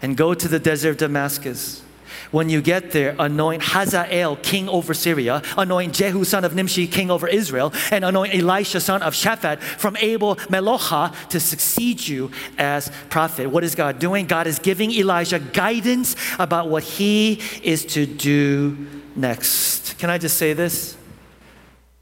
and 0.00 0.16
go 0.16 0.34
to 0.34 0.48
the 0.48 0.58
desert 0.58 0.90
of 0.90 0.96
Damascus. 0.96 1.84
When 2.30 2.48
you 2.48 2.62
get 2.62 2.92
there, 2.92 3.14
anoint 3.18 3.62
Hazael 3.62 4.36
king 4.36 4.66
over 4.68 4.94
Syria, 4.94 5.42
anoint 5.58 5.92
Jehu 5.92 6.24
son 6.24 6.44
of 6.44 6.54
Nimshi 6.54 6.86
king 6.86 7.10
over 7.10 7.28
Israel, 7.28 7.74
and 7.90 8.06
anoint 8.06 8.34
Elisha 8.34 8.80
son 8.80 9.02
of 9.02 9.12
Shaphat 9.12 9.60
from 9.60 9.96
Abel 9.98 10.36
Meholah 10.36 11.14
to 11.28 11.38
succeed 11.38 12.06
you 12.08 12.30
as 12.56 12.90
prophet. 13.10 13.50
What 13.50 13.62
is 13.62 13.74
God 13.74 13.98
doing? 13.98 14.26
God 14.26 14.46
is 14.46 14.58
giving 14.58 14.90
Elijah 14.90 15.38
guidance 15.38 16.16
about 16.38 16.68
what 16.68 16.82
he 16.82 17.40
is 17.62 17.84
to 17.86 18.06
do 18.06 18.86
next. 19.14 19.98
Can 19.98 20.08
I 20.08 20.16
just 20.16 20.38
say 20.38 20.54
this? 20.54 20.96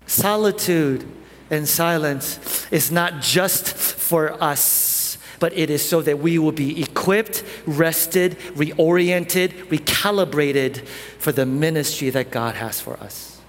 Solitude 0.07 1.05
and 1.51 1.69
silence 1.69 2.67
is 2.71 2.93
not 2.93 3.21
just 3.21 3.75
for 3.75 4.41
us 4.43 5.00
but 5.41 5.57
it 5.57 5.71
is 5.71 5.87
so 5.87 6.03
that 6.03 6.21
we 6.21 6.39
will 6.39 6.53
be 6.53 6.81
equipped, 6.81 7.43
rested, 7.67 8.39
reoriented, 8.55 9.51
recalibrated 9.67 10.87
for 11.19 11.33
the 11.33 11.45
ministry 11.45 12.11
that 12.11 12.31
God 12.31 12.55
has 12.55 12.81
for 12.81 12.97
us. 13.01 13.41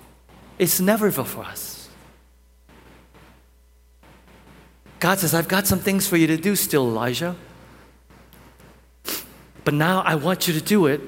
It's 0.57 0.79
never 0.79 1.11
for 1.11 1.43
us. 1.43 1.89
God 4.99 5.19
says, 5.19 5.33
I've 5.33 5.47
got 5.47 5.67
some 5.67 5.79
things 5.79 6.07
for 6.07 6.15
you 6.15 6.27
to 6.27 6.37
do 6.37 6.55
still, 6.55 6.87
Elijah. 6.87 7.35
But 9.63 9.73
now 9.73 10.01
I 10.01 10.15
want 10.15 10.47
you 10.47 10.53
to 10.53 10.61
do 10.61 10.85
it 10.85 11.01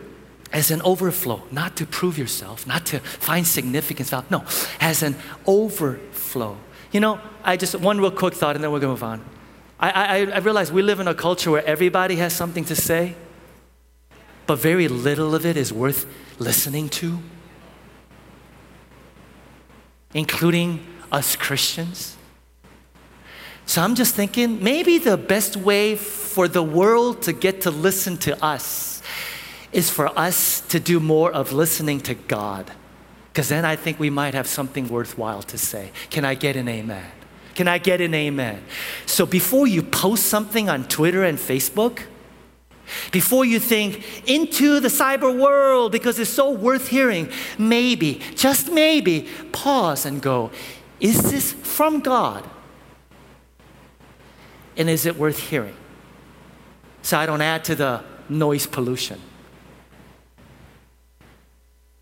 as 0.52 0.70
an 0.70 0.82
overflow, 0.82 1.44
not 1.52 1.76
to 1.78 1.86
prove 1.86 2.18
yourself, 2.18 2.68
not 2.68 2.86
to 2.88 3.00
find 3.00 3.46
significance. 3.46 4.12
No, 4.30 4.44
as 4.80 5.02
an 5.02 5.16
overflow. 5.48 6.58
You 6.92 7.00
know, 7.00 7.20
I 7.44 7.58
just, 7.58 7.76
one 7.76 8.00
real 8.00 8.12
quick 8.12 8.34
thought 8.34 8.56
and 8.56 8.64
then 8.64 8.72
we're 8.72 8.80
to 8.80 8.88
move 8.88 9.04
on. 9.04 9.24
I, 9.84 9.90
I, 9.90 10.18
I 10.36 10.38
realize 10.38 10.72
we 10.72 10.82
live 10.82 11.02
in 11.02 11.10
a 11.10 11.14
culture 11.14 11.52
where 11.52 11.66
everybody 11.66 12.16
has 12.16 12.32
something 12.32 12.64
to 12.66 12.76
say, 12.76 13.16
but 14.48 14.56
very 14.56 14.88
little 14.88 15.36
of 15.36 15.46
it 15.46 15.58
is 15.58 15.74
worth 15.74 16.06
listening 16.40 16.88
to, 16.90 17.20
including 20.14 20.80
us 21.12 21.36
Christians. 21.36 22.16
So 23.66 23.82
I'm 23.82 23.96
just 23.96 24.16
thinking 24.16 24.64
maybe 24.64 25.00
the 25.00 25.18
best 25.18 25.58
way 25.58 25.98
for 25.98 26.48
the 26.48 26.64
world 26.64 27.22
to 27.24 27.34
get 27.34 27.60
to 27.62 27.72
listen 27.72 28.16
to 28.20 28.42
us 28.42 29.04
is 29.74 29.90
for 29.90 30.18
us 30.18 30.62
to 30.70 30.80
do 30.80 31.02
more 31.02 31.30
of 31.30 31.52
listening 31.52 32.00
to 32.02 32.14
God. 32.14 32.72
Because 33.34 33.50
then 33.50 33.66
I 33.66 33.76
think 33.76 34.00
we 34.00 34.10
might 34.10 34.34
have 34.34 34.48
something 34.48 34.88
worthwhile 34.88 35.44
to 35.44 35.58
say. 35.58 35.92
Can 36.10 36.24
I 36.24 36.36
get 36.36 36.56
an 36.56 36.70
amen? 36.70 37.12
Can 37.56 37.68
I 37.68 37.78
get 37.78 38.01
an 38.01 38.14
amen? 38.14 38.64
So 39.06 39.26
before 39.26 39.68
you 39.68 39.84
post 39.84 40.26
something 40.26 40.70
on 40.70 40.86
Twitter 40.86 41.24
and 41.24 41.38
Facebook, 41.38 42.01
before 43.12 43.45
you 43.45 43.60
think 43.60 44.04
into 44.28 44.80
the 44.80 44.88
cyber 44.88 45.38
world 45.38 45.91
because 45.91 46.20
it's 46.20 46.30
so 46.30 46.51
worth 46.51 46.89
hearing, 46.89 47.30
maybe, 47.58 48.22
just 48.36 48.72
maybe, 48.72 49.28
pause 49.51 50.06
and 50.06 50.22
go, 50.22 50.51
is 50.99 51.32
this 51.32 51.54
from 51.54 51.99
God? 51.99 52.47
And 54.76 54.89
is 54.89 55.06
it 55.06 55.18
worth 55.18 55.49
hearing? 55.49 55.76
So 57.04 57.18
I 57.18 57.26
don't 57.26 57.41
add 57.41 57.64
to 57.66 57.76
the 57.76 58.04
noise 58.30 58.66
pollution. 58.66 59.20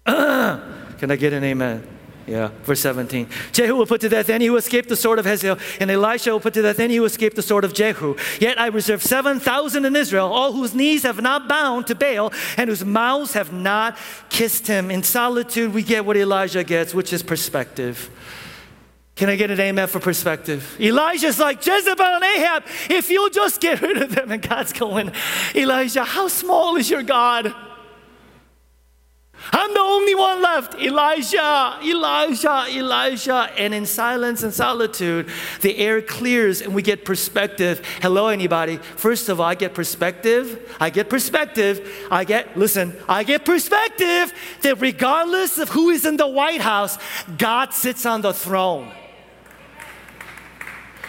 Can 0.05 1.09
I 1.09 1.15
get 1.15 1.33
an 1.33 1.43
amen? 1.43 1.87
Yeah, 2.27 2.51
verse 2.63 2.79
17. 2.81 3.27
Jehu 3.51 3.75
will 3.75 3.85
put 3.85 4.01
to 4.01 4.09
death 4.09 4.29
any 4.29 4.45
who 4.45 4.55
escaped 4.55 4.89
the 4.89 4.95
sword 4.95 5.19
of 5.19 5.25
Hazael, 5.25 5.57
and 5.79 5.89
Elisha 5.89 6.31
will 6.31 6.39
put 6.39 6.53
to 6.53 6.61
death 6.61 6.79
any 6.79 6.95
who 6.95 7.05
escaped 7.05 7.35
the 7.35 7.41
sword 7.41 7.65
of 7.65 7.73
Jehu. 7.73 8.15
Yet 8.39 8.59
I 8.59 8.67
reserve 8.67 9.01
7,000 9.01 9.85
in 9.85 9.95
Israel, 9.95 10.27
all 10.27 10.53
whose 10.53 10.73
knees 10.75 11.03
have 11.03 11.21
not 11.21 11.49
bound 11.49 11.87
to 11.87 11.95
Baal, 11.95 12.31
and 12.57 12.69
whose 12.69 12.85
mouths 12.85 13.33
have 13.33 13.51
not 13.51 13.97
kissed 14.29 14.67
him. 14.67 14.91
In 14.91 15.03
solitude, 15.03 15.73
we 15.73 15.83
get 15.83 16.05
what 16.05 16.15
Elijah 16.15 16.63
gets, 16.63 16.93
which 16.93 17.11
is 17.11 17.23
perspective. 17.23 18.09
Can 19.15 19.29
I 19.29 19.35
get 19.35 19.51
an 19.51 19.59
amen 19.59 19.87
for 19.87 19.99
perspective? 19.99 20.77
Elijah's 20.79 21.39
like 21.39 21.65
Jezebel 21.65 22.05
and 22.05 22.23
Ahab, 22.23 22.63
if 22.89 23.09
you'll 23.09 23.29
just 23.29 23.61
get 23.61 23.81
rid 23.81 23.97
of 24.01 24.15
them. 24.15 24.31
And 24.31 24.41
God's 24.41 24.73
going, 24.73 25.11
Elijah, 25.53 26.03
how 26.03 26.27
small 26.27 26.75
is 26.75 26.89
your 26.89 27.03
God? 27.03 27.53
I'm 29.51 29.73
the 29.73 29.79
only 29.79 30.15
one 30.15 30.41
left. 30.41 30.75
Elijah, 30.75 31.77
Elijah, 31.83 32.65
Elijah. 32.69 33.49
And 33.57 33.73
in 33.73 33.85
silence 33.85 34.43
and 34.43 34.53
solitude, 34.53 35.29
the 35.61 35.77
air 35.77 36.01
clears 36.01 36.61
and 36.61 36.75
we 36.75 36.81
get 36.81 37.05
perspective. 37.05 37.85
Hello, 38.01 38.27
anybody. 38.27 38.77
First 38.77 39.29
of 39.29 39.39
all, 39.39 39.47
I 39.47 39.55
get 39.55 39.73
perspective. 39.73 40.75
I 40.79 40.89
get 40.89 41.09
perspective. 41.09 42.07
I 42.11 42.23
get, 42.23 42.57
listen, 42.57 42.95
I 43.09 43.23
get 43.23 43.45
perspective 43.45 44.33
that 44.61 44.79
regardless 44.79 45.57
of 45.57 45.69
who 45.69 45.89
is 45.89 46.05
in 46.05 46.17
the 46.17 46.27
White 46.27 46.61
House, 46.61 46.97
God 47.37 47.73
sits 47.73 48.05
on 48.05 48.21
the 48.21 48.33
throne. 48.33 48.91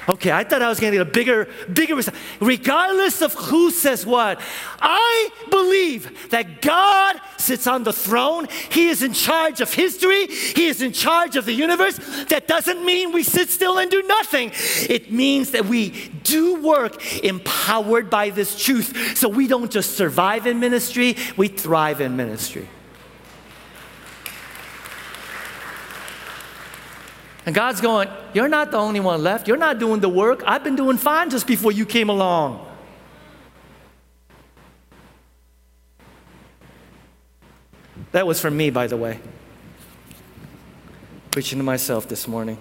Okay, 0.08 0.32
I 0.32 0.42
thought 0.42 0.62
I 0.62 0.68
was 0.68 0.80
going 0.80 0.92
to 0.92 0.98
get 0.98 1.06
a 1.06 1.10
bigger, 1.10 1.48
bigger, 1.72 2.00
regardless 2.40 3.22
of 3.22 3.34
who 3.34 3.70
says 3.70 4.04
what. 4.04 4.40
I 4.80 5.30
believe 5.48 6.30
that 6.30 6.60
God 6.60 7.20
sits 7.38 7.68
on 7.68 7.84
the 7.84 7.92
throne. 7.92 8.48
He 8.70 8.88
is 8.88 9.02
in 9.02 9.12
charge 9.12 9.60
of 9.60 9.72
history. 9.72 10.26
He 10.26 10.66
is 10.66 10.82
in 10.82 10.92
charge 10.92 11.36
of 11.36 11.44
the 11.44 11.52
universe. 11.52 11.98
That 12.30 12.48
doesn't 12.48 12.84
mean 12.84 13.12
we 13.12 13.22
sit 13.22 13.48
still 13.48 13.78
and 13.78 13.90
do 13.90 14.02
nothing. 14.02 14.50
It 14.88 15.12
means 15.12 15.52
that 15.52 15.66
we 15.66 15.90
do 16.24 16.60
work 16.60 17.22
empowered 17.22 18.10
by 18.10 18.30
this 18.30 18.60
truth. 18.60 19.16
So 19.16 19.28
we 19.28 19.46
don't 19.46 19.70
just 19.70 19.96
survive 19.96 20.46
in 20.46 20.58
ministry, 20.58 21.16
we 21.36 21.46
thrive 21.48 22.00
in 22.00 22.16
ministry. 22.16 22.68
And 27.44 27.54
God's 27.54 27.80
going, 27.80 28.08
You're 28.34 28.48
not 28.48 28.70
the 28.70 28.78
only 28.78 29.00
one 29.00 29.22
left. 29.22 29.48
You're 29.48 29.56
not 29.56 29.78
doing 29.78 30.00
the 30.00 30.08
work. 30.08 30.42
I've 30.46 30.62
been 30.62 30.76
doing 30.76 30.96
fine 30.96 31.30
just 31.30 31.46
before 31.46 31.72
you 31.72 31.84
came 31.84 32.08
along. 32.08 32.68
That 38.12 38.26
was 38.26 38.40
for 38.40 38.50
me, 38.50 38.70
by 38.70 38.86
the 38.86 38.96
way. 38.96 39.18
Preaching 41.30 41.58
to 41.58 41.64
myself 41.64 42.08
this 42.08 42.28
morning. 42.28 42.58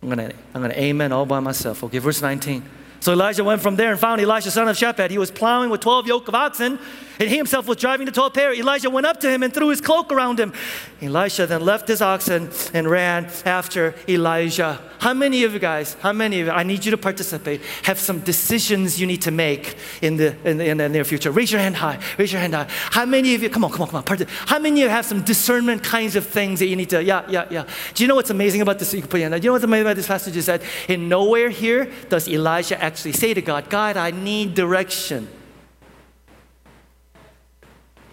I'm 0.00 0.08
going 0.08 0.30
to 0.30 0.36
I'm 0.54 0.62
gonna 0.62 0.74
amen 0.74 1.12
all 1.12 1.26
by 1.26 1.40
myself. 1.40 1.84
Okay, 1.84 1.98
verse 1.98 2.22
19. 2.22 2.64
So 3.00 3.12
Elijah 3.12 3.42
went 3.42 3.60
from 3.60 3.74
there 3.74 3.90
and 3.90 3.98
found 3.98 4.20
Elisha, 4.20 4.52
son 4.52 4.68
of 4.68 4.76
Shaphat. 4.76 5.10
He 5.10 5.18
was 5.18 5.32
plowing 5.32 5.70
with 5.70 5.80
12 5.80 6.06
yoke 6.06 6.28
of 6.28 6.36
oxen, 6.36 6.78
and 7.18 7.28
he 7.28 7.36
himself 7.36 7.66
was 7.66 7.76
driving 7.76 8.06
the 8.06 8.12
12 8.12 8.34
pair. 8.34 8.54
Elijah 8.54 8.90
went 8.90 9.06
up 9.06 9.20
to 9.20 9.30
him 9.30 9.42
and 9.42 9.52
threw 9.52 9.68
his 9.68 9.80
cloak 9.80 10.12
around 10.12 10.38
him. 10.38 10.52
Elisha 11.00 11.46
then 11.46 11.64
left 11.64 11.88
his 11.88 12.00
oxen 12.00 12.50
and 12.72 12.88
ran 12.88 13.28
after 13.44 13.94
Elijah. 14.08 14.80
How 14.98 15.14
many 15.14 15.42
of 15.42 15.52
you 15.52 15.58
guys, 15.58 15.94
how 15.94 16.12
many 16.12 16.40
of 16.40 16.46
you, 16.46 16.52
I 16.52 16.62
need 16.62 16.84
you 16.84 16.92
to 16.92 16.96
participate, 16.96 17.60
have 17.82 17.98
some 17.98 18.20
decisions 18.20 19.00
you 19.00 19.06
need 19.06 19.22
to 19.22 19.32
make 19.32 19.76
in 20.00 20.16
the, 20.16 20.36
in 20.48 20.58
the, 20.58 20.66
in 20.68 20.76
the 20.76 20.88
near 20.88 21.04
future? 21.04 21.32
Raise 21.32 21.50
your 21.50 21.60
hand 21.60 21.76
high. 21.76 21.98
Raise 22.18 22.32
your 22.32 22.40
hand 22.40 22.54
high. 22.54 22.68
How 22.68 23.04
many 23.04 23.34
of 23.34 23.42
you, 23.42 23.50
come 23.50 23.64
on, 23.64 23.72
come 23.72 23.82
on, 23.82 23.88
come 23.88 23.96
on. 23.96 24.04
Part- 24.04 24.28
how 24.30 24.60
many 24.60 24.82
of 24.82 24.84
you 24.84 24.88
have 24.90 25.04
some 25.04 25.22
discernment 25.22 25.82
kinds 25.82 26.14
of 26.14 26.24
things 26.26 26.60
that 26.60 26.66
you 26.66 26.76
need 26.76 26.90
to, 26.90 27.02
yeah, 27.02 27.28
yeah, 27.28 27.46
yeah. 27.50 27.66
Do 27.94 28.04
you 28.04 28.08
know 28.08 28.14
what's 28.14 28.30
amazing 28.30 28.60
about 28.60 28.78
this? 28.78 28.94
You 28.94 29.00
can 29.00 29.10
put 29.10 29.18
your 29.18 29.28
hand 29.28 29.40
Do 29.40 29.44
you 29.44 29.48
know 29.48 29.54
what's 29.54 29.64
amazing 29.64 29.86
about 29.86 29.96
this 29.96 30.06
passage 30.06 30.36
is 30.36 30.46
that 30.46 30.62
in 30.88 31.08
nowhere 31.08 31.50
here 31.50 31.90
does 32.08 32.28
Elijah 32.28 32.80
actually 32.80 33.12
say 33.12 33.34
to 33.34 33.42
God, 33.42 33.68
God, 33.68 33.96
I 33.96 34.12
need 34.12 34.54
direction. 34.54 35.28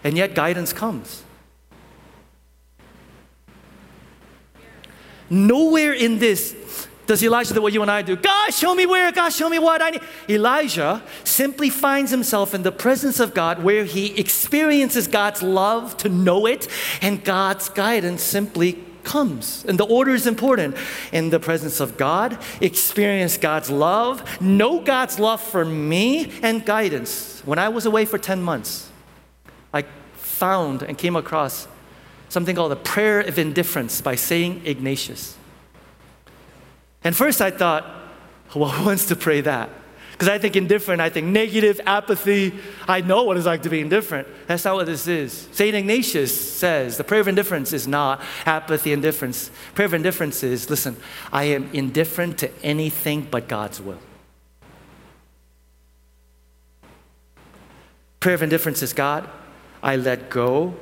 And 0.04 0.18
yet 0.18 0.36
guidance 0.36 0.74
comes. 0.74 1.24
Nowhere 5.30 5.94
in 5.94 6.20
this 6.20 6.56
does 7.10 7.24
Elijah 7.24 7.56
do 7.56 7.62
what 7.64 7.74
you 7.74 7.82
and 7.82 7.90
I 7.90 8.04
do? 8.04 8.16
God, 8.16 8.54
show 8.54 8.76
me 8.76 8.86
where. 8.86 9.12
God, 9.12 9.34
show 9.34 9.50
me 9.50 9.58
what 9.58 9.82
I 9.82 9.90
need. 9.90 10.02
Elijah 10.30 11.02
simply 11.24 11.72
finds 11.72 12.12
himself 12.12 12.54
in 12.54 12.62
the 12.62 12.72
presence 12.72 13.20
of 13.20 13.34
God 13.34 13.64
where 13.64 13.84
he 13.84 14.16
experiences 14.20 15.08
God's 15.08 15.42
love 15.42 15.98
to 15.98 16.10
know 16.10 16.46
it, 16.46 16.68
and 17.02 17.24
God's 17.24 17.68
guidance 17.68 18.22
simply 18.22 18.84
comes. 19.04 19.66
And 19.68 19.80
the 19.80 19.88
order 19.88 20.14
is 20.14 20.28
important. 20.28 20.78
In 21.12 21.32
the 21.32 21.40
presence 21.40 21.80
of 21.80 21.98
God, 21.98 22.38
experience 22.62 23.40
God's 23.40 23.72
love, 23.72 24.40
know 24.40 24.80
God's 24.80 25.18
love 25.18 25.42
for 25.42 25.66
me, 25.66 26.32
and 26.44 26.64
guidance. 26.64 27.42
When 27.44 27.58
I 27.58 27.70
was 27.70 27.88
away 27.88 28.06
for 28.06 28.20
10 28.20 28.40
months, 28.44 28.89
found 30.40 30.82
and 30.82 30.98
came 30.98 31.16
across 31.16 31.68
something 32.30 32.56
called 32.56 32.72
the 32.72 32.78
prayer 32.78 33.20
of 33.20 33.38
indifference 33.38 34.02
by 34.02 34.16
St. 34.16 34.66
Ignatius. 34.66 35.36
And 37.04 37.16
first 37.16 37.42
I 37.42 37.52
thought, 37.52 37.86
well, 38.56 38.70
who 38.70 38.86
wants 38.92 39.06
to 39.08 39.16
pray 39.16 39.42
that? 39.42 39.70
Because 40.14 40.28
I 40.28 40.38
think 40.38 40.58
indifferent, 40.58 41.00
I 41.00 41.10
think 41.10 41.28
negative, 41.28 41.80
apathy. 41.86 42.54
I 42.90 43.00
know 43.00 43.24
what 43.24 43.38
it's 43.38 43.46
like 43.46 43.62
to 43.62 43.70
be 43.70 43.80
indifferent. 43.80 44.28
That's 44.48 44.66
not 44.66 44.76
what 44.76 44.86
this 44.86 45.08
is. 45.08 45.48
St. 45.54 45.74
Ignatius 45.74 46.58
says 46.58 46.98
the 46.98 47.06
prayer 47.06 47.22
of 47.22 47.30
indifference 47.30 47.72
is 47.72 47.88
not 47.88 48.22
apathy, 48.46 48.92
indifference. 48.92 49.50
Prayer 49.76 49.86
of 49.86 49.94
indifference 49.94 50.44
is 50.44 50.70
listen, 50.70 50.98
I 51.32 51.46
am 51.46 51.70
indifferent 51.72 52.38
to 52.40 52.52
anything 52.64 53.30
but 53.32 53.48
God's 53.48 53.80
will. 53.80 54.00
Prayer 58.20 58.36
of 58.36 58.44
indifference 58.44 58.84
is 58.84 58.92
God, 58.92 59.30
I 59.82 59.96
let 59.96 60.30
go 60.30 60.76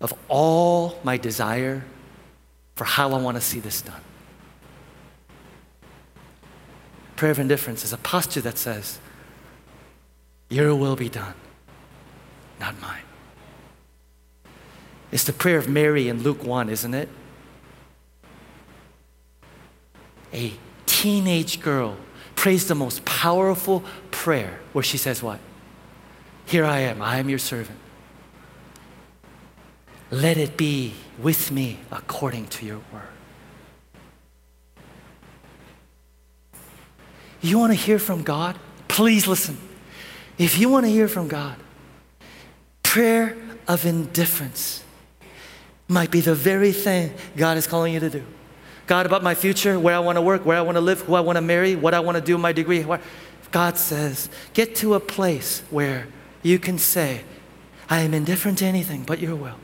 of 0.00 0.14
all 0.28 0.98
my 1.04 1.16
desire 1.16 1.84
for 2.74 2.84
how 2.84 3.12
I 3.12 3.20
want 3.20 3.36
to 3.36 3.40
see 3.40 3.60
this 3.60 3.82
done. 3.82 4.00
Prayer 7.16 7.30
of 7.30 7.38
indifference 7.38 7.84
is 7.84 7.92
a 7.92 7.98
posture 7.98 8.40
that 8.40 8.58
says, 8.58 8.98
Your 10.48 10.74
will 10.74 10.96
be 10.96 11.08
done, 11.08 11.34
not 12.58 12.80
mine. 12.80 13.02
It's 15.12 15.24
the 15.24 15.32
prayer 15.32 15.58
of 15.58 15.68
Mary 15.68 16.08
in 16.08 16.22
Luke 16.22 16.42
1, 16.42 16.68
isn't 16.70 16.94
it? 16.94 17.08
A 20.32 20.54
teenage 20.86 21.60
girl 21.60 21.96
prays 22.34 22.66
the 22.66 22.74
most 22.74 23.04
powerful 23.04 23.84
prayer 24.10 24.58
where 24.72 24.82
she 24.82 24.96
says, 24.96 25.22
What? 25.22 25.38
Here 26.46 26.64
I 26.64 26.80
am, 26.80 27.00
I 27.00 27.18
am 27.18 27.28
your 27.28 27.38
servant. 27.38 27.78
Let 30.10 30.36
it 30.36 30.56
be 30.56 30.94
with 31.18 31.50
me 31.50 31.78
according 31.90 32.46
to 32.48 32.66
your 32.66 32.80
word. 32.92 33.02
You 37.40 37.58
want 37.58 37.72
to 37.72 37.78
hear 37.78 37.98
from 37.98 38.22
God? 38.22 38.58
Please 38.88 39.26
listen. 39.26 39.56
If 40.38 40.58
you 40.58 40.68
want 40.68 40.84
to 40.86 40.90
hear 40.90 41.08
from 41.08 41.28
God, 41.28 41.56
prayer 42.82 43.36
of 43.66 43.86
indifference 43.86 44.84
might 45.88 46.10
be 46.10 46.20
the 46.20 46.34
very 46.34 46.72
thing 46.72 47.14
God 47.36 47.56
is 47.56 47.66
calling 47.66 47.94
you 47.94 48.00
to 48.00 48.10
do. 48.10 48.24
God, 48.86 49.06
about 49.06 49.22
my 49.22 49.34
future, 49.34 49.78
where 49.78 49.94
I 49.94 49.98
want 50.00 50.16
to 50.16 50.22
work, 50.22 50.44
where 50.44 50.58
I 50.58 50.60
want 50.60 50.76
to 50.76 50.80
live, 50.80 51.00
who 51.02 51.14
I 51.14 51.20
want 51.20 51.36
to 51.36 51.42
marry, 51.42 51.76
what 51.76 51.94
I 51.94 52.00
want 52.00 52.16
to 52.16 52.22
do, 52.22 52.36
my 52.36 52.52
degree. 52.52 52.84
God 53.50 53.78
says, 53.78 54.28
get 54.54 54.74
to 54.76 54.94
a 54.94 55.00
place 55.00 55.62
where 55.70 56.06
you 56.42 56.58
can 56.58 56.78
say, 56.78 57.22
I 57.88 58.00
am 58.00 58.14
indifferent 58.14 58.58
to 58.58 58.64
anything 58.64 59.04
but 59.04 59.18
your 59.18 59.36
will. 59.36 59.56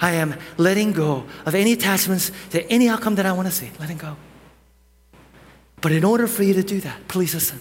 I 0.00 0.12
am 0.12 0.34
letting 0.56 0.92
go 0.92 1.24
of 1.46 1.54
any 1.54 1.72
attachments 1.72 2.32
to 2.50 2.68
any 2.70 2.88
outcome 2.88 3.14
that 3.14 3.26
I 3.26 3.32
want 3.32 3.46
to 3.48 3.54
see, 3.54 3.70
letting 3.78 3.98
go. 3.98 4.16
But 5.80 5.92
in 5.92 6.04
order 6.04 6.26
for 6.26 6.42
you 6.42 6.54
to 6.54 6.62
do 6.62 6.80
that, 6.80 7.08
please 7.08 7.34
listen. 7.34 7.60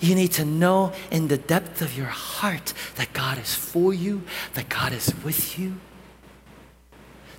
You 0.00 0.16
need 0.16 0.32
to 0.32 0.44
know 0.44 0.92
in 1.12 1.28
the 1.28 1.38
depth 1.38 1.80
of 1.80 1.96
your 1.96 2.06
heart 2.06 2.74
that 2.96 3.12
God 3.12 3.38
is 3.38 3.54
for 3.54 3.94
you, 3.94 4.22
that 4.54 4.68
God 4.68 4.92
is 4.92 5.14
with 5.24 5.58
you. 5.58 5.76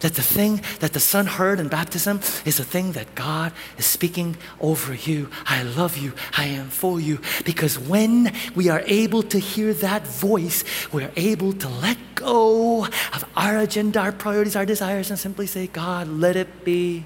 That 0.03 0.15
the 0.15 0.21
thing 0.21 0.61
that 0.81 0.91
the 0.91 0.99
Son 0.99 1.25
heard 1.25 1.61
in 1.61 1.69
baptism 1.69 2.19
is 2.43 2.57
the 2.57 2.65
thing 2.65 2.91
that 2.91 3.15
God 3.15 3.53
is 3.77 3.85
speaking 3.85 4.35
over 4.59 4.93
you. 4.93 5.29
I 5.45 5.63
love 5.63 5.97
you. 5.97 6.11
I 6.37 6.47
am 6.47 6.67
for 6.67 6.99
you. 6.99 7.21
Because 7.45 7.79
when 7.79 8.33
we 8.53 8.67
are 8.67 8.83
able 8.85 9.23
to 9.23 9.39
hear 9.39 9.73
that 9.75 10.05
voice, 10.05 10.65
we're 10.91 11.11
able 11.15 11.53
to 11.53 11.69
let 11.69 11.97
go 12.15 12.83
of 12.85 13.23
our 13.37 13.57
agenda, 13.59 14.01
our 14.01 14.11
priorities, 14.11 14.57
our 14.57 14.65
desires, 14.65 15.09
and 15.09 15.17
simply 15.17 15.47
say, 15.47 15.67
God, 15.67 16.09
let 16.09 16.35
it 16.35 16.65
be 16.65 17.05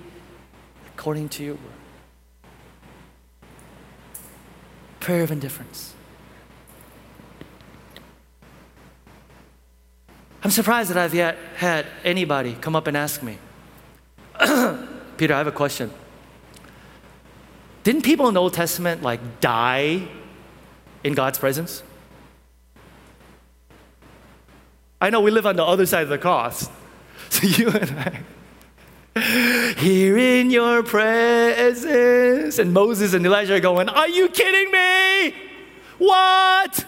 according 0.95 1.29
to 1.29 1.43
your 1.43 1.53
word. 1.53 1.79
Prayer 4.99 5.21
of 5.21 5.29
indifference. 5.29 5.93
I'm 10.43 10.51
surprised 10.51 10.89
that 10.89 10.97
I've 10.97 11.13
yet 11.13 11.37
had 11.55 11.85
anybody 12.03 12.53
come 12.53 12.75
up 12.75 12.87
and 12.87 12.95
ask 12.95 13.23
me, 13.23 13.37
Peter, 15.17 15.33
I 15.33 15.37
have 15.37 15.47
a 15.47 15.51
question. 15.51 15.91
Didn't 17.83 18.03
people 18.03 18.27
in 18.27 18.33
the 18.33 18.41
Old 18.41 18.53
Testament 18.53 19.01
like 19.01 19.39
die 19.39 20.07
in 21.03 21.13
God's 21.13 21.39
presence? 21.39 21.83
I 24.99 25.09
know 25.09 25.21
we 25.21 25.31
live 25.31 25.45
on 25.45 25.55
the 25.55 25.63
other 25.63 25.85
side 25.85 26.03
of 26.03 26.09
the 26.09 26.17
cross. 26.17 26.69
So 27.29 27.45
you 27.45 27.69
and 27.69 28.23
I, 29.17 29.73
here 29.77 30.17
in 30.17 30.49
your 30.49 30.81
presence. 30.81 32.57
And 32.57 32.73
Moses 32.73 33.13
and 33.13 33.25
Elijah 33.25 33.55
are 33.55 33.59
going, 33.59 33.89
Are 33.89 34.07
you 34.07 34.29
kidding 34.29 34.71
me? 34.71 35.35
What? 35.97 36.85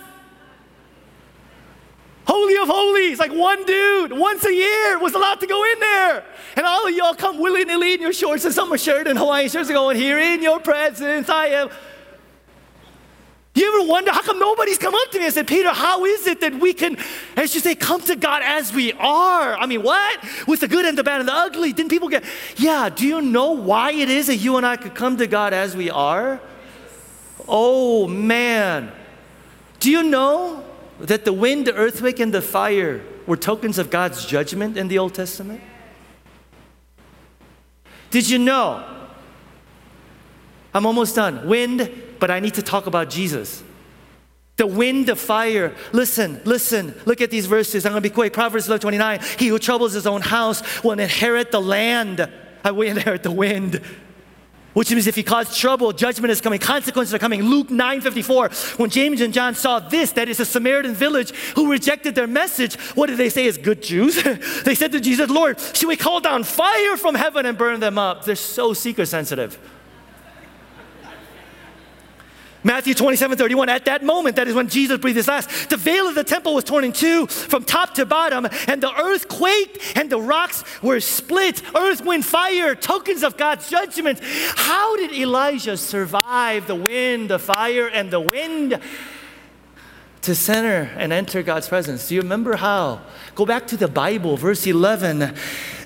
Holy 2.31 2.57
of 2.57 2.67
Holies, 2.67 3.17
like 3.17 3.33
one 3.33 3.65
dude, 3.65 4.13
once 4.13 4.45
a 4.45 4.53
year 4.53 4.99
was 4.99 5.15
allowed 5.15 5.39
to 5.39 5.47
go 5.47 5.63
in 5.63 5.79
there. 5.79 6.23
And 6.55 6.63
all 6.63 6.87
of 6.87 6.93
y'all 6.93 7.15
come 7.15 7.39
willy 7.39 7.65
nilly 7.65 7.95
in 7.95 8.01
your 8.01 8.13
shorts 8.13 8.45
and 8.45 8.53
summer 8.53 8.77
shirt 8.77 9.07
and 9.07 9.17
Hawaiian 9.17 9.49
shirts 9.49 9.67
going, 9.67 9.97
Here 9.97 10.19
in 10.19 10.43
your 10.43 10.59
presence, 10.59 11.27
I 11.27 11.47
am. 11.47 11.69
You 13.55 13.75
ever 13.75 13.89
wonder 13.89 14.11
how 14.11 14.21
come 14.21 14.37
nobody's 14.37 14.77
come 14.77 14.93
up 14.93 15.09
to 15.09 15.17
me 15.17 15.25
and 15.25 15.33
said, 15.33 15.47
Peter, 15.47 15.71
how 15.71 16.05
is 16.05 16.27
it 16.27 16.39
that 16.41 16.53
we 16.53 16.71
can, 16.71 16.97
as 17.35 17.55
you 17.55 17.61
say, 17.61 17.73
come 17.73 18.01
to 18.01 18.15
God 18.15 18.43
as 18.43 18.71
we 18.71 18.93
are? 18.93 19.57
I 19.57 19.65
mean, 19.65 19.81
what? 19.81 20.23
With 20.47 20.59
the 20.59 20.67
good 20.67 20.85
and 20.85 20.95
the 20.95 21.03
bad 21.03 21.21
and 21.21 21.27
the 21.27 21.33
ugly. 21.33 21.73
Didn't 21.73 21.89
people 21.89 22.09
get, 22.09 22.23
yeah, 22.57 22.89
do 22.89 23.07
you 23.07 23.23
know 23.23 23.53
why 23.53 23.91
it 23.91 24.07
is 24.07 24.27
that 24.27 24.35
you 24.35 24.57
and 24.57 24.67
I 24.67 24.77
could 24.77 24.93
come 24.93 25.17
to 25.17 25.25
God 25.25 25.51
as 25.51 25.75
we 25.75 25.89
are? 25.89 26.39
Oh, 27.47 28.07
man. 28.07 28.91
Do 29.79 29.89
you 29.89 30.03
know 30.03 30.63
that 30.99 31.25
the 31.25 31.33
wind, 31.33 31.67
the 31.67 31.73
earthquake, 31.73 32.19
and 32.19 32.33
the 32.33 32.41
fire 32.41 33.01
were 33.25 33.37
tokens 33.37 33.77
of 33.77 33.89
God's 33.89 34.25
judgment 34.25 34.77
in 34.77 34.87
the 34.87 34.99
Old 34.99 35.13
Testament? 35.13 35.61
Did 38.11 38.29
you 38.29 38.39
know? 38.39 38.85
I'm 40.73 40.85
almost 40.85 41.15
done. 41.15 41.47
Wind, 41.47 41.91
but 42.19 42.29
I 42.29 42.39
need 42.39 42.55
to 42.55 42.61
talk 42.61 42.87
about 42.87 43.09
Jesus. 43.09 43.63
The 44.57 44.67
wind, 44.67 45.07
the 45.07 45.15
fire. 45.15 45.73
Listen, 45.93 46.41
listen. 46.43 46.93
Look 47.05 47.21
at 47.21 47.31
these 47.31 47.45
verses. 47.45 47.85
I'm 47.85 47.93
going 47.93 48.03
to 48.03 48.09
be 48.09 48.13
quick. 48.13 48.33
Proverbs 48.33 48.67
11 48.67 48.81
29. 48.81 49.19
He 49.37 49.47
who 49.47 49.57
troubles 49.57 49.93
his 49.93 50.05
own 50.05 50.21
house 50.21 50.83
will 50.83 50.91
inherit 50.91 51.51
the 51.51 51.61
land. 51.61 52.29
I 52.63 52.71
will 52.71 52.87
inherit 52.87 53.23
the 53.23 53.31
wind 53.31 53.81
which 54.79 54.91
means 54.91 55.07
if 55.07 55.15
he 55.17 55.23
caused 55.23 55.59
trouble, 55.59 55.91
judgment 55.91 56.31
is 56.31 56.39
coming, 56.39 56.57
consequences 56.57 57.13
are 57.13 57.19
coming. 57.19 57.43
Luke 57.43 57.67
9:54. 57.67 58.77
When 58.79 58.89
James 58.89 59.19
and 59.19 59.33
John 59.33 59.53
saw 59.53 59.79
this, 59.79 60.13
that 60.13 60.29
is 60.29 60.39
a 60.39 60.45
Samaritan 60.45 60.93
village 60.93 61.31
who 61.57 61.69
rejected 61.69 62.15
their 62.15 62.27
message, 62.27 62.79
what 62.95 63.07
did 63.07 63.17
they 63.17 63.27
say 63.27 63.45
as 63.45 63.57
good 63.57 63.83
Jews? 63.83 64.23
they 64.63 64.75
said 64.75 64.93
to 64.93 65.01
Jesus, 65.01 65.29
Lord, 65.29 65.59
should 65.59 65.89
we 65.89 65.97
call 65.97 66.21
down 66.21 66.45
fire 66.45 66.95
from 66.95 67.15
heaven 67.15 67.45
and 67.45 67.57
burn 67.57 67.81
them 67.81 67.97
up? 67.97 68.23
They're 68.23 68.37
so 68.37 68.71
seeker 68.71 69.05
sensitive. 69.05 69.59
Matthew 72.63 72.93
27, 72.93 73.37
31, 73.37 73.69
at 73.69 73.85
that 73.85 74.03
moment, 74.03 74.35
that 74.35 74.47
is 74.47 74.53
when 74.53 74.67
Jesus 74.67 74.97
breathed 74.97 75.17
his 75.17 75.27
last, 75.27 75.69
the 75.69 75.77
veil 75.77 76.07
of 76.07 76.15
the 76.15 76.23
temple 76.23 76.53
was 76.55 76.65
torn 76.65 76.83
in 76.83 76.91
two 76.91 77.25
from 77.27 77.63
top 77.63 77.93
to 77.95 78.05
bottom, 78.05 78.47
and 78.67 78.83
the 78.83 78.93
earth 78.99 79.27
quaked, 79.29 79.79
and 79.95 80.09
the 80.09 80.19
rocks 80.19 80.63
were 80.81 80.99
split. 80.99 81.61
Earth, 81.75 82.03
wind, 82.03 82.25
fire, 82.25 82.75
tokens 82.75 83.23
of 83.23 83.37
God's 83.37 83.69
judgment. 83.69 84.19
How 84.21 84.97
did 84.97 85.13
Elijah 85.13 85.77
survive 85.77 86.67
the 86.67 86.75
wind, 86.75 87.29
the 87.29 87.39
fire, 87.39 87.87
and 87.87 88.11
the 88.11 88.19
wind? 88.19 88.79
to 90.21 90.35
center 90.35 90.91
and 90.97 91.13
enter 91.13 91.41
God's 91.41 91.67
presence. 91.67 92.09
Do 92.09 92.15
you 92.15 92.21
remember 92.21 92.57
how? 92.57 93.01
Go 93.35 93.45
back 93.45 93.67
to 93.67 93.77
the 93.77 93.87
Bible, 93.87 94.35
verse 94.35 94.67
11. 94.67 95.33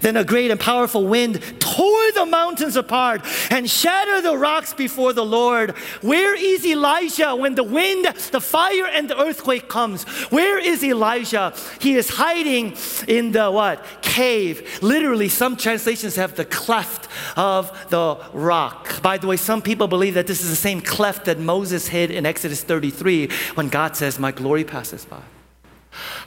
Then 0.03 0.17
a 0.17 0.25
great 0.25 0.51
and 0.51 0.59
powerful 0.59 1.07
wind 1.07 1.41
tore 1.59 2.11
the 2.11 2.25
mountains 2.25 2.75
apart 2.75 3.21
and 3.49 3.69
shattered 3.69 4.25
the 4.25 4.37
rocks 4.37 4.73
before 4.73 5.13
the 5.13 5.23
Lord. 5.23 5.71
Where 6.01 6.35
is 6.35 6.65
Elijah 6.65 7.33
when 7.35 7.55
the 7.55 7.63
wind, 7.63 8.05
the 8.31 8.41
fire, 8.41 8.85
and 8.85 9.09
the 9.09 9.17
earthquake 9.19 9.69
comes? 9.69 10.03
Where 10.29 10.59
is 10.59 10.83
Elijah? 10.83 11.53
He 11.79 11.95
is 11.95 12.09
hiding 12.09 12.75
in 13.07 13.31
the 13.31 13.49
what? 13.49 13.83
Cave. 14.01 14.79
Literally, 14.81 15.29
some 15.29 15.55
translations 15.55 16.17
have 16.17 16.35
the 16.35 16.45
cleft 16.45 17.07
of 17.37 17.71
the 17.89 18.17
rock. 18.33 19.01
By 19.01 19.17
the 19.17 19.27
way, 19.27 19.37
some 19.37 19.61
people 19.61 19.87
believe 19.87 20.15
that 20.15 20.27
this 20.27 20.43
is 20.43 20.49
the 20.49 20.55
same 20.57 20.81
cleft 20.81 21.25
that 21.25 21.39
Moses 21.39 21.87
hid 21.87 22.11
in 22.11 22.25
Exodus 22.25 22.61
33 22.61 23.29
when 23.55 23.69
God 23.69 23.95
says, 23.95 24.19
My 24.19 24.33
glory 24.33 24.65
passes 24.65 25.05
by. 25.05 25.21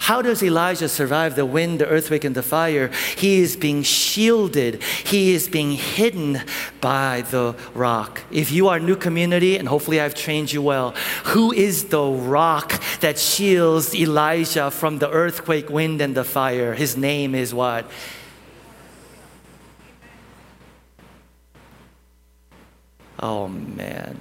How 0.01 0.23
does 0.23 0.43
Elijah 0.43 0.89
survive 0.89 1.35
the 1.37 1.47
wind, 1.47 1.81
the 1.81 1.87
earthquake, 1.87 2.25
and 2.25 2.35
the 2.35 2.43
fire? 2.43 2.91
He 3.17 3.41
is 3.41 3.57
being 3.57 3.83
shielded, 3.83 4.83
he 4.83 5.35
is 5.35 5.49
being 5.49 5.73
hidden 5.73 6.41
by 6.81 7.25
the 7.31 7.57
rock. 7.75 8.23
If 8.31 8.53
you 8.53 8.69
are 8.69 8.79
new 8.79 8.97
community, 8.97 9.57
and 9.57 9.69
hopefully 9.69 10.01
I've 10.01 10.15
trained 10.15 10.53
you 10.53 10.63
well, 10.63 10.93
who 11.25 11.53
is 11.53 11.87
the 11.87 12.05
rock 12.05 12.81
that 13.01 13.19
shields 13.19 13.95
Elijah 13.95 14.71
from 14.71 14.99
the 14.99 15.11
earthquake, 15.11 15.71
wind, 15.71 16.01
and 16.01 16.15
the 16.15 16.25
fire? 16.25 16.75
His 16.75 16.97
name 16.97 17.35
is 17.35 17.53
what? 17.53 17.91
Oh 23.19 23.49
man. 23.49 24.21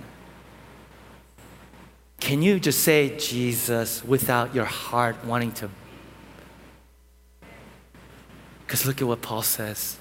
Can 2.26 2.41
you 2.41 2.59
just 2.59 2.80
say 2.80 3.15
Jesus 3.19 4.03
without 4.03 4.55
your 4.55 4.65
heart 4.65 5.15
wanting 5.26 5.51
to? 5.51 5.69
Because 8.65 8.88
look 8.88 8.99
at 8.99 9.07
what 9.07 9.21
Paul 9.21 9.43
says. 9.43 9.99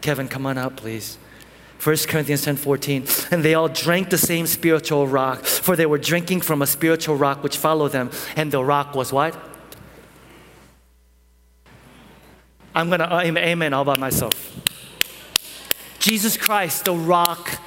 Kevin, 0.00 0.28
come 0.28 0.46
on 0.46 0.56
out, 0.56 0.78
please. 0.78 1.18
1 1.84 1.94
Corinthians 2.08 2.42
10 2.42 2.56
14. 2.56 3.04
And 3.30 3.44
they 3.44 3.52
all 3.52 3.68
drank 3.68 4.08
the 4.08 4.16
same 4.16 4.46
spiritual 4.46 5.06
rock, 5.06 5.44
for 5.44 5.76
they 5.76 5.84
were 5.84 5.98
drinking 5.98 6.40
from 6.40 6.62
a 6.62 6.66
spiritual 6.66 7.16
rock 7.16 7.42
which 7.42 7.58
followed 7.58 7.92
them. 7.92 8.10
And 8.34 8.50
the 8.50 8.64
rock 8.64 8.94
was 8.94 9.12
what? 9.12 9.36
I'm 12.74 12.88
going 12.88 13.00
to 13.00 13.14
uh, 13.14 13.20
amen 13.20 13.74
all 13.74 13.84
by 13.84 13.98
myself. 13.98 14.32
Jesus 15.98 16.38
Christ, 16.38 16.86
the 16.86 16.94
rock 16.94 17.57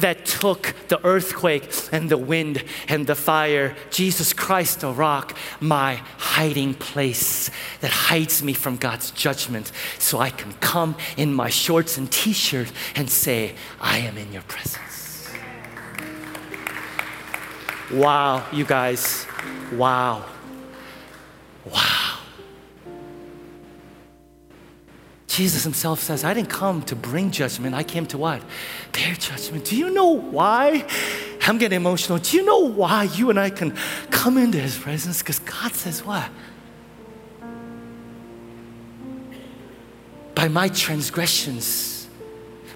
that 0.00 0.24
took 0.24 0.74
the 0.88 1.04
earthquake 1.04 1.70
and 1.92 2.10
the 2.10 2.18
wind 2.18 2.64
and 2.88 3.06
the 3.06 3.14
fire. 3.14 3.76
Jesus 3.90 4.32
Christ, 4.32 4.80
the 4.80 4.92
rock, 4.92 5.36
my 5.60 5.96
hiding 6.16 6.74
place 6.74 7.50
that 7.80 7.90
hides 7.90 8.42
me 8.42 8.52
from 8.52 8.76
God's 8.76 9.10
judgment 9.10 9.72
so 9.98 10.18
I 10.18 10.30
can 10.30 10.52
come 10.54 10.96
in 11.16 11.32
my 11.34 11.50
shorts 11.50 11.98
and 11.98 12.10
t 12.10 12.32
shirt 12.32 12.72
and 12.94 13.10
say, 13.10 13.54
I 13.80 13.98
am 13.98 14.16
in 14.16 14.32
your 14.32 14.42
presence. 14.42 15.30
Wow, 17.92 18.46
you 18.52 18.64
guys. 18.64 19.26
Wow. 19.72 20.26
Wow. 21.64 21.97
Jesus 25.38 25.62
himself 25.62 26.00
says, 26.00 26.24
I 26.24 26.34
didn't 26.34 26.50
come 26.50 26.82
to 26.82 26.96
bring 26.96 27.30
judgment. 27.30 27.72
I 27.72 27.84
came 27.84 28.06
to 28.06 28.18
what? 28.18 28.42
Bear 28.90 29.14
judgment. 29.14 29.66
Do 29.66 29.76
you 29.76 29.88
know 29.88 30.08
why? 30.08 30.84
I'm 31.46 31.58
getting 31.58 31.76
emotional. 31.76 32.18
Do 32.18 32.36
you 32.36 32.44
know 32.44 32.58
why 32.58 33.04
you 33.04 33.30
and 33.30 33.38
I 33.38 33.50
can 33.50 33.76
come 34.10 34.36
into 34.36 34.58
his 34.58 34.76
presence? 34.76 35.20
Because 35.22 35.38
God 35.38 35.72
says, 35.74 36.04
what? 36.04 36.28
By 40.34 40.48
my 40.48 40.66
transgressions, 40.70 42.08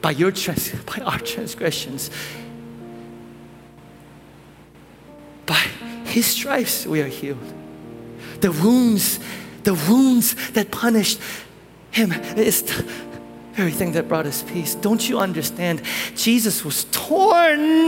by 0.01 0.13
your 0.13 0.31
trans, 0.31 0.71
by 0.85 1.03
our 1.03 1.19
transgressions, 1.19 2.11
by 5.47 5.67
his 6.05 6.27
stripes 6.27 6.87
we 6.87 7.03
are 7.03 7.09
healed. 7.09 7.43
The 8.41 8.53
wounds, 8.53 9.19
the 9.65 9.75
wounds 9.75 10.53
that 10.53 10.71
punished 10.71 11.19
him 11.93 12.13
is 12.37 12.63
the 12.63 12.83
very 13.53 13.71
thing 13.71 13.93
that 13.93 14.09
brought 14.09 14.27
us 14.27 14.43
peace. 14.43 14.75
Don't 14.75 15.07
you 15.09 15.19
understand? 15.19 15.83
Jesus 16.17 16.65
was 16.65 16.85
torn 16.91 17.87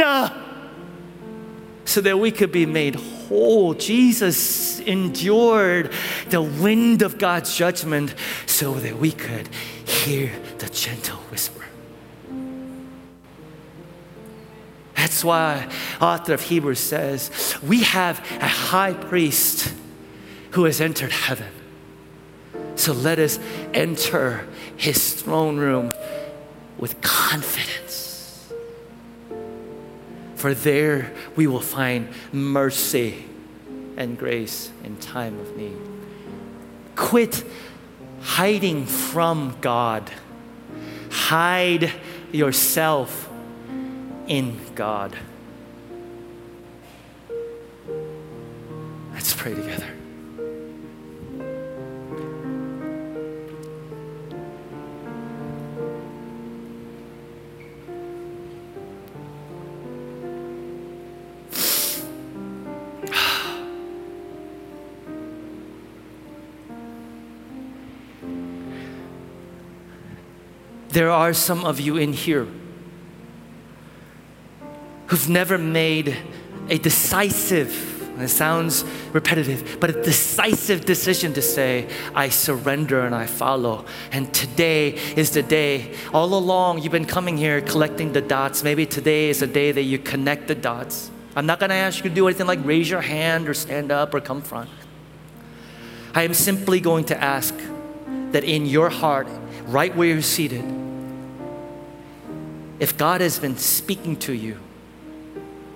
so 1.87 2.01
that 2.01 2.19
we 2.19 2.31
could 2.31 2.53
be 2.53 2.67
made 2.67 2.95
whole. 2.95 3.73
Jesus 3.75 4.79
endured 4.81 5.91
the 6.29 6.43
wind 6.43 7.01
of 7.01 7.19
God's 7.19 7.57
judgment 7.57 8.15
so 8.47 8.75
that 8.75 8.99
we 8.99 9.11
could 9.11 9.49
hear 9.87 10.31
the 10.59 10.69
gentle 10.69 11.17
whisper. 11.31 11.65
That's 14.97 15.25
why 15.25 15.71
author 16.01 16.35
of 16.35 16.43
Hebrews 16.43 16.81
says, 16.81 17.31
we 17.63 17.83
have 17.85 18.19
a 18.41 18.49
high 18.49 18.93
priest 18.93 19.73
who 20.51 20.65
has 20.65 20.81
entered 20.81 21.13
heaven 21.13 21.54
so 22.77 22.93
let 22.93 23.18
us 23.18 23.39
enter 23.72 24.47
his 24.77 25.14
throne 25.14 25.57
room 25.57 25.93
with 26.79 27.01
confidence. 27.01 28.53
For 30.37 30.55
there 30.55 31.12
we 31.37 31.47
will 31.47 31.61
find 31.61 32.09
mercy 32.33 33.25
and 33.97 34.18
grace 34.18 34.70
in 34.83 34.97
time 34.99 35.39
of 35.39 35.57
need. 35.57 35.77
Quit 36.97 37.45
hiding 38.20 38.87
from 38.87 39.57
God. 39.61 40.11
Hide 41.11 41.93
yourself 42.33 43.31
in 44.27 44.59
God. 44.75 45.16
There 70.95 71.11
are 71.11 71.34
some 71.34 71.64
of 71.64 71.80
you 71.80 71.97
in 71.97 72.12
here 72.12 72.47
who've 75.09 75.28
never 75.28 75.59
made 75.59 76.16
a 76.68 76.78
decisive, 76.78 78.20
it 78.20 78.28
sounds 78.28 78.84
repetitive, 79.12 79.78
but 79.80 79.90
a 79.90 80.03
decisive 80.05 80.84
decision 80.84 81.32
to 81.32 81.42
say, 81.42 81.88
I 82.14 82.28
surrender 82.28 83.01
and 83.01 83.12
I 83.12 83.26
follow. 83.26 83.86
And 84.12 84.32
today 84.32 84.90
is 85.16 85.32
the 85.32 85.42
day. 85.42 85.97
All 86.12 86.32
along, 86.32 86.82
you've 86.82 86.92
been 86.92 87.07
coming 87.07 87.36
here 87.36 87.61
collecting 87.61 88.12
the 88.12 88.20
dots. 88.20 88.62
Maybe 88.62 88.86
today 88.86 89.30
is 89.30 89.40
the 89.40 89.49
day 89.49 89.72
that 89.72 89.82
you 89.82 89.99
connect 89.99 90.47
the 90.47 90.55
dots. 90.55 91.11
I'm 91.34 91.47
not 91.47 91.59
going 91.59 91.70
to 91.70 91.74
ask 91.74 92.05
you 92.05 92.09
to 92.09 92.14
do 92.14 92.28
anything 92.28 92.47
like 92.47 92.64
raise 92.64 92.88
your 92.88 93.01
hand 93.01 93.49
or 93.49 93.55
stand 93.55 93.90
up 93.90 94.14
or 94.14 94.20
come 94.20 94.42
front. 94.42 94.70
I 96.14 96.22
am 96.22 96.34
simply 96.34 96.78
going 96.78 97.07
to 97.07 97.20
ask 97.20 97.53
that 98.30 98.45
in 98.45 98.66
your 98.66 98.90
heart, 98.90 99.26
right 99.66 99.92
where 99.97 100.07
you're 100.07 100.22
seated, 100.22 100.84
if 102.79 102.97
God 102.97 103.20
has 103.20 103.39
been 103.39 103.57
speaking 103.57 104.16
to 104.18 104.33
you 104.33 104.59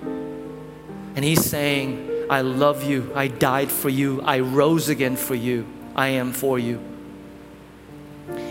and 0.02 1.24
He's 1.24 1.44
saying, 1.44 2.26
I 2.30 2.42
love 2.42 2.84
you, 2.84 3.10
I 3.14 3.28
died 3.28 3.70
for 3.70 3.88
you, 3.88 4.20
I 4.22 4.40
rose 4.40 4.88
again 4.88 5.16
for 5.16 5.34
you, 5.34 5.66
I 5.96 6.08
am 6.08 6.32
for 6.32 6.58
you. 6.58 6.80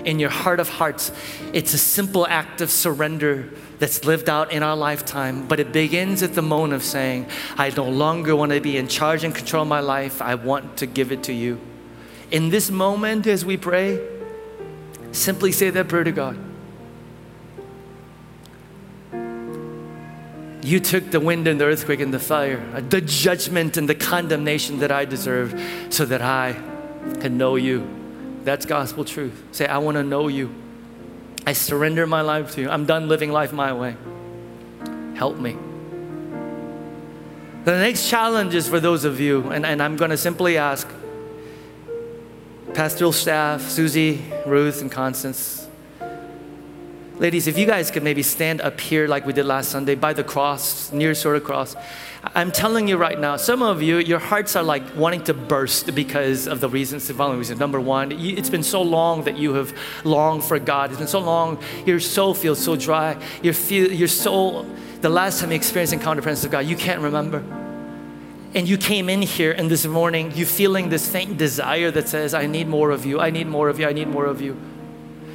In 0.06 0.20
your 0.20 0.32
heart 0.32 0.60
of 0.60 0.70
hearts, 0.70 1.12
it's 1.54 1.74
a 1.74 1.78
simple 1.78 2.26
act 2.26 2.62
of 2.62 2.72
surrender 2.72 3.54
that's 3.78 4.06
lived 4.06 4.28
out 4.28 4.52
in 4.52 4.64
our 4.64 4.76
lifetime, 4.76 5.48
but 5.48 5.60
it 5.60 5.72
begins 5.72 6.24
at 6.24 6.34
the 6.34 6.42
moment 6.42 6.74
of 6.74 6.84
saying, 6.84 7.28
I 7.58 7.70
no 7.70 7.84
longer 7.88 8.36
want 8.36 8.52
to 8.54 8.60
be 8.60 8.78
in 8.78 8.88
charge 8.88 9.24
and 9.24 9.36
control 9.36 9.66
my 9.66 9.80
life, 9.80 10.22
I 10.22 10.36
want 10.36 10.78
to 10.78 10.88
give 10.88 11.12
it 11.12 11.24
to 11.24 11.34
you. 11.34 11.60
In 12.32 12.50
this 12.50 12.72
moment, 12.72 13.28
as 13.28 13.46
we 13.46 13.56
pray, 13.56 14.00
simply 15.12 15.52
say 15.52 15.70
that 15.70 15.88
prayer 15.88 16.04
to 16.04 16.12
God. 16.12 16.47
You 20.68 20.82
took 20.82 21.12
the 21.12 21.22
wind 21.22 21.48
and 21.48 21.62
the 21.62 21.64
earthquake 21.64 22.02
and 22.02 22.14
the 22.14 22.20
fire, 22.20 22.62
uh, 22.76 22.82
the 22.82 23.00
judgment 23.00 23.78
and 23.78 23.88
the 23.88 23.96
condemnation 23.96 24.80
that 24.80 24.92
I 24.92 25.06
deserved, 25.06 25.58
so 25.94 26.04
that 26.04 26.22
I 26.22 26.62
can 27.22 27.38
know 27.38 27.56
you. 27.56 27.88
That's 28.44 28.66
gospel 28.66 29.06
truth. 29.06 29.42
Say, 29.54 29.66
I 29.66 29.78
want 29.78 29.96
to 29.96 30.04
know 30.04 30.28
you. 30.28 30.54
I 31.46 31.54
surrender 31.54 32.06
my 32.06 32.20
life 32.20 32.54
to 32.56 32.62
you. 32.62 32.70
I'm 32.70 32.86
done 32.86 33.08
living 33.08 33.32
life 33.32 33.54
my 33.54 33.72
way. 33.72 33.96
Help 35.16 35.38
me. 35.38 35.56
The 37.64 37.72
next 37.72 38.10
challenge 38.10 38.54
is 38.54 38.68
for 38.68 38.82
those 38.82 39.06
of 39.06 39.22
you, 39.22 39.50
and, 39.52 39.66
and 39.66 39.82
I'm 39.82 39.96
going 39.96 40.12
to 40.12 40.18
simply 40.18 40.58
ask 40.58 40.86
pastoral 42.74 43.14
staff, 43.14 43.62
Susie, 43.62 44.22
Ruth, 44.46 44.82
and 44.82 44.92
Constance, 44.92 45.67
Ladies, 47.20 47.48
if 47.48 47.58
you 47.58 47.66
guys 47.66 47.90
could 47.90 48.04
maybe 48.04 48.22
stand 48.22 48.62
up 48.62 48.80
here 48.80 49.08
like 49.08 49.26
we 49.26 49.34
did 49.34 49.48
last 49.48 49.70
Sunday 49.70 49.96
by 49.96 50.14
the 50.14 50.24
cross, 50.24 50.92
near 50.92 51.16
sort 51.16 51.36
of 51.36 51.44
cross. 51.44 51.76
I'm 52.36 52.52
telling 52.52 52.88
you 52.88 52.96
right 52.96 53.20
now, 53.20 53.38
some 53.38 53.64
of 53.64 53.82
you, 53.82 53.98
your 53.98 54.20
hearts 54.20 54.56
are 54.56 54.62
like 54.62 54.84
wanting 54.96 55.24
to 55.24 55.34
burst 55.34 55.96
because 55.96 56.48
of 56.48 56.62
the 56.62 56.70
reasons, 56.70 57.08
the 57.08 57.16
following 57.16 57.40
reasons. 57.40 57.60
Number 57.60 57.82
one, 57.82 58.12
it's 58.12 58.52
been 58.52 58.62
so 58.62 58.84
long 58.84 59.24
that 59.24 59.36
you 59.36 59.56
have 59.56 59.76
longed 60.04 60.44
for 60.44 60.60
God. 60.60 60.92
It's 60.92 61.00
been 61.00 61.08
so 61.08 61.18
long, 61.20 61.58
your 61.88 62.00
soul 62.00 62.36
feels 62.36 62.64
so 62.64 62.76
dry. 62.76 63.20
Your, 63.42 63.56
feel, 63.56 63.92
your 63.92 64.08
soul, 64.08 64.68
the 65.02 65.10
last 65.10 65.40
time 65.40 65.50
you 65.50 65.56
experienced 65.56 65.94
encounter 65.94 66.22
presence 66.22 66.46
of 66.46 66.52
God, 66.52 66.68
you 66.68 66.76
can't 66.76 67.02
remember. 67.02 67.40
And 68.54 68.70
you 68.70 68.78
came 68.78 69.10
in 69.10 69.24
here 69.24 69.54
and 69.54 69.72
this 69.72 69.88
morning, 69.88 70.34
you 70.36 70.46
feeling 70.46 70.90
this 70.90 71.12
faint 71.12 71.40
desire 71.40 71.90
that 71.90 72.10
says, 72.10 72.36
I 72.36 72.46
need 72.46 72.68
more 72.68 72.92
of 72.92 73.08
you, 73.08 73.20
I 73.20 73.32
need 73.32 73.48
more 73.48 73.70
of 73.70 73.80
you, 73.80 73.88
I 73.88 73.94
need 73.94 74.08
more 74.08 74.28
of 74.28 74.40
you. 74.40 74.56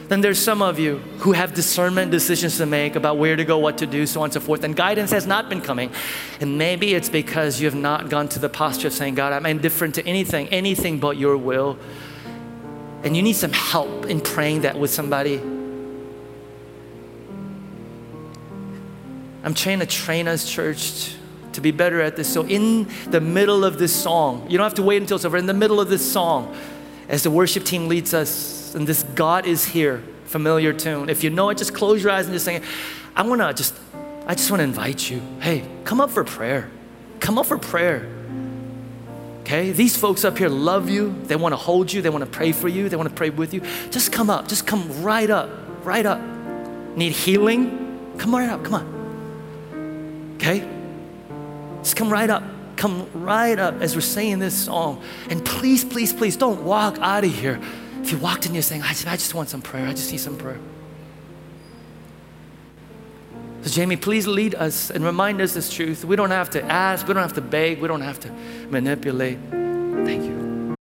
Then 0.09 0.21
there's 0.21 0.39
some 0.39 0.63
of 0.63 0.79
you 0.79 0.99
who 1.19 1.33
have 1.33 1.55
discernment 1.55 2.11
decisions 2.11 2.59
to 2.59 2.67
make 2.67 2.97
about 2.97 3.19
where 3.19 3.37
to 3.37 3.45
go, 3.45 3.59
what 3.59 3.79
to 3.79 3.87
do, 3.87 4.07
so 4.07 4.21
on 4.21 4.25
and 4.25 4.33
so 4.33 4.41
forth, 4.41 4.65
and 4.65 4.77
guidance 4.77 5.11
has 5.11 5.27
not 5.27 5.49
been 5.49 5.61
coming. 5.61 5.91
And 6.41 6.59
maybe 6.59 6.95
it's 6.95 7.09
because 7.09 7.61
you 7.61 7.67
have 7.67 7.79
not 7.79 8.11
gone 8.11 8.29
to 8.31 8.39
the 8.39 8.49
posture 8.49 8.89
of 8.89 8.93
saying, 8.93 9.15
God, 9.15 9.33
I'm 9.33 9.47
indifferent 9.47 9.95
to 9.97 10.07
anything, 10.07 10.49
anything 10.49 10.99
but 10.99 11.17
your 11.17 11.37
will. 11.37 11.79
And 13.05 13.17
you 13.17 13.23
need 13.23 13.35
some 13.35 13.53
help 13.53 14.07
in 14.07 14.21
praying 14.21 14.63
that 14.63 14.79
with 14.79 14.91
somebody. 14.91 15.41
I'm 19.45 19.55
trying 19.55 19.81
to 19.81 19.87
train 19.87 20.29
us, 20.29 20.49
church, 20.49 21.15
to 21.55 21.61
be 21.61 21.73
better 21.73 22.01
at 22.01 22.17
this. 22.17 22.33
So, 22.33 22.47
in 22.47 22.89
the 23.11 23.21
middle 23.21 23.65
of 23.65 23.79
this 23.79 23.95
song, 23.95 24.47
you 24.49 24.57
don't 24.57 24.65
have 24.65 24.75
to 24.75 24.83
wait 24.83 25.03
until 25.03 25.17
it's 25.17 25.25
over, 25.25 25.37
in 25.37 25.47
the 25.47 25.55
middle 25.55 25.81
of 25.81 25.89
this 25.89 26.13
song, 26.13 26.57
as 27.09 27.25
the 27.25 27.31
worship 27.31 27.65
team 27.65 27.89
leads 27.89 28.15
us, 28.15 28.62
and 28.75 28.87
this 28.87 29.03
God 29.03 29.47
is 29.47 29.65
here 29.65 30.03
familiar 30.33 30.73
tune. 30.73 31.09
If 31.09 31.23
you 31.23 31.31
know 31.31 31.51
it, 31.51 31.59
just 31.59 31.75
close 31.75 32.03
your 32.03 32.11
eyes 32.11 32.27
and 32.27 32.35
just 32.35 32.45
sing 32.45 32.57
it. 32.57 32.63
I 33.15 33.23
want 33.23 33.41
to 33.41 33.53
just, 33.53 33.79
I 34.27 34.35
just 34.35 34.51
want 34.51 34.61
to 34.61 34.65
invite 34.65 35.09
you. 35.09 35.21
Hey, 35.41 35.65
come 35.85 36.01
up 36.01 36.11
for 36.11 36.25
prayer. 36.25 36.71
Come 37.21 37.39
up 37.39 37.47
for 37.47 37.59
prayer. 37.59 38.09
Okay? 39.43 39.71
These 39.71 39.97
folks 39.97 40.25
up 40.25 40.39
here 40.39 40.49
love 40.49 40.89
you. 40.89 41.15
They 41.25 41.37
want 41.37 41.53
to 41.53 41.57
hold 41.57 41.93
you. 41.93 42.01
They 42.01 42.11
want 42.11 42.25
to 42.25 42.31
pray 42.31 42.53
for 42.53 42.69
you. 42.69 42.89
They 42.89 42.97
want 42.97 43.09
to 43.09 43.15
pray 43.15 43.31
with 43.31 43.53
you. 43.53 43.61
Just 43.91 44.11
come 44.11 44.31
up. 44.31 44.49
Just 44.49 44.67
come 44.67 45.03
right 45.03 45.29
up. 45.29 45.51
Right 45.85 46.07
up. 46.07 46.21
Need 46.97 47.13
healing? 47.13 48.15
Come 48.19 48.35
right 48.35 48.49
up. 48.49 48.65
Come 48.65 48.75
on. 48.75 50.37
Okay? 50.37 50.67
Just 51.83 51.97
come 51.97 52.11
right 52.11 52.31
up. 52.31 52.43
Come 52.77 53.09
right 53.13 53.59
up 53.59 53.81
as 53.83 53.95
we're 53.95 54.01
saying 54.01 54.39
this 54.39 54.65
song. 54.65 55.03
And 55.29 55.45
please, 55.45 55.85
please, 55.85 56.13
please 56.13 56.37
don't 56.37 56.65
walk 56.65 56.99
out 57.01 57.25
of 57.25 57.35
here 57.35 57.61
if 58.03 58.11
you 58.11 58.19
walked 58.19 58.47
in 58.47 58.53
here 58.53 58.63
saying, 58.63 58.83
I 58.83 58.89
just, 58.89 59.07
I 59.07 59.13
just 59.13 59.35
want 59.35 59.49
some 59.49 59.63
prayer, 59.63 59.87
I 59.87 59.93
just 59.93 60.11
need 60.11 60.19
some 60.19 60.37
prayer. 60.37 60.59
So, 63.63 63.71
Jamie, 63.71 63.97
please 63.97 64.27
lead 64.27 64.57
us 64.57 64.91
and 64.91 65.05
remind 65.05 65.41
us 65.41 65.55
this 65.55 65.73
truth. 65.73 66.05
We 66.05 66.17
don't 66.17 66.33
have 66.33 66.51
to 66.51 66.63
ask, 66.65 67.07
we 67.07 67.15
don't 67.15 67.23
have 67.23 67.35
to 67.35 67.41
beg, 67.41 67.81
we 67.81 67.87
don't 67.87 68.01
have 68.01 68.19
to 68.21 68.33
manipulate. 68.69 69.39